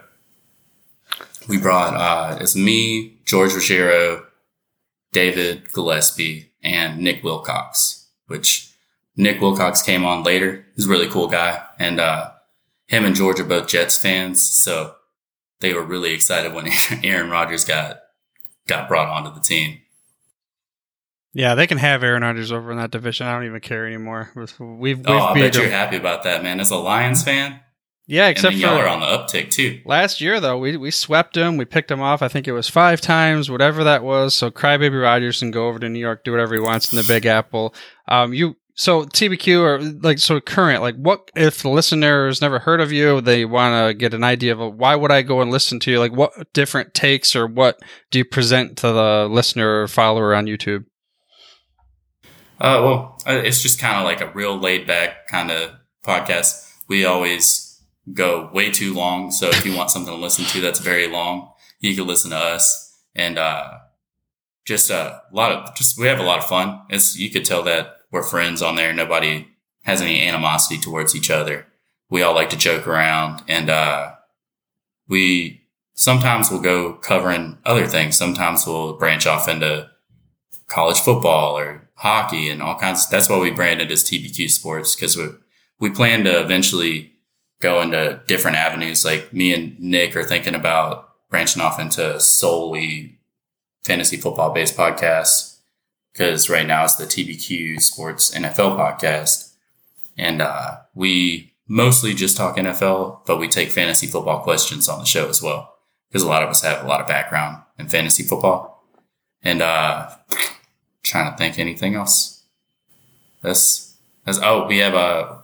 We 1.48 1.58
brought, 1.58 1.94
uh, 1.94 2.38
it's 2.40 2.56
me, 2.56 3.18
George 3.24 3.54
Ruggiero, 3.54 4.26
David 5.12 5.72
Gillespie, 5.72 6.52
and 6.62 6.98
Nick 6.98 7.24
Wilcox, 7.24 8.08
which 8.26 8.72
Nick 9.16 9.40
Wilcox 9.40 9.82
came 9.82 10.04
on 10.04 10.22
later. 10.22 10.64
He's 10.76 10.86
a 10.86 10.90
really 10.90 11.08
cool 11.08 11.28
guy. 11.28 11.62
And, 11.78 11.98
uh, 11.98 12.30
him 12.86 13.04
and 13.04 13.14
George 13.14 13.38
are 13.38 13.44
both 13.44 13.68
Jets 13.68 13.96
fans. 13.98 14.44
So 14.44 14.96
they 15.60 15.72
were 15.74 15.84
really 15.84 16.12
excited 16.12 16.52
when 16.52 16.68
Aaron 17.04 17.30
Rodgers 17.30 17.64
got, 17.64 18.00
got 18.66 18.88
brought 18.88 19.08
onto 19.08 19.32
the 19.32 19.40
team. 19.40 19.80
Yeah, 21.32 21.54
they 21.54 21.66
can 21.66 21.78
have 21.78 22.02
Aaron 22.02 22.22
Rodgers 22.22 22.50
over 22.50 22.72
in 22.72 22.78
that 22.78 22.90
division. 22.90 23.26
I 23.26 23.32
don't 23.32 23.46
even 23.46 23.60
care 23.60 23.86
anymore. 23.86 24.30
We've, 24.34 24.58
we've 24.58 25.06
oh, 25.06 25.18
I 25.18 25.34
bet 25.34 25.54
you're 25.54 25.68
happy 25.68 25.96
about 25.96 26.24
that, 26.24 26.42
man. 26.42 26.58
As 26.58 26.70
a 26.70 26.76
Lions 26.76 27.22
fan, 27.22 27.60
yeah, 28.10 28.26
except 28.26 28.54
and 28.54 28.60
y'all 28.60 28.76
are 28.76 28.88
on 28.88 28.98
the 28.98 29.06
uptick 29.06 29.50
too. 29.50 29.80
Last 29.84 30.20
year 30.20 30.40
though, 30.40 30.58
we 30.58 30.76
we 30.76 30.90
swept 30.90 31.36
him. 31.36 31.56
We 31.56 31.64
picked 31.64 31.92
him 31.92 32.00
off. 32.00 32.22
I 32.22 32.28
think 32.28 32.48
it 32.48 32.52
was 32.52 32.68
five 32.68 33.00
times, 33.00 33.48
whatever 33.48 33.84
that 33.84 34.02
was. 34.02 34.34
So 34.34 34.50
Crybaby 34.50 35.00
Rodgers 35.00 35.38
can 35.38 35.52
go 35.52 35.68
over 35.68 35.78
to 35.78 35.88
New 35.88 36.00
York, 36.00 36.24
do 36.24 36.32
whatever 36.32 36.54
he 36.54 36.60
wants 36.60 36.92
in 36.92 36.96
the 36.96 37.04
Big 37.04 37.24
Apple. 37.24 37.72
Um, 38.08 38.34
you 38.34 38.56
So 38.74 39.04
TBQ 39.04 39.60
or 39.60 39.78
like 39.78 40.18
so 40.18 40.40
current, 40.40 40.82
like 40.82 40.96
what 40.96 41.30
if 41.36 41.62
the 41.62 41.68
listener's 41.68 42.40
never 42.40 42.58
heard 42.58 42.80
of 42.80 42.90
you, 42.90 43.20
they 43.20 43.44
want 43.44 43.86
to 43.86 43.94
get 43.94 44.12
an 44.12 44.24
idea 44.24 44.56
of 44.56 44.74
why 44.74 44.96
would 44.96 45.12
I 45.12 45.22
go 45.22 45.40
and 45.40 45.52
listen 45.52 45.78
to 45.78 45.92
you? 45.92 46.00
Like 46.00 46.12
what 46.12 46.52
different 46.52 46.94
takes 46.94 47.36
or 47.36 47.46
what 47.46 47.78
do 48.10 48.18
you 48.18 48.24
present 48.24 48.76
to 48.78 48.90
the 48.90 49.28
listener 49.30 49.82
or 49.82 49.86
follower 49.86 50.34
on 50.34 50.46
YouTube? 50.46 50.84
Uh, 52.60 52.82
well, 52.84 53.18
uh, 53.26 53.40
it's 53.42 53.62
just 53.62 53.80
kind 53.80 53.96
of 53.96 54.04
like 54.04 54.20
a 54.20 54.30
real 54.32 54.58
laid 54.58 54.86
back 54.86 55.26
kind 55.28 55.50
of 55.50 55.70
podcast. 56.04 56.70
We 56.88 57.06
always 57.06 57.80
go 58.12 58.50
way 58.52 58.70
too 58.70 58.92
long. 58.92 59.30
So 59.30 59.48
if 59.48 59.64
you 59.64 59.74
want 59.74 59.90
something 59.90 60.12
to 60.12 60.20
listen 60.20 60.44
to 60.46 60.60
that's 60.60 60.80
very 60.80 61.06
long, 61.08 61.52
you 61.78 61.94
can 61.96 62.06
listen 62.06 62.30
to 62.32 62.36
us 62.36 62.98
and, 63.14 63.38
uh, 63.38 63.78
just 64.66 64.90
a 64.90 65.22
lot 65.32 65.52
of, 65.52 65.74
just, 65.74 65.98
we 65.98 66.06
have 66.06 66.18
a 66.18 66.24
lot 66.24 66.38
of 66.38 66.44
fun. 66.46 66.82
It's, 66.90 67.18
you 67.18 67.30
could 67.30 67.46
tell 67.46 67.62
that 67.62 67.96
we're 68.10 68.22
friends 68.22 68.60
on 68.60 68.76
there. 68.76 68.92
Nobody 68.92 69.48
has 69.84 70.02
any 70.02 70.26
animosity 70.26 70.78
towards 70.78 71.16
each 71.16 71.30
other. 71.30 71.66
We 72.10 72.22
all 72.22 72.34
like 72.34 72.50
to 72.50 72.56
joke 72.58 72.86
around 72.86 73.42
and, 73.48 73.70
uh, 73.70 74.12
we 75.08 75.62
sometimes 75.94 76.50
will 76.50 76.60
go 76.60 76.92
covering 76.94 77.58
other 77.64 77.86
things. 77.86 78.16
Sometimes 78.16 78.66
we'll 78.66 78.98
branch 78.98 79.26
off 79.26 79.48
into 79.48 79.88
college 80.68 81.00
football 81.00 81.58
or 81.58 81.88
hockey 82.00 82.48
and 82.48 82.62
all 82.62 82.76
kinds. 82.76 83.06
That's 83.08 83.28
why 83.28 83.38
we 83.38 83.50
branded 83.50 83.90
as 83.92 84.02
TBQ 84.02 84.50
Sports 84.50 84.96
because 84.96 85.16
we 85.16 85.28
we 85.78 85.90
plan 85.90 86.24
to 86.24 86.40
eventually 86.40 87.12
go 87.60 87.80
into 87.82 88.22
different 88.26 88.56
avenues. 88.56 89.04
Like 89.04 89.32
me 89.32 89.52
and 89.54 89.78
Nick 89.78 90.16
are 90.16 90.24
thinking 90.24 90.54
about 90.54 91.10
branching 91.28 91.62
off 91.62 91.78
into 91.78 92.18
solely 92.18 93.18
fantasy 93.84 94.16
football 94.16 94.50
based 94.52 94.76
podcasts 94.76 95.58
because 96.12 96.48
right 96.48 96.66
now 96.66 96.84
it's 96.84 96.96
the 96.96 97.04
TBQ 97.04 97.80
Sports 97.82 98.34
NFL 98.34 98.78
podcast, 98.78 99.52
and 100.16 100.40
uh, 100.40 100.78
we 100.94 101.52
mostly 101.68 102.14
just 102.14 102.36
talk 102.36 102.56
NFL, 102.56 103.26
but 103.26 103.38
we 103.38 103.46
take 103.46 103.70
fantasy 103.70 104.06
football 104.06 104.40
questions 104.40 104.88
on 104.88 105.00
the 105.00 105.04
show 105.04 105.28
as 105.28 105.42
well 105.42 105.74
because 106.08 106.22
a 106.22 106.28
lot 106.28 106.42
of 106.42 106.48
us 106.48 106.62
have 106.62 106.82
a 106.82 106.88
lot 106.88 107.00
of 107.02 107.06
background 107.06 107.62
in 107.78 107.88
fantasy 107.88 108.22
football, 108.22 108.86
and 109.42 109.60
uh, 109.60 110.08
trying 111.10 111.30
to 111.30 111.36
think 111.36 111.58
anything 111.58 111.94
else. 111.94 112.44
This, 113.42 113.96
this 114.24 114.38
oh, 114.42 114.66
we 114.66 114.78
have 114.78 114.94
a 114.94 115.42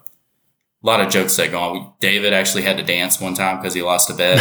lot 0.82 1.00
of 1.00 1.10
jokes 1.10 1.36
that 1.36 1.50
go 1.50 1.60
on. 1.60 1.92
David 2.00 2.32
actually 2.32 2.62
had 2.62 2.76
to 2.76 2.82
dance 2.82 3.20
one 3.20 3.34
time 3.34 3.58
because 3.58 3.74
he 3.74 3.82
lost 3.82 4.10
a 4.10 4.14
bet. 4.14 4.40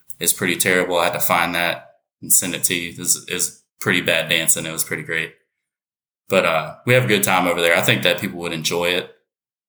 it's 0.20 0.32
pretty 0.32 0.56
terrible. 0.56 0.98
I 0.98 1.04
had 1.04 1.12
to 1.14 1.20
find 1.20 1.54
that 1.54 1.96
and 2.20 2.32
send 2.32 2.54
it 2.54 2.64
to 2.64 2.74
you. 2.74 2.92
This 2.92 3.16
is 3.28 3.62
pretty 3.80 4.00
bad 4.00 4.28
dancing. 4.28 4.66
It 4.66 4.72
was 4.72 4.84
pretty 4.84 5.02
great. 5.02 5.34
But 6.28 6.44
uh, 6.44 6.76
we 6.86 6.94
have 6.94 7.04
a 7.04 7.08
good 7.08 7.22
time 7.22 7.46
over 7.46 7.60
there. 7.60 7.76
I 7.76 7.82
think 7.82 8.02
that 8.02 8.20
people 8.20 8.38
would 8.40 8.52
enjoy 8.52 8.90
it. 8.90 9.14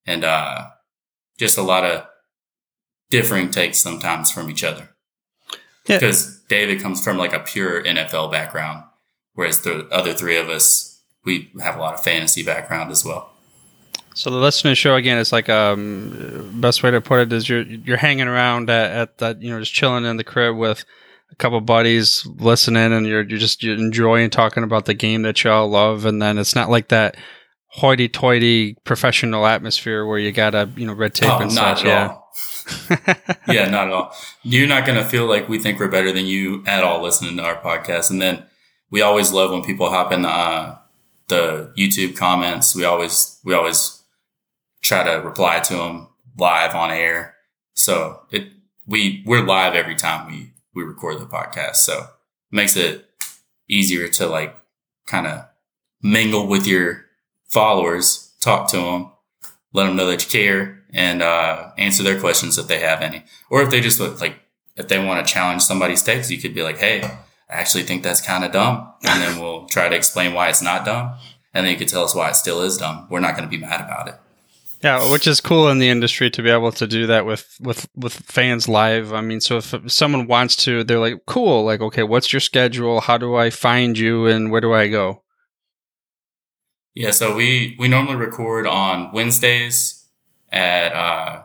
And 0.05 0.23
uh, 0.23 0.69
just 1.37 1.57
a 1.57 1.61
lot 1.61 1.85
of 1.85 2.07
differing 3.09 3.51
takes 3.51 3.77
sometimes 3.77 4.31
from 4.31 4.49
each 4.49 4.63
other. 4.63 4.89
Because 5.85 6.41
yeah. 6.49 6.57
David 6.57 6.81
comes 6.81 7.03
from 7.03 7.17
like 7.17 7.33
a 7.33 7.39
pure 7.39 7.83
NFL 7.83 8.31
background, 8.31 8.83
whereas 9.33 9.61
the 9.61 9.87
other 9.89 10.13
three 10.13 10.37
of 10.37 10.49
us, 10.49 10.96
we 11.25 11.51
have 11.61 11.75
a 11.75 11.79
lot 11.79 11.93
of 11.93 12.03
fantasy 12.03 12.43
background 12.43 12.91
as 12.91 13.03
well. 13.03 13.31
So 14.13 14.31
the 14.31 14.37
listener 14.37 14.73
show 14.73 14.95
again 14.95 15.19
is 15.19 15.31
like 15.31 15.47
um 15.47 16.49
best 16.55 16.81
way 16.81 16.89
to 16.89 17.01
put 17.01 17.19
it 17.19 17.33
is 17.33 17.47
you're 17.47 17.61
you're 17.61 17.97
hanging 17.97 18.27
around 18.27 18.69
at, 18.69 18.91
at 18.91 19.17
that 19.19 19.41
you 19.43 19.51
know 19.51 19.59
just 19.59 19.73
chilling 19.73 20.05
in 20.05 20.17
the 20.17 20.23
crib 20.23 20.57
with 20.57 20.85
a 21.31 21.35
couple 21.35 21.61
buddies 21.61 22.25
listening 22.25 22.93
and 22.93 23.05
you're 23.05 23.21
you're 23.21 23.37
just 23.37 23.61
you're 23.61 23.75
enjoying 23.75 24.31
talking 24.31 24.63
about 24.63 24.85
the 24.85 24.95
game 24.95 25.21
that 25.21 25.43
y'all 25.43 25.67
love 25.67 26.05
and 26.05 26.19
then 26.19 26.39
it's 26.39 26.55
not 26.55 26.67
like 26.69 26.87
that 26.87 27.15
hoity 27.67 28.09
toity 28.09 28.75
professional 28.85 29.45
atmosphere 29.45 30.03
where 30.03 30.17
you 30.17 30.31
gotta 30.31 30.67
you 30.75 30.87
know 30.87 30.93
red 30.93 31.13
tape 31.13 31.31
oh, 31.31 31.39
and 31.39 31.51
such. 31.51 31.83
yeah. 31.83 32.17
yeah, 33.47 33.69
not 33.69 33.87
at 33.87 33.93
all. 33.93 34.13
You're 34.43 34.67
not 34.67 34.85
gonna 34.85 35.05
feel 35.05 35.25
like 35.25 35.47
we 35.47 35.59
think 35.59 35.79
we're 35.79 35.87
better 35.87 36.11
than 36.11 36.25
you 36.25 36.63
at 36.65 36.83
all 36.83 37.01
listening 37.01 37.37
to 37.37 37.43
our 37.43 37.61
podcast. 37.61 38.09
And 38.11 38.21
then 38.21 38.43
we 38.89 39.01
always 39.01 39.31
love 39.31 39.51
when 39.51 39.63
people 39.63 39.89
hop 39.89 40.11
in 40.11 40.23
the 40.23 40.29
uh, 40.29 40.77
the 41.27 41.73
YouTube 41.77 42.15
comments. 42.15 42.75
We 42.75 42.83
always 42.83 43.39
we 43.43 43.53
always 43.53 44.03
try 44.81 45.03
to 45.03 45.21
reply 45.21 45.59
to 45.59 45.73
them 45.75 46.07
live 46.37 46.75
on 46.75 46.91
air. 46.91 47.35
So 47.73 48.21
it 48.31 48.51
we 48.85 49.23
we're 49.25 49.45
live 49.45 49.75
every 49.75 49.95
time 49.95 50.31
we 50.31 50.51
we 50.73 50.83
record 50.83 51.19
the 51.19 51.25
podcast. 51.25 51.77
So 51.77 51.99
it 51.99 52.05
makes 52.51 52.75
it 52.75 53.05
easier 53.67 54.07
to 54.07 54.27
like 54.27 54.55
kind 55.05 55.27
of 55.27 55.45
mingle 56.01 56.47
with 56.47 56.67
your 56.67 57.05
followers, 57.45 58.33
talk 58.39 58.69
to 58.69 58.77
them, 58.77 59.11
let 59.73 59.85
them 59.85 59.95
know 59.95 60.07
that 60.07 60.23
you 60.23 60.29
care 60.29 60.83
and, 60.93 61.21
uh, 61.21 61.71
answer 61.77 62.03
their 62.03 62.19
questions 62.19 62.57
if 62.57 62.67
they 62.67 62.79
have 62.79 63.01
any. 63.01 63.23
Or 63.49 63.61
if 63.61 63.69
they 63.69 63.81
just 63.81 63.99
look 63.99 64.21
like, 64.21 64.39
if 64.75 64.87
they 64.87 65.03
want 65.03 65.25
to 65.25 65.33
challenge 65.33 65.63
somebody's 65.63 66.03
takes, 66.03 66.29
you 66.29 66.37
could 66.37 66.53
be 66.53 66.63
like, 66.63 66.77
Hey, 66.77 67.09
I 67.49 67.55
actually 67.55 67.83
think 67.83 68.03
that's 68.03 68.21
kind 68.21 68.43
of 68.43 68.51
dumb. 68.51 68.93
And 69.03 69.21
then 69.21 69.39
we'll 69.39 69.65
try 69.67 69.89
to 69.89 69.95
explain 69.95 70.33
why 70.33 70.49
it's 70.49 70.61
not 70.61 70.85
dumb. 70.85 71.15
And 71.53 71.65
then 71.65 71.73
you 71.73 71.79
could 71.79 71.87
tell 71.87 72.03
us 72.03 72.13
why 72.13 72.29
it 72.29 72.35
still 72.35 72.61
is 72.61 72.77
dumb. 72.77 73.07
We're 73.09 73.19
not 73.19 73.35
going 73.35 73.49
to 73.49 73.49
be 73.49 73.57
mad 73.57 73.81
about 73.81 74.07
it. 74.09 74.15
Yeah, 74.83 75.11
which 75.11 75.25
is 75.25 75.41
cool 75.41 75.69
in 75.69 75.79
the 75.79 75.89
industry 75.89 76.29
to 76.29 76.43
be 76.43 76.51
able 76.51 76.71
to 76.73 76.85
do 76.85 77.07
that 77.07 77.25
with 77.25 77.57
with 77.59 77.89
with 77.95 78.13
fans 78.13 78.69
live. 78.69 79.11
I 79.11 79.21
mean, 79.21 79.41
so 79.41 79.57
if 79.57 79.73
someone 79.91 80.27
wants 80.27 80.55
to, 80.65 80.83
they're 80.83 80.99
like, 80.99 81.25
"Cool, 81.25 81.65
like, 81.65 81.81
okay, 81.81 82.03
what's 82.03 82.31
your 82.31 82.39
schedule? 82.39 83.01
How 83.01 83.17
do 83.17 83.35
I 83.35 83.49
find 83.49 83.97
you, 83.97 84.27
and 84.27 84.51
where 84.51 84.61
do 84.61 84.73
I 84.73 84.87
go?" 84.87 85.23
Yeah, 86.93 87.09
so 87.11 87.35
we 87.35 87.75
we 87.79 87.87
normally 87.87 88.17
record 88.17 88.67
on 88.67 89.11
Wednesdays 89.11 90.05
at 90.51 90.93
uh, 90.93 91.43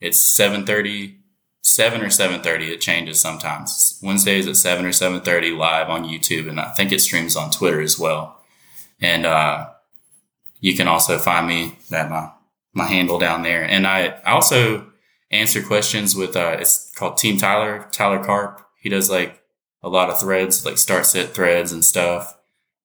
it's 0.00 0.20
seven 0.20 0.64
thirty, 0.64 1.18
seven 1.62 2.02
or 2.02 2.10
seven 2.10 2.42
thirty. 2.42 2.72
It 2.72 2.80
changes 2.80 3.20
sometimes. 3.20 3.98
Wednesdays 4.02 4.46
at 4.46 4.56
seven 4.56 4.84
or 4.84 4.92
seven 4.92 5.20
thirty 5.20 5.50
live 5.50 5.88
on 5.88 6.04
YouTube, 6.04 6.48
and 6.48 6.60
I 6.60 6.70
think 6.70 6.92
it 6.92 7.00
streams 7.00 7.36
on 7.36 7.50
Twitter 7.50 7.80
as 7.80 7.98
well. 7.98 8.38
And 9.00 9.24
uh, 9.24 9.70
you 10.60 10.76
can 10.76 10.88
also 10.88 11.18
find 11.18 11.46
me 11.46 11.78
at 11.90 12.10
my 12.10 12.30
my 12.74 12.86
handle 12.86 13.18
down 13.18 13.42
there. 13.42 13.62
And 13.62 13.86
I, 13.86 14.18
I 14.24 14.32
also 14.32 14.86
answer 15.30 15.62
questions 15.62 16.16
with, 16.16 16.36
uh, 16.36 16.56
it's 16.58 16.90
called 16.94 17.18
Team 17.18 17.36
Tyler, 17.36 17.86
Tyler 17.92 18.22
Carp. 18.22 18.66
He 18.80 18.88
does 18.88 19.10
like 19.10 19.42
a 19.82 19.88
lot 19.88 20.08
of 20.08 20.18
threads, 20.18 20.64
like 20.64 20.78
start 20.78 21.04
set 21.04 21.34
threads 21.34 21.72
and 21.72 21.84
stuff. 21.84 22.34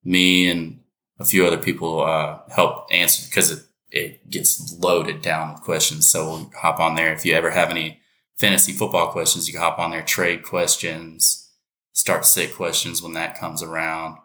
Me 0.03 0.49
and 0.49 0.81
a 1.19 1.25
few 1.25 1.45
other 1.47 1.57
people, 1.57 2.03
uh, 2.03 2.39
help 2.53 2.87
answer 2.91 3.27
because 3.29 3.49
it, 3.51 3.63
it 3.91 4.29
gets 4.29 4.77
loaded 4.77 5.21
down 5.21 5.53
with 5.53 5.63
questions. 5.63 6.09
So 6.09 6.25
we'll 6.25 6.51
hop 6.57 6.79
on 6.79 6.95
there. 6.95 7.13
If 7.13 7.25
you 7.25 7.33
ever 7.33 7.51
have 7.51 7.69
any 7.69 7.99
fantasy 8.37 8.71
football 8.71 9.11
questions, 9.11 9.47
you 9.47 9.53
can 9.53 9.61
hop 9.61 9.79
on 9.79 9.91
there, 9.91 10.03
trade 10.03 10.43
questions, 10.43 11.49
start 11.93 12.25
sit 12.25 12.55
questions 12.55 13.01
when 13.01 13.13
that 13.13 13.37
comes 13.37 13.63
around. 13.63 14.17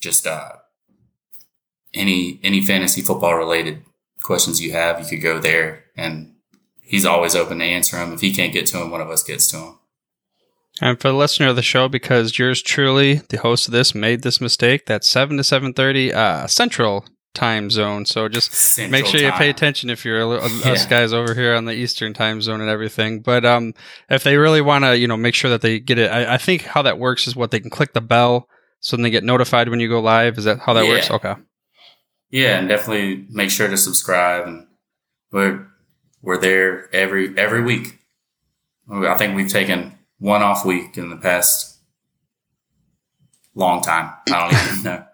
Just, 0.00 0.26
uh, 0.26 0.52
any, 1.94 2.40
any 2.42 2.64
fantasy 2.64 3.02
football 3.02 3.34
related 3.34 3.82
questions 4.22 4.62
you 4.62 4.72
have, 4.72 5.00
you 5.00 5.06
could 5.06 5.22
go 5.22 5.38
there 5.38 5.84
and 5.96 6.34
he's 6.80 7.04
always 7.04 7.34
open 7.34 7.58
to 7.58 7.64
answer 7.64 7.96
them. 7.96 8.12
If 8.12 8.20
he 8.20 8.32
can't 8.32 8.52
get 8.52 8.66
to 8.66 8.80
him, 8.80 8.90
one 8.90 9.00
of 9.00 9.10
us 9.10 9.22
gets 9.22 9.48
to 9.48 9.56
him. 9.58 9.78
And 10.80 10.98
for 10.98 11.08
the 11.08 11.14
listener 11.14 11.48
of 11.48 11.56
the 11.56 11.62
show, 11.62 11.88
because 11.88 12.38
yours 12.38 12.62
truly, 12.62 13.16
the 13.28 13.36
host 13.36 13.68
of 13.68 13.72
this, 13.72 13.94
made 13.94 14.22
this 14.22 14.40
mistake, 14.40 14.86
that's 14.86 15.08
seven 15.08 15.36
to 15.36 15.44
seven 15.44 15.74
thirty 15.74 16.12
uh, 16.12 16.46
Central 16.46 17.04
time 17.34 17.70
zone. 17.70 18.04
So 18.04 18.28
just 18.28 18.52
Central 18.52 18.90
make 18.90 19.06
sure 19.06 19.20
time. 19.20 19.32
you 19.32 19.38
pay 19.38 19.50
attention 19.50 19.90
if 19.90 20.04
you're 20.04 20.20
a, 20.20 20.28
a, 20.28 20.48
yeah. 20.48 20.72
us 20.72 20.86
guys 20.86 21.12
over 21.12 21.34
here 21.34 21.54
on 21.54 21.64
the 21.64 21.72
Eastern 21.72 22.12
time 22.12 22.42
zone 22.42 22.60
and 22.60 22.68
everything. 22.68 23.20
But 23.20 23.44
um, 23.44 23.74
if 24.10 24.22
they 24.22 24.36
really 24.36 24.60
want 24.60 24.84
to, 24.84 24.96
you 24.96 25.06
know, 25.06 25.16
make 25.16 25.34
sure 25.34 25.50
that 25.50 25.62
they 25.62 25.80
get 25.80 25.98
it, 25.98 26.10
I, 26.10 26.34
I, 26.34 26.38
think 26.38 26.62
how 26.62 26.82
that 26.82 26.98
works 26.98 27.26
is 27.26 27.34
what 27.34 27.50
they 27.50 27.60
can 27.60 27.70
click 27.70 27.92
the 27.92 28.00
bell 28.00 28.48
so 28.80 28.96
then 28.96 29.04
they 29.04 29.10
get 29.10 29.24
notified 29.24 29.68
when 29.68 29.80
you 29.80 29.88
go 29.88 30.00
live. 30.00 30.36
Is 30.38 30.44
that 30.44 30.58
how 30.58 30.74
that 30.74 30.84
yeah. 30.84 30.90
works? 30.90 31.10
Okay. 31.10 31.34
Yeah, 32.30 32.58
and 32.58 32.68
definitely 32.68 33.26
make 33.30 33.50
sure 33.50 33.68
to 33.68 33.76
subscribe. 33.76 34.46
And 34.46 34.66
we're 35.30 35.68
we're 36.20 36.40
there 36.40 36.92
every 36.94 37.36
every 37.38 37.62
week. 37.62 38.00
I 38.90 39.14
think 39.14 39.36
we've 39.36 39.48
taken 39.48 39.98
one 40.18 40.42
off 40.42 40.64
week 40.64 40.98
in 40.98 41.10
the 41.10 41.16
past 41.16 41.78
long 43.54 43.82
time. 43.82 44.12
I 44.28 44.50
don't 44.50 44.72
even 44.72 44.82
know. 44.84 45.04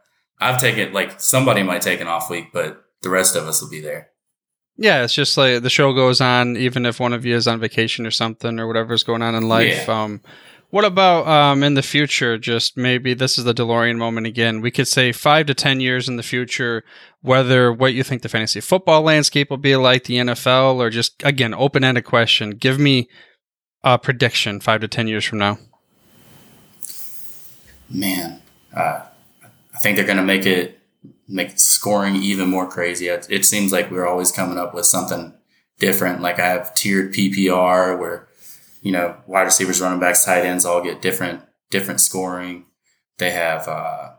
I've 0.40 0.60
taken 0.60 0.92
like 0.92 1.20
somebody 1.20 1.62
might 1.62 1.82
take 1.82 2.00
an 2.00 2.06
off 2.06 2.30
week, 2.30 2.52
but 2.52 2.84
the 3.02 3.10
rest 3.10 3.36
of 3.36 3.46
us 3.46 3.60
will 3.60 3.70
be 3.70 3.80
there. 3.80 4.10
Yeah, 4.76 5.02
it's 5.02 5.14
just 5.14 5.36
like 5.36 5.62
the 5.62 5.70
show 5.70 5.92
goes 5.92 6.20
on, 6.20 6.56
even 6.56 6.86
if 6.86 7.00
one 7.00 7.12
of 7.12 7.24
you 7.24 7.34
is 7.34 7.48
on 7.48 7.58
vacation 7.58 8.06
or 8.06 8.12
something 8.12 8.60
or 8.60 8.66
whatever's 8.68 9.02
going 9.02 9.22
on 9.22 9.34
in 9.34 9.48
life. 9.48 9.88
Yeah. 9.88 10.02
Um, 10.02 10.20
what 10.70 10.84
about 10.84 11.26
um, 11.26 11.62
in 11.62 11.74
the 11.74 11.82
future? 11.82 12.36
Just 12.36 12.76
maybe 12.76 13.14
this 13.14 13.38
is 13.38 13.44
the 13.44 13.54
DeLorean 13.54 13.96
moment 13.96 14.26
again. 14.26 14.60
We 14.60 14.70
could 14.70 14.86
say 14.86 15.12
five 15.12 15.46
to 15.46 15.54
10 15.54 15.80
years 15.80 16.08
in 16.08 16.16
the 16.16 16.22
future, 16.22 16.84
whether 17.22 17.72
what 17.72 17.94
you 17.94 18.04
think 18.04 18.22
the 18.22 18.28
fantasy 18.28 18.60
football 18.60 19.02
landscape 19.02 19.50
will 19.50 19.56
be 19.56 19.76
like, 19.76 20.04
the 20.04 20.18
NFL, 20.18 20.76
or 20.76 20.90
just, 20.90 21.22
again, 21.24 21.54
open 21.54 21.84
ended 21.84 22.04
question. 22.04 22.50
Give 22.50 22.78
me 22.78 23.08
a 23.82 23.98
prediction 23.98 24.60
five 24.60 24.82
to 24.82 24.88
10 24.88 25.08
years 25.08 25.24
from 25.24 25.38
now. 25.38 25.58
Man, 27.88 28.42
uh, 28.76 29.06
I 29.78 29.80
think 29.80 29.94
they're 29.94 30.04
going 30.04 30.18
to 30.18 30.24
make 30.24 30.44
it 30.44 30.80
make 31.28 31.56
scoring 31.56 32.16
even 32.16 32.50
more 32.50 32.68
crazy. 32.68 33.06
It, 33.06 33.28
it 33.30 33.44
seems 33.44 33.70
like 33.70 33.92
we're 33.92 34.08
always 34.08 34.32
coming 34.32 34.58
up 34.58 34.74
with 34.74 34.86
something 34.86 35.34
different. 35.78 36.20
Like 36.20 36.40
I 36.40 36.48
have 36.48 36.74
tiered 36.74 37.14
PPR 37.14 37.96
where, 37.96 38.26
you 38.82 38.90
know, 38.90 39.14
wide 39.28 39.42
receivers, 39.42 39.80
running 39.80 40.00
backs, 40.00 40.24
tight 40.24 40.44
ends 40.44 40.64
all 40.64 40.82
get 40.82 41.00
different, 41.00 41.42
different 41.70 42.00
scoring. 42.00 42.64
They 43.18 43.30
have, 43.30 43.68
uh, 43.68 44.14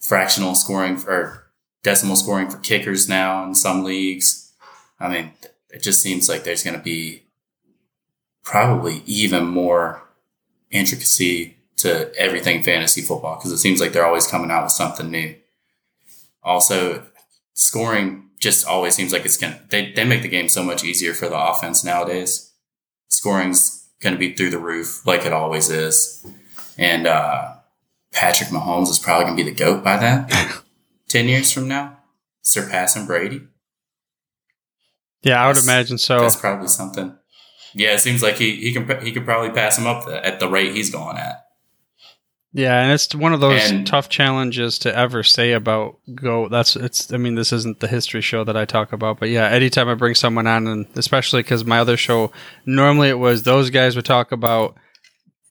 fractional 0.00 0.56
scoring 0.56 1.00
or 1.06 1.52
decimal 1.84 2.16
scoring 2.16 2.50
for 2.50 2.58
kickers 2.58 3.08
now 3.08 3.44
in 3.44 3.54
some 3.54 3.84
leagues. 3.84 4.52
I 4.98 5.08
mean, 5.08 5.34
it 5.70 5.84
just 5.84 6.02
seems 6.02 6.28
like 6.28 6.42
there's 6.42 6.64
going 6.64 6.76
to 6.76 6.82
be 6.82 7.26
probably 8.42 9.04
even 9.06 9.46
more 9.46 10.02
intricacy 10.72 11.55
to 11.78 12.14
everything 12.16 12.62
fantasy 12.62 13.02
football 13.02 13.36
because 13.36 13.52
it 13.52 13.58
seems 13.58 13.80
like 13.80 13.92
they're 13.92 14.06
always 14.06 14.26
coming 14.26 14.50
out 14.50 14.62
with 14.64 14.72
something 14.72 15.10
new. 15.10 15.34
Also, 16.42 17.04
scoring 17.54 18.30
just 18.40 18.66
always 18.66 18.94
seems 18.94 19.12
like 19.12 19.24
it's 19.24 19.36
gonna 19.36 19.60
they, 19.70 19.92
they 19.92 20.04
make 20.04 20.22
the 20.22 20.28
game 20.28 20.48
so 20.48 20.62
much 20.62 20.84
easier 20.84 21.12
for 21.14 21.28
the 21.28 21.38
offense 21.38 21.84
nowadays. 21.84 22.52
Scoring's 23.08 23.88
gonna 24.02 24.16
be 24.18 24.34
through 24.34 24.50
the 24.50 24.58
roof 24.58 25.06
like 25.06 25.24
it 25.26 25.32
always 25.32 25.70
is. 25.70 26.24
And 26.78 27.06
uh 27.06 27.54
Patrick 28.12 28.50
Mahomes 28.50 28.88
is 28.88 28.98
probably 28.98 29.24
gonna 29.24 29.36
be 29.36 29.42
the 29.42 29.54
GOAT 29.54 29.82
by 29.82 29.96
then. 29.96 30.28
Ten 31.08 31.28
years 31.28 31.50
from 31.52 31.68
now. 31.68 31.98
Surpassing 32.42 33.06
Brady. 33.06 33.42
Yeah, 35.22 35.42
I 35.42 35.46
would 35.48 35.56
That's- 35.56 35.64
imagine 35.66 35.98
so. 35.98 36.20
That's 36.20 36.36
probably 36.36 36.68
something. 36.68 37.16
Yeah, 37.74 37.92
it 37.94 38.00
seems 38.00 38.22
like 38.22 38.36
he, 38.36 38.56
he 38.56 38.72
can 38.72 39.04
he 39.04 39.12
could 39.12 39.24
probably 39.24 39.50
pass 39.50 39.76
him 39.76 39.86
up 39.86 40.06
at 40.08 40.40
the 40.40 40.48
rate 40.48 40.74
he's 40.74 40.90
going 40.90 41.16
at. 41.18 41.45
Yeah, 42.56 42.80
and 42.82 42.90
it's 42.92 43.14
one 43.14 43.34
of 43.34 43.40
those 43.40 43.70
And- 43.70 43.86
tough 43.86 44.08
challenges 44.08 44.78
to 44.78 44.96
ever 44.96 45.22
say 45.22 45.52
about 45.52 45.98
go. 46.14 46.48
That's 46.48 46.74
it's. 46.74 47.12
I 47.12 47.18
mean, 47.18 47.34
this 47.34 47.52
isn't 47.52 47.80
the 47.80 47.86
history 47.86 48.22
show 48.22 48.44
that 48.44 48.56
I 48.56 48.64
talk 48.64 48.94
about, 48.94 49.20
but 49.20 49.28
yeah, 49.28 49.46
anytime 49.48 49.90
I 49.90 49.94
bring 49.94 50.14
someone 50.14 50.46
on, 50.46 50.66
and 50.66 50.86
especially 50.96 51.42
because 51.42 51.66
my 51.66 51.78
other 51.78 51.98
show, 51.98 52.32
normally 52.64 53.10
it 53.10 53.18
was 53.18 53.42
those 53.42 53.68
guys 53.68 53.94
would 53.94 54.06
talk 54.06 54.32
about 54.32 54.74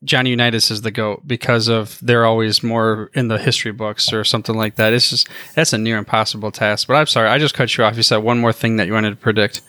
Johnny 0.04 0.32
Unitas 0.32 0.72
is 0.72 0.82
the 0.82 0.90
goat 0.90 1.28
because 1.28 1.68
of 1.68 2.00
they're 2.02 2.26
always 2.26 2.64
more 2.64 3.12
in 3.14 3.28
the 3.28 3.38
history 3.38 3.72
books 3.72 4.12
or 4.12 4.24
something 4.24 4.56
like 4.56 4.76
that. 4.78 4.92
It's 4.92 5.12
just 5.12 5.30
that's 5.54 5.74
a 5.74 5.78
near 5.78 5.98
impossible 6.00 6.50
task. 6.52 6.88
But 6.88 6.96
I'm 6.96 7.06
sorry, 7.06 7.30
I 7.30 7.38
just 7.38 7.54
cut 7.54 7.78
you 7.78 7.84
off. 7.84 7.98
You 7.98 8.02
said 8.04 8.18
one 8.18 8.40
more 8.40 8.52
thing 8.54 8.78
that 8.78 8.88
you 8.88 8.94
wanted 8.94 9.12
to 9.12 9.16
predict. 9.18 9.62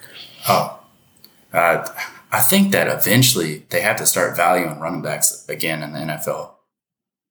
Oh, 0.49 0.81
uh, 1.53 1.87
I 2.33 2.41
think 2.41 2.73
that 2.73 2.89
eventually 2.89 3.67
they 3.69 3.83
have 3.83 3.97
to 3.97 4.07
start 4.07 4.37
valuing 4.37 4.81
running 4.81 5.03
backs 5.03 5.45
again 5.51 5.83
in 5.83 5.93
the 5.93 5.99
NFL. 5.99 6.53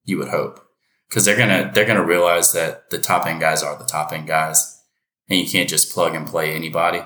You 0.06 0.20
would 0.20 0.30
hope 0.30 0.66
because 1.10 1.26
they're 1.26 1.38
gonna 1.38 1.72
they're 1.74 1.86
gonna 1.86 2.06
realize 2.06 2.51
that 2.53 2.89
the 2.89 2.97
top 2.97 3.26
end 3.26 3.39
guys 3.39 3.64
are 3.64 3.78
the 3.78 3.86
top 3.86 4.12
end 4.12 4.28
guys, 4.28 4.82
and 5.30 5.39
you 5.39 5.47
can't 5.47 5.70
just 5.70 5.93
plug 5.93 6.16
and 6.16 6.28
play 6.28 6.53
anybody. 6.53 7.01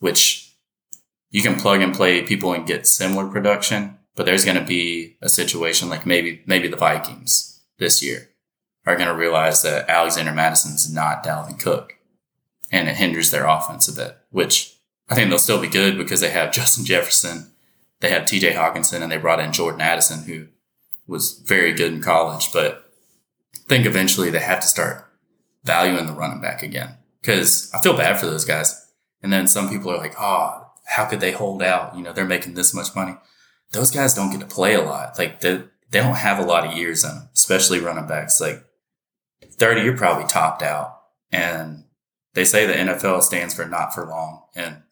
Which 0.00 0.54
you 1.30 1.42
can 1.42 1.56
plug 1.56 1.82
and 1.82 1.94
play 1.94 2.22
people 2.22 2.52
and 2.52 2.66
get 2.66 2.86
similar 2.86 3.28
production, 3.28 3.98
but 4.14 4.26
there's 4.26 4.44
gonna 4.44 4.64
be 4.64 5.16
a 5.22 5.28
situation 5.28 5.88
like 5.88 6.06
maybe 6.06 6.42
maybe 6.46 6.68
the 6.68 6.76
Vikings 6.76 7.60
this 7.78 8.02
year 8.02 8.30
are 8.86 8.96
gonna 8.96 9.14
realize 9.14 9.62
that 9.62 9.88
Alexander 9.88 10.32
Mattison's 10.32 10.92
not 10.92 11.24
Dalvin 11.24 11.58
Cook, 11.58 11.94
and 12.70 12.88
it 12.88 12.96
hinders 12.96 13.30
their 13.30 13.46
offense 13.46 13.88
a 13.88 13.92
bit, 13.92 14.16
which 14.30 14.76
I 15.08 15.14
think 15.14 15.30
they'll 15.30 15.38
still 15.38 15.60
be 15.60 15.68
good 15.68 15.96
because 15.96 16.20
they 16.20 16.30
have 16.30 16.52
Justin 16.52 16.84
Jefferson, 16.84 17.52
they 18.00 18.10
have 18.10 18.22
TJ 18.22 18.54
Hockenson, 18.54 19.02
and 19.02 19.10
they 19.10 19.16
brought 19.16 19.40
in 19.40 19.52
Jordan 19.52 19.80
Addison, 19.80 20.24
who 20.24 20.48
was 21.08 21.42
very 21.44 21.72
good 21.72 21.92
in 21.92 22.02
college. 22.02 22.52
But 22.52 22.92
I 23.56 23.68
think 23.68 23.86
eventually 23.86 24.30
they 24.30 24.38
have 24.38 24.60
to 24.60 24.68
start 24.68 25.10
valuing 25.64 26.06
the 26.06 26.12
running 26.12 26.40
back 26.40 26.62
again 26.62 26.96
because 27.20 27.70
I 27.74 27.80
feel 27.80 27.96
bad 27.96 28.20
for 28.20 28.26
those 28.26 28.44
guys. 28.44 28.86
And 29.22 29.32
then 29.32 29.48
some 29.48 29.68
people 29.68 29.90
are 29.90 29.98
like, 29.98 30.14
oh, 30.18 30.66
how 30.86 31.06
could 31.06 31.20
they 31.20 31.32
hold 31.32 31.62
out? 31.62 31.96
You 31.96 32.02
know, 32.02 32.12
they're 32.12 32.24
making 32.24 32.54
this 32.54 32.72
much 32.72 32.94
money. 32.94 33.16
Those 33.72 33.90
guys 33.90 34.14
don't 34.14 34.30
get 34.30 34.40
to 34.40 34.46
play 34.46 34.74
a 34.74 34.82
lot. 34.82 35.18
Like 35.18 35.40
they, 35.40 35.64
they 35.90 36.00
don't 36.00 36.14
have 36.14 36.38
a 36.38 36.44
lot 36.44 36.66
of 36.66 36.76
years 36.76 37.04
in 37.04 37.10
them, 37.10 37.28
especially 37.34 37.80
running 37.80 38.06
backs. 38.06 38.40
Like 38.40 38.64
30, 39.42 39.82
you're 39.82 39.96
probably 39.96 40.26
topped 40.26 40.62
out. 40.62 41.00
And 41.30 41.84
they 42.34 42.44
say 42.44 42.66
the 42.66 42.72
NFL 42.72 43.22
stands 43.22 43.54
for 43.54 43.66
not 43.66 43.94
for 43.94 44.06
long. 44.06 44.44
And 44.54 44.82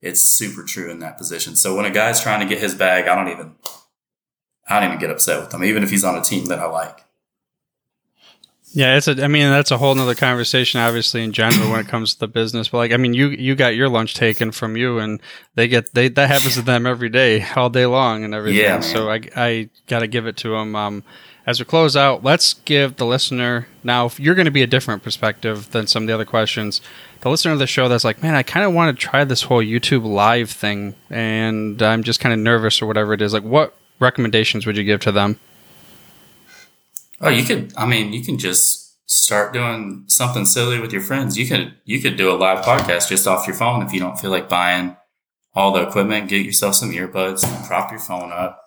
it's 0.00 0.22
super 0.22 0.62
true 0.62 0.90
in 0.90 1.00
that 1.00 1.18
position. 1.18 1.56
So 1.56 1.76
when 1.76 1.84
a 1.84 1.90
guy's 1.90 2.22
trying 2.22 2.40
to 2.40 2.46
get 2.46 2.62
his 2.62 2.74
bag, 2.74 3.08
I 3.08 3.14
don't 3.14 3.32
even, 3.32 3.56
I 4.70 4.80
don't 4.80 4.88
even 4.88 5.00
get 5.00 5.10
upset 5.10 5.40
with 5.40 5.52
him, 5.52 5.64
even 5.64 5.82
if 5.82 5.90
he's 5.90 6.04
on 6.04 6.16
a 6.16 6.22
team 6.22 6.46
that 6.46 6.58
I 6.58 6.66
like. 6.66 7.04
Yeah, 8.72 8.96
it's 8.96 9.08
a. 9.08 9.24
I 9.24 9.26
mean, 9.26 9.50
that's 9.50 9.72
a 9.72 9.78
whole 9.78 9.94
nother 9.96 10.14
conversation, 10.14 10.80
obviously, 10.80 11.24
in 11.24 11.32
general 11.32 11.70
when 11.70 11.80
it 11.80 11.88
comes 11.88 12.14
to 12.14 12.20
the 12.20 12.28
business. 12.28 12.68
But 12.68 12.78
like, 12.78 12.92
I 12.92 12.98
mean, 12.98 13.14
you 13.14 13.28
you 13.28 13.56
got 13.56 13.74
your 13.74 13.88
lunch 13.88 14.14
taken 14.14 14.52
from 14.52 14.76
you, 14.76 14.98
and 14.98 15.20
they 15.56 15.66
get 15.66 15.92
they 15.92 16.08
that 16.08 16.28
happens 16.28 16.54
to 16.54 16.62
them 16.62 16.86
every 16.86 17.08
day, 17.08 17.44
all 17.56 17.68
day 17.68 17.86
long, 17.86 18.22
and 18.22 18.32
everything. 18.32 18.60
Yeah, 18.60 18.74
man. 18.74 18.82
so 18.82 19.10
I 19.10 19.22
I 19.34 19.70
got 19.88 20.00
to 20.00 20.06
give 20.06 20.26
it 20.26 20.36
to 20.38 20.50
them. 20.50 20.76
Um, 20.76 21.02
as 21.46 21.58
we 21.58 21.64
close 21.64 21.96
out, 21.96 22.22
let's 22.22 22.54
give 22.54 22.96
the 22.96 23.06
listener 23.06 23.66
now. 23.82 24.06
If 24.06 24.20
you're 24.20 24.36
going 24.36 24.44
to 24.44 24.52
be 24.52 24.62
a 24.62 24.68
different 24.68 25.02
perspective 25.02 25.70
than 25.72 25.88
some 25.88 26.04
of 26.04 26.06
the 26.06 26.14
other 26.14 26.24
questions, 26.24 26.80
the 27.22 27.30
listener 27.30 27.52
of 27.52 27.58
the 27.58 27.66
show 27.66 27.88
that's 27.88 28.04
like, 28.04 28.22
man, 28.22 28.36
I 28.36 28.44
kind 28.44 28.64
of 28.64 28.72
want 28.72 28.96
to 28.96 29.06
try 29.06 29.24
this 29.24 29.42
whole 29.42 29.62
YouTube 29.62 30.04
live 30.04 30.50
thing, 30.50 30.94
and 31.08 31.82
I'm 31.82 32.04
just 32.04 32.20
kind 32.20 32.32
of 32.32 32.38
nervous 32.38 32.80
or 32.80 32.86
whatever 32.86 33.14
it 33.14 33.22
is. 33.22 33.32
Like, 33.32 33.42
what 33.42 33.74
recommendations 34.00 34.66
would 34.66 34.76
you 34.76 34.84
give 34.84 35.00
to 35.00 35.12
them? 35.12 35.38
Oh, 37.20 37.28
you 37.28 37.44
could, 37.44 37.72
I 37.76 37.86
mean, 37.86 38.12
you 38.12 38.24
can 38.24 38.38
just 38.38 38.96
start 39.08 39.52
doing 39.52 40.04
something 40.06 40.44
silly 40.44 40.80
with 40.80 40.92
your 40.92 41.02
friends. 41.02 41.36
You 41.36 41.46
could, 41.46 41.74
you 41.84 42.00
could 42.00 42.16
do 42.16 42.30
a 42.30 42.36
live 42.36 42.64
podcast 42.64 43.08
just 43.08 43.26
off 43.26 43.46
your 43.46 43.56
phone 43.56 43.82
if 43.82 43.92
you 43.92 44.00
don't 44.00 44.18
feel 44.18 44.30
like 44.30 44.48
buying 44.48 44.96
all 45.54 45.72
the 45.72 45.86
equipment. 45.86 46.28
Get 46.28 46.46
yourself 46.46 46.76
some 46.76 46.90
earbuds, 46.90 47.44
prop 47.66 47.90
your 47.90 48.00
phone 48.00 48.32
up, 48.32 48.60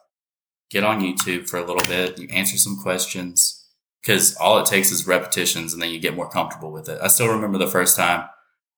get 0.69 0.83
on 0.83 1.01
YouTube 1.01 1.47
for 1.47 1.57
a 1.57 1.65
little 1.65 1.85
bit, 1.87 2.19
you 2.19 2.27
answer 2.29 2.57
some 2.57 2.77
questions 2.77 3.59
because 4.01 4.35
all 4.35 4.57
it 4.57 4.65
takes 4.65 4.91
is 4.91 5.07
repetitions 5.07 5.71
and 5.71 5.81
then 5.81 5.91
you 5.91 5.99
get 5.99 6.15
more 6.15 6.29
comfortable 6.29 6.71
with 6.71 6.89
it. 6.89 6.99
I 7.01 7.07
still 7.07 7.29
remember 7.29 7.57
the 7.57 7.67
first 7.67 7.95
time 7.95 8.27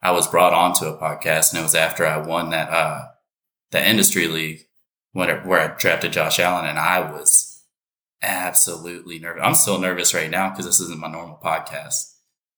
I 0.02 0.12
was 0.12 0.28
brought 0.28 0.54
onto 0.54 0.86
a 0.86 0.98
podcast 1.00 1.52
and 1.52 1.60
it 1.60 1.64
was 1.64 1.74
after 1.74 2.06
I 2.06 2.18
won 2.18 2.52
that, 2.52 2.70
uh, 2.70 3.06
the 3.72 3.86
industry 3.86 4.28
league 4.28 4.68
where, 5.16 5.40
where 5.44 5.62
I 5.62 5.68
drafted 5.78 6.12
Josh 6.12 6.40
Allen 6.40 6.66
and 6.66 6.78
I 6.78 7.00
was 7.10 7.64
absolutely 8.22 9.18
nervous. 9.18 9.42
I'm 9.46 9.56
still 9.56 9.80
nervous 9.80 10.14
right 10.14 10.30
now 10.30 10.50
because 10.50 10.66
this 10.66 10.82
isn't 10.82 11.00
my 11.00 11.10
normal 11.10 11.40
podcast. 11.42 12.16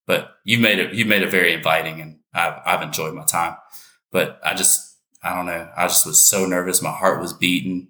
But 0.08 0.32
you 0.44 0.58
made 0.58 0.80
it. 0.80 0.94
You 0.94 1.06
made 1.06 1.22
it 1.22 1.30
very 1.30 1.54
inviting, 1.54 2.02
and 2.02 2.20
I've 2.34 2.60
I've 2.66 2.82
enjoyed 2.82 3.14
my 3.14 3.26
time. 3.26 3.58
But 4.12 4.40
I 4.44 4.56
just 4.56 4.98
I 5.22 5.36
don't 5.36 5.46
know. 5.46 5.70
I 5.76 5.88
just 5.88 6.06
was 6.06 6.26
so 6.26 6.46
nervous. 6.46 6.82
My 6.82 6.92
heart 6.92 7.22
was 7.22 7.34
beating. 7.34 7.90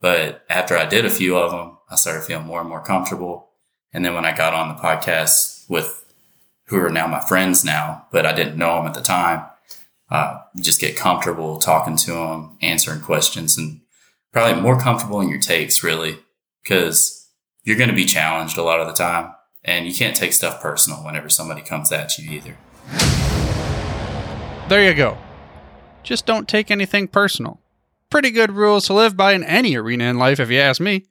But 0.00 0.46
after 0.48 0.78
I 0.78 0.86
did 0.86 1.04
a 1.04 1.10
few 1.10 1.36
of 1.36 1.50
them, 1.50 1.76
I 1.90 1.96
started 1.96 2.22
feeling 2.22 2.46
more 2.46 2.60
and 2.60 2.68
more 2.68 2.82
comfortable. 2.82 3.50
And 3.92 4.04
then 4.04 4.14
when 4.14 4.24
I 4.24 4.34
got 4.34 4.54
on 4.54 4.68
the 4.68 4.80
podcast 4.80 5.68
with 5.68 6.06
who 6.66 6.78
are 6.78 6.88
now 6.88 7.06
my 7.06 7.20
friends 7.20 7.64
now, 7.64 8.06
but 8.12 8.24
I 8.24 8.32
didn't 8.32 8.56
know 8.56 8.76
them 8.76 8.86
at 8.86 8.94
the 8.94 9.02
time, 9.02 9.44
uh, 10.08 10.38
just 10.56 10.80
get 10.80 10.96
comfortable 10.96 11.58
talking 11.58 11.96
to 11.96 12.12
them, 12.12 12.56
answering 12.62 13.00
questions, 13.00 13.58
and 13.58 13.79
probably 14.32 14.60
more 14.60 14.78
comfortable 14.80 15.20
in 15.20 15.28
your 15.28 15.40
takes, 15.40 15.82
really 15.82 16.18
because 16.62 17.28
you're 17.64 17.76
going 17.76 17.90
to 17.90 17.96
be 17.96 18.04
challenged 18.04 18.56
a 18.58 18.62
lot 18.62 18.80
of 18.80 18.86
the 18.86 18.92
time 18.92 19.34
and 19.64 19.86
you 19.86 19.94
can't 19.94 20.16
take 20.16 20.32
stuff 20.32 20.60
personal 20.60 21.04
whenever 21.04 21.28
somebody 21.28 21.60
comes 21.62 21.92
at 21.92 22.16
you 22.18 22.30
either. 22.30 22.56
There 24.68 24.84
you 24.84 24.94
go. 24.94 25.18
Just 26.02 26.26
don't 26.26 26.48
take 26.48 26.70
anything 26.70 27.08
personal. 27.08 27.60
Pretty 28.08 28.30
good 28.30 28.52
rules 28.52 28.86
to 28.86 28.94
live 28.94 29.16
by 29.16 29.32
in 29.34 29.44
any 29.44 29.76
arena 29.76 30.04
in 30.04 30.18
life, 30.18 30.40
if 30.40 30.50
you 30.50 30.58
ask 30.58 30.80
me. 30.80 31.04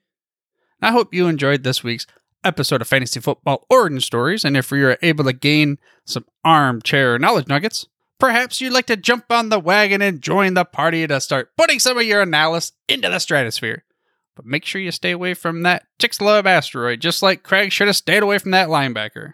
I 0.81 0.91
hope 0.91 1.13
you 1.13 1.27
enjoyed 1.27 1.63
this 1.63 1.83
week's 1.83 2.07
episode 2.43 2.81
of 2.81 2.87
Fantasy 2.87 3.19
Football 3.19 3.65
Origin 3.69 3.99
Stories, 3.99 4.43
and 4.43 4.57
if 4.57 4.71
you're 4.71 4.97
able 5.01 5.25
to 5.25 5.33
gain 5.33 5.77
some 6.05 6.25
armchair 6.43 7.19
knowledge 7.19 7.47
nuggets, 7.47 7.87
perhaps 8.19 8.61
you'd 8.61 8.73
like 8.73 8.87
to 8.87 8.97
jump 8.97 9.31
on 9.31 9.49
the 9.49 9.59
wagon 9.59 10.01
and 10.01 10.21
join 10.21 10.53
the 10.53 10.65
party 10.65 11.07
to 11.07 11.21
start 11.21 11.55
putting 11.57 11.79
some 11.79 11.97
of 11.97 12.03
your 12.03 12.21
analysis 12.21 12.73
into 12.87 13.09
the 13.09 13.19
stratosphere. 13.19 13.83
But 14.35 14.45
make 14.45 14.65
sure 14.65 14.81
you 14.81 14.91
stay 14.91 15.11
away 15.11 15.33
from 15.33 15.63
that 15.63 15.83
Chicxulub 15.99 16.45
asteroid, 16.45 17.01
just 17.01 17.21
like 17.21 17.43
Craig 17.43 17.71
should 17.71 17.87
have 17.87 17.97
stayed 17.97 18.23
away 18.23 18.37
from 18.37 18.51
that 18.51 18.69
linebacker. 18.69 19.33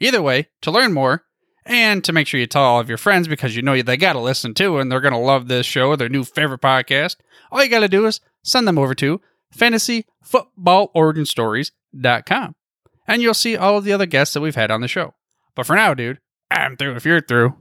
Either 0.00 0.22
way, 0.22 0.48
to 0.62 0.70
learn 0.70 0.92
more, 0.92 1.24
and 1.68 2.02
to 2.02 2.12
make 2.12 2.26
sure 2.26 2.40
you 2.40 2.46
tell 2.46 2.62
all 2.62 2.80
of 2.80 2.88
your 2.88 2.98
friends 2.98 3.28
because 3.28 3.54
you 3.54 3.62
know 3.62 3.80
they 3.82 3.96
got 3.96 4.14
to 4.14 4.20
listen 4.20 4.54
to 4.54 4.78
and 4.78 4.90
they're 4.90 5.00
going 5.00 5.12
to 5.12 5.18
love 5.18 5.46
this 5.48 5.66
show, 5.66 5.94
their 5.96 6.08
new 6.08 6.24
favorite 6.24 6.62
podcast, 6.62 7.16
all 7.52 7.62
you 7.62 7.68
got 7.68 7.80
to 7.80 7.88
do 7.88 8.06
is 8.06 8.22
send 8.42 8.66
them 8.66 8.78
over 8.78 8.94
to 8.94 9.20
fantasyfootballoriginstories.com 9.56 12.54
and 13.06 13.22
you'll 13.22 13.34
see 13.34 13.56
all 13.56 13.78
of 13.78 13.84
the 13.84 13.92
other 13.92 14.06
guests 14.06 14.34
that 14.34 14.40
we've 14.40 14.54
had 14.54 14.70
on 14.70 14.80
the 14.80 14.88
show. 14.88 15.12
But 15.54 15.66
for 15.66 15.76
now, 15.76 15.92
dude, 15.94 16.20
I'm 16.50 16.76
through 16.76 16.96
if 16.96 17.04
you're 17.04 17.20
through. 17.20 17.54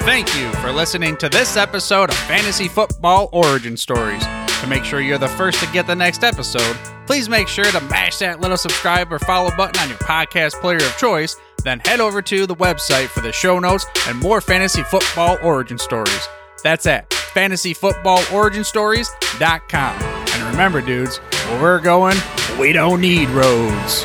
Thank 0.00 0.34
you 0.36 0.50
for 0.54 0.72
listening 0.72 1.16
to 1.18 1.28
this 1.28 1.56
episode 1.56 2.10
of 2.10 2.16
Fantasy 2.16 2.66
Football 2.68 3.28
Origin 3.32 3.76
Stories. 3.76 4.24
To 4.60 4.66
make 4.66 4.82
sure 4.84 5.00
you're 5.00 5.18
the 5.18 5.28
first 5.28 5.62
to 5.62 5.70
get 5.72 5.86
the 5.86 5.94
next 5.94 6.24
episode, 6.24 6.76
please 7.06 7.28
make 7.28 7.46
sure 7.48 7.66
to 7.66 7.80
mash 7.82 8.16
that 8.18 8.40
little 8.40 8.56
subscribe 8.56 9.12
or 9.12 9.18
follow 9.20 9.50
button 9.56 9.80
on 9.82 9.88
your 9.88 9.98
podcast 9.98 10.60
player 10.60 10.78
of 10.78 10.96
choice. 10.96 11.36
Then 11.64 11.80
head 11.80 12.00
over 12.00 12.22
to 12.22 12.46
the 12.46 12.56
website 12.56 13.08
for 13.08 13.20
the 13.20 13.32
show 13.32 13.58
notes 13.58 13.84
and 14.08 14.18
more 14.18 14.40
fantasy 14.40 14.82
football 14.82 15.36
origin 15.42 15.76
stories. 15.78 16.26
That's 16.62 16.86
at 16.86 17.10
fantasyfootballoriginstories.com. 17.10 20.02
And 20.02 20.42
remember, 20.50 20.80
dudes, 20.80 21.18
where 21.18 21.60
we're 21.60 21.80
going, 21.80 22.16
we 22.58 22.72
don't 22.72 23.02
need 23.02 23.28
roads. 23.30 24.04